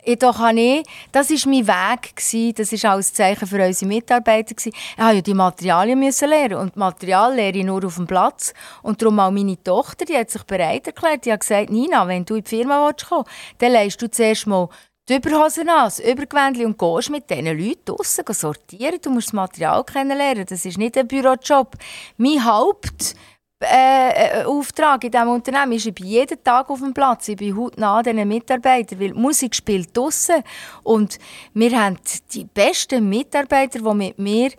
Jedoch 0.05 0.37
habe 0.37 0.59
ich, 0.59 0.85
das 1.11 1.31
war 1.31 1.51
mein 1.51 1.67
Weg, 1.67 2.15
gewesen, 2.15 2.53
das 2.55 2.71
war 2.71 2.93
auch 2.93 2.97
ein 2.97 3.03
Zeichen 3.03 3.47
für 3.47 3.65
unsere 3.65 3.87
Mitarbeiter. 3.87 4.53
Gewesen. 4.53 4.73
Ich 4.75 4.97
musste 4.97 5.15
ja 5.15 5.21
die 5.21 5.33
Materialien 5.33 5.99
müssen 5.99 6.29
lernen 6.29 6.57
und 6.57 6.75
Material 6.75 7.33
lehre 7.35 7.57
ich 7.57 7.65
nur 7.65 7.83
auf 7.83 7.95
dem 7.95 8.05
Platz. 8.05 8.53
Und 8.83 9.01
darum 9.01 9.19
auch 9.19 9.31
meine 9.31 9.61
Tochter, 9.63 10.05
die 10.05 10.15
hat 10.15 10.29
sich 10.29 10.43
bereit 10.43 10.85
erklärt, 10.85 11.25
die 11.25 11.31
hat 11.31 11.39
gesagt, 11.39 11.71
Nina, 11.71 12.07
wenn 12.07 12.23
du 12.23 12.35
in 12.35 12.43
die 12.43 12.49
Firma 12.49 12.85
willst, 12.85 13.09
kommen 13.09 13.25
dann 13.57 13.71
leist 13.71 14.01
du 14.01 14.09
zuerst 14.09 14.47
mal 14.47 14.69
die 15.07 15.15
Überhosen 15.15 15.69
an, 15.69 15.85
das 15.85 15.99
Übergewändchen 15.99 16.65
und 16.65 16.79
gehst 16.79 17.11
mit 17.11 17.29
diesen 17.29 17.45
Leuten 17.45 17.85
draussen 17.85 18.25
sortieren. 18.29 18.99
Du 19.01 19.11
musst 19.11 19.27
das 19.27 19.33
Material 19.33 19.83
kennenlernen, 19.83 20.45
das 20.47 20.65
ist 20.65 20.77
nicht 20.77 20.97
ein 20.97 21.07
Bürojob. 21.07 21.75
Mein 22.17 22.43
Haupt 22.43 23.15
äh, 23.67 24.43
Auftrag 24.43 25.03
in 25.03 25.11
diesem 25.11 25.29
Unternehmen 25.29 25.73
ist, 25.73 25.85
ich 25.85 25.93
bin 25.93 26.07
jeden 26.07 26.43
Tag 26.43 26.69
auf 26.69 26.79
dem 26.79 26.93
Platz, 26.93 27.27
ich 27.27 27.37
bin 27.37 27.55
hautnah 27.55 28.01
diesen 28.03 28.27
Mitarbeitern, 28.27 28.99
weil 28.99 29.11
die 29.11 29.19
Musik 29.19 29.55
spielt 29.55 29.95
draussen. 29.95 30.43
Und 30.83 31.17
wir 31.53 31.79
haben 31.79 31.97
die 32.33 32.45
besten 32.45 33.09
Mitarbeiter, 33.09 33.79
die 33.79 33.93
mit 33.93 34.19
mir 34.19 34.51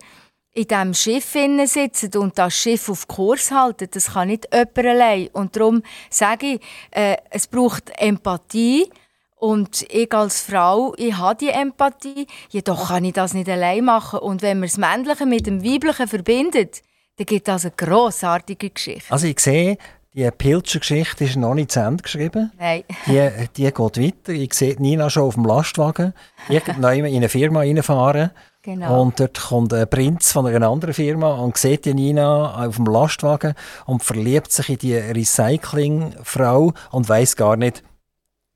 in 0.53 0.67
diesem 0.67 0.93
Schiff 0.93 1.35
sitzen 1.65 2.17
und 2.17 2.37
das 2.37 2.55
Schiff 2.55 2.89
auf 2.89 3.07
Kurs 3.07 3.51
halten. 3.51 3.87
Das 3.91 4.13
kann 4.13 4.29
nicht 4.29 4.47
jemand 4.51 4.77
allein. 4.77 5.29
Und 5.33 5.55
darum 5.55 5.83
sage 6.09 6.53
ich, 6.53 6.61
äh, 6.91 7.17
es 7.29 7.47
braucht 7.47 7.91
Empathie. 7.97 8.89
Und 9.35 9.83
ich 9.93 10.11
als 10.15 10.41
Frau, 10.41 10.95
ich 10.97 11.15
habe 11.15 11.37
die 11.37 11.49
Empathie, 11.49 12.25
jedoch 12.49 12.87
kann 12.87 13.05
ich 13.05 13.13
das 13.13 13.35
nicht 13.35 13.47
allein 13.47 13.85
machen. 13.85 14.17
Und 14.19 14.41
wenn 14.41 14.59
man 14.59 14.67
das 14.67 14.79
Männliche 14.79 15.27
mit 15.27 15.45
dem 15.45 15.63
Weiblichen 15.63 16.07
verbindet, 16.07 16.81
dann 17.17 17.25
gibt 17.25 17.47
es 17.47 17.65
eine 17.65 17.73
grossartige 17.75 18.69
Geschichte. 18.69 19.11
Also 19.11 19.27
ich 19.27 19.39
sehe, 19.39 19.77
die 20.13 20.29
Pilzer 20.31 20.79
Geschichte 20.79 21.25
ist 21.25 21.35
noch 21.35 21.53
nicht 21.53 21.71
zu 21.71 21.79
Ende 21.79 22.03
geschrieben. 22.03 22.51
Nein. 22.57 22.83
Die, 23.05 23.29
die 23.55 23.63
geht 23.63 23.79
weiter. 23.79 24.33
Ich 24.33 24.53
sehe 24.53 24.75
Nina 24.79 25.09
schon 25.09 25.23
auf 25.23 25.35
dem 25.35 25.45
Lastwagen. 25.45 26.13
Irgendwann 26.49 26.95
in 27.05 27.15
eine 27.17 27.29
Firma 27.29 27.59
reinfahren. 27.59 28.31
Genau. 28.61 29.01
Und 29.01 29.19
dort 29.19 29.39
kommt 29.39 29.73
ein 29.73 29.89
Prinz 29.89 30.31
von 30.31 30.45
einer 30.47 30.67
anderen 30.67 30.93
Firma 30.93 31.35
und 31.35 31.57
sieht 31.57 31.85
die 31.85 31.93
Nina 31.93 32.65
auf 32.65 32.75
dem 32.75 32.85
Lastwagen 32.85 33.53
und 33.85 34.03
verliebt 34.03 34.51
sich 34.51 34.69
in 34.69 34.77
die 34.77 34.95
Recyclingfrau 34.95 36.73
und 36.91 37.09
weiß 37.09 37.35
gar 37.35 37.55
nicht, 37.55 37.83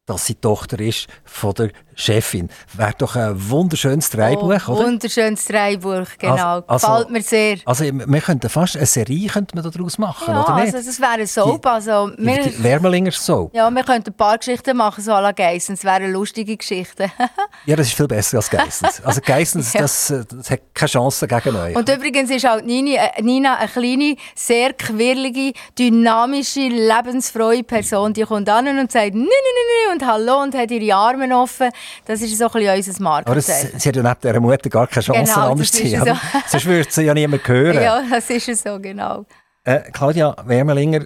dass 0.05 0.25
sie 0.25 0.35
Tochter 0.35 0.79
ist 0.79 1.07
von 1.23 1.53
der 1.53 1.71
Chefin. 1.95 2.49
Wäre 2.73 2.93
doch 2.97 3.15
ein 3.15 3.49
wunderschönes 3.49 4.09
Dreibuch, 4.09 4.67
oh, 4.67 4.71
oder? 4.73 4.85
Wunderschönes 4.85 5.45
Dreibuch, 5.45 6.07
genau. 6.17 6.63
Also- 6.67 6.87
Gefällt 6.87 7.09
mir 7.11 7.21
sehr. 7.21 7.57
Also 7.65 7.83
wir 7.85 8.21
könnten 8.21 8.49
fast 8.49 8.77
eine 8.77 8.85
Serie 8.85 9.27
könnte 9.29 9.55
man 9.55 9.69
daraus 9.71 9.97
machen, 9.97 10.33
Ja, 10.33 10.43
oder 10.43 10.55
nicht? 10.63 10.73
also 10.75 10.87
das 10.87 10.99
wäre 10.99 11.11
eine 11.11 11.27
Soap. 11.27 11.65
Also, 11.65 12.09
Die, 12.09 12.25
wir, 12.25 12.43
die 12.43 12.63
Wärmelinger 12.63 13.11
Soap. 13.11 13.53
ja, 13.55 13.69
wir 13.69 13.83
könnten 13.83 14.09
ein 14.11 14.13
paar 14.17 14.37
Geschichten 14.37 14.75
machen, 14.77 15.03
so 15.03 15.11
à 15.11 15.21
la 15.21 15.31
Geissen. 15.31 15.73
Es 15.73 15.83
wären 15.83 16.11
lustige 16.11 16.57
Geschichten. 16.57 17.11
Ja, 17.65 17.75
das 17.75 17.87
ist 17.87 17.93
viel 17.95 18.07
besser 18.07 18.37
als 18.37 18.49
Geissens. 18.49 19.01
Also 19.03 19.21
Geissens, 19.23 19.73
Ja. 19.73 19.81
das, 19.81 20.09
äh, 20.09 20.23
das 20.27 20.49
hat 20.49 20.61
keine 20.73 20.89
Chance 20.89 21.27
gegen 21.27 21.55
euch. 21.55 21.75
Und 21.75 21.87
übrigens 21.89 22.31
ist 22.31 22.45
auch 22.47 22.59
Nini, 22.61 22.95
äh, 22.95 23.21
Nina 23.21 23.57
eine 23.57 23.67
kleine, 23.69 24.15
sehr 24.35 24.73
quirlige, 24.73 25.53
dynamische, 25.77 26.61
lebensfrohe 26.69 27.63
Person. 27.63 28.13
Die 28.13 28.23
kommt 28.23 28.49
an 28.49 28.67
und 28.79 28.91
sagt 28.91 29.13
«Nini, 29.13 29.25
nini» 29.27 29.93
und 29.93 30.05
«Hallo» 30.05 30.41
und 30.41 30.55
hat 30.55 30.71
ihre 30.71 30.95
Arme 30.95 31.35
offen. 31.37 31.69
Das 32.05 32.21
ist 32.21 32.37
so 32.37 32.45
ein 32.45 32.51
bisschen 32.51 32.95
unser 32.95 33.05
Aber 33.09 33.35
das, 33.35 33.47
Markenzeichen. 33.47 33.79
sie 33.79 33.89
hat 33.89 33.95
ja 33.95 34.03
neben 34.03 34.19
dieser 34.21 34.39
Mutter 34.39 34.69
gar 34.69 34.87
keine 34.87 35.03
Chance, 35.03 35.33
Genau, 35.33 35.51
anders 35.51 35.71
zu 35.71 35.87
sein. 35.87 36.05
so. 36.05 36.15
Sonst 36.47 36.65
würde 36.65 36.91
sie 36.91 37.01
ja 37.03 37.13
niemand 37.13 37.47
hören. 37.47 37.81
Ja, 37.81 38.03
das 38.09 38.29
ist 38.29 38.49
es 38.49 38.63
so, 38.63 38.79
genau. 38.79 39.25
Äh, 39.63 39.79
Claudia 39.91 40.35
Wermelinger, 40.45 41.05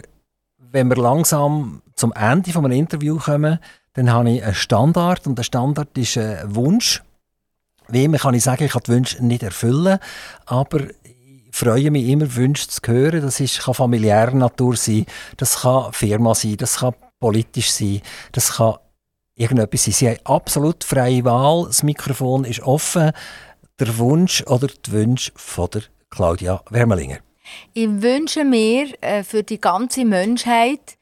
wenn 0.72 0.88
wir 0.90 0.96
langsam 0.98 1.82
zum 1.96 2.12
Ende 2.14 2.52
von 2.52 2.66
einem 2.66 2.78
Interview 2.78 3.18
kommen, 3.18 3.60
dann 3.94 4.12
habe 4.12 4.30
ich 4.32 4.44
einen 4.44 4.54
Standard 4.56 5.26
und 5.28 5.38
der 5.38 5.44
Standard 5.44 5.98
ist 5.98 6.18
ein 6.18 6.56
Wunsch. 6.56 7.02
Wie 7.88 8.04
immer 8.04 8.18
kann 8.18 8.34
ich 8.34 8.44
sagen, 8.44 8.64
ich 8.66 8.72
kann 8.72 8.82
die 8.86 8.92
Wünsche 8.92 9.24
nicht 9.24 9.44
erfüllen, 9.44 10.00
aber 10.46 10.82
ich 10.82 10.92
freue 11.52 11.92
mich 11.92 12.08
immer, 12.08 12.36
Wünsche 12.36 12.68
zu 12.68 12.82
hören. 12.86 13.22
Das 13.22 13.40
ist, 13.40 13.60
kann 13.62 13.74
familiärer 13.74 14.34
Natur 14.34 14.76
sein, 14.76 15.06
das 15.38 15.62
kann 15.62 15.94
Firma 15.94 16.34
sein, 16.36 16.58
das 16.58 16.78
kann 16.80 16.94
politisch 17.20 17.72
sein, 17.72 18.02
das 18.34 18.54
kann 18.58 18.76
irgendetwas. 19.36 19.84
Sie 19.84 20.10
haben 20.10 20.20
absolut 20.24 20.84
freie 20.84 21.24
Wahl, 21.26 21.66
das 21.68 21.84
Mikrofon 21.84 22.46
ist 22.46 22.62
offen. 22.62 23.12
Der 23.80 23.98
Wunsch 23.98 24.42
oder 24.48 24.68
die 24.68 24.92
Wünsche 24.92 25.32
von 25.36 25.70
der 25.70 25.84
Claudia 26.10 26.62
Wermelinger. 26.70 27.20
Ich 27.74 27.90
wünsche 27.90 28.44
mir 28.44 28.88
äh, 29.02 29.24
für 29.24 29.44
die 29.44 29.60
ganze 29.60 30.06
Menschheit 30.06 30.98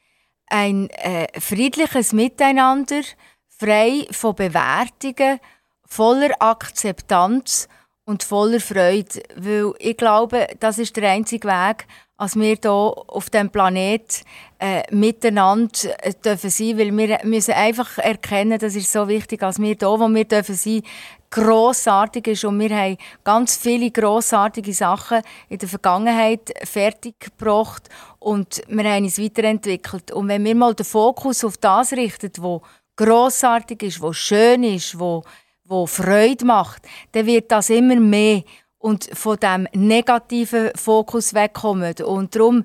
ein 0.48 0.90
äh, 0.90 1.28
friedliches 1.40 2.12
Miteinander, 2.12 3.02
frei 3.48 4.06
von 4.10 4.34
Bewertungen, 4.34 5.38
voller 5.86 6.34
Akzeptanz 6.40 7.68
und 8.04 8.22
voller 8.22 8.60
Freude. 8.60 9.22
Weil 9.36 9.72
ich 9.78 9.96
glaube, 9.96 10.48
das 10.60 10.78
ist 10.78 10.96
der 10.96 11.10
einzige 11.10 11.48
Weg, 11.48 11.86
als 12.16 12.36
wir 12.36 12.56
hier 12.60 12.70
auf 12.70 13.28
dem 13.30 13.50
Planet 13.50 14.22
äh, 14.58 14.82
miteinander 14.94 16.04
äh, 16.04 16.12
dürfen 16.14 16.50
sein, 16.50 16.78
weil 16.78 16.96
wir 16.96 17.18
müssen 17.24 17.54
einfach 17.54 17.98
erkennen, 17.98 18.58
das 18.58 18.76
ist 18.76 18.92
so 18.92 19.08
wichtig, 19.08 19.42
als 19.42 19.58
wir 19.58 19.74
hier, 19.74 19.80
wo 19.80 20.08
wir 20.08 20.24
dürfen 20.24 20.54
sein, 20.54 20.82
grossartig 21.30 22.28
ist 22.28 22.44
und 22.44 22.60
wir 22.60 22.70
haben 22.70 22.96
ganz 23.24 23.56
viele 23.56 23.90
grossartige 23.90 24.72
Sachen 24.72 25.20
in 25.48 25.58
der 25.58 25.68
Vergangenheit 25.68 26.54
fertiggebracht 26.62 27.88
und 28.20 28.62
wir 28.68 28.84
haben 28.84 29.04
uns 29.04 29.20
weiterentwickelt. 29.20 30.12
Und 30.12 30.28
wenn 30.28 30.44
wir 30.44 30.54
mal 30.54 30.74
den 30.74 30.86
Fokus 30.86 31.44
auf 31.44 31.56
das 31.56 31.92
richten, 31.92 32.30
wo 32.38 32.62
grossartig 32.94 33.82
ist, 33.82 34.00
wo 34.00 34.12
schön 34.12 34.62
ist, 34.62 34.96
wo, 34.96 35.24
wo 35.64 35.86
Freude 35.86 36.44
macht, 36.44 36.82
dann 37.10 37.26
wird 37.26 37.50
das 37.50 37.68
immer 37.68 37.96
mehr 37.96 38.44
und 38.84 39.08
von 39.14 39.38
dem 39.38 39.66
negativen 39.72 40.70
Fokus 40.74 41.32
wegkommen. 41.32 41.94
Und 42.04 42.36
darum 42.36 42.64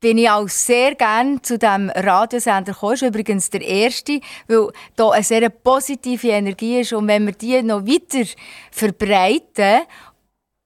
bin 0.00 0.18
ich 0.18 0.28
auch 0.28 0.48
sehr 0.48 0.96
gerne 0.96 1.40
zu 1.42 1.58
dem 1.58 1.90
Radiosender 1.90 2.72
gekommen. 2.72 2.94
Das 2.94 3.02
ist 3.02 3.08
übrigens 3.08 3.50
der 3.50 3.62
erste, 3.62 4.20
weil 4.48 4.72
da 4.96 5.10
eine 5.10 5.22
sehr 5.22 5.48
positive 5.48 6.26
Energie 6.26 6.80
ist. 6.80 6.92
Und 6.92 7.06
wenn 7.06 7.24
wir 7.24 7.34
die 7.34 7.62
noch 7.62 7.86
weiter 7.86 8.28
verbreiten, 8.72 9.82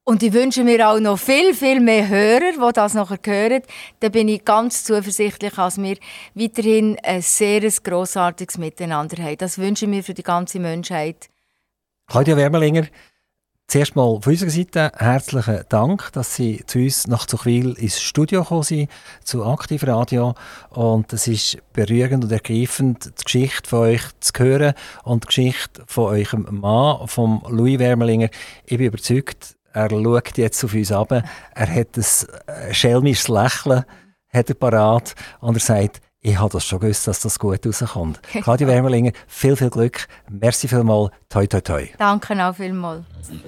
und 0.07 0.23
ich 0.23 0.33
wünsche 0.33 0.65
mir 0.65 0.89
auch 0.89 1.01
noch 1.01 1.19
viel, 1.19 1.55
viel 1.55 1.81
mehr 1.81 2.09
Hörer, 2.09 2.53
die 2.53 2.73
das 2.75 2.95
nachher 2.95 3.19
hören, 3.25 3.63
dann 4.01 4.13
bin 4.13 4.29
ich 4.29 4.45
ganz 4.45 4.85
zuversichtlich, 4.85 5.55
dass 5.55 5.81
wir 5.83 5.97
weiterhin 6.35 6.99
ein 7.03 7.23
sehr 7.23 7.61
grossartiges 7.61 8.59
Miteinander 8.59 9.23
haben. 9.23 9.39
Das 9.39 9.59
wünsche 9.59 9.85
ich 9.87 9.91
mir 9.91 10.03
für 10.03 10.13
die 10.13 10.23
ganze 10.23 10.61
Menschheit. 10.61 11.29
Claudia 12.07 12.37
Wermelinger, 12.37 12.87
zuerst 13.69 13.97
mal 13.97 14.21
von 14.21 14.33
unserer 14.33 14.51
Seite 14.51 14.93
herzlichen 14.97 15.65
Dank, 15.69 16.13
dass 16.13 16.35
Sie 16.35 16.63
zu 16.67 16.79
uns 16.79 17.07
nach 17.07 17.27
Zuchwil 17.27 17.73
ins 17.73 18.01
Studio 18.01 18.43
gekommen 18.43 18.63
sind, 18.63 18.91
zu 19.25 19.45
Aktiv 19.45 19.87
Radio. 19.87 20.35
Und 20.71 21.13
es 21.13 21.27
ist 21.27 21.59
berührend 21.73 22.25
und 22.25 22.33
ergreifend, 22.33 23.13
die 23.19 23.25
Geschichte 23.25 23.69
von 23.69 23.81
euch 23.81 24.03
zu 24.21 24.33
hören 24.39 24.75
und 25.05 25.25
die 25.25 25.27
Geschichte 25.27 25.83
von 25.87 26.13
eurem 26.13 26.47
Mann, 26.51 27.07
von 27.09 27.43
Louis 27.49 27.79
Wermelinger. 27.79 28.29
Ich 28.65 28.79
bin 28.79 28.87
überzeugt, 28.87 29.57
er 29.73 29.91
schaut 29.91 30.39
jetzt 30.39 30.65
auf 30.65 30.75
uns 30.75 30.93
ab. 30.93 31.13
Er 31.13 31.75
hat 31.75 31.89
ein 31.97 32.75
schelmisches 32.75 33.29
Lächeln 33.29 33.85
hat 34.35 34.49
er 34.49 34.55
parat 34.55 35.15
und 35.41 35.57
er 35.57 35.61
sagt, 35.61 36.01
ich 36.21 36.39
habe 36.39 36.51
das 36.51 36.65
schon 36.65 36.81
gewusst, 36.81 37.07
dass 37.07 37.21
das 37.21 37.39
gut 37.39 37.67
rauskommt. 37.67 38.21
Claudia 38.43 38.67
Wermelinger, 38.67 39.13
viel, 39.27 39.57
viel 39.57 39.69
Glück. 39.69 40.07
Merci 40.31 40.69
vielmals. 40.69 41.11
Toi, 41.29 41.47
toi, 41.47 41.61
toi. 41.61 41.87
Danke 41.99 42.35
auch 42.43 42.57
vielmals. 42.57 43.05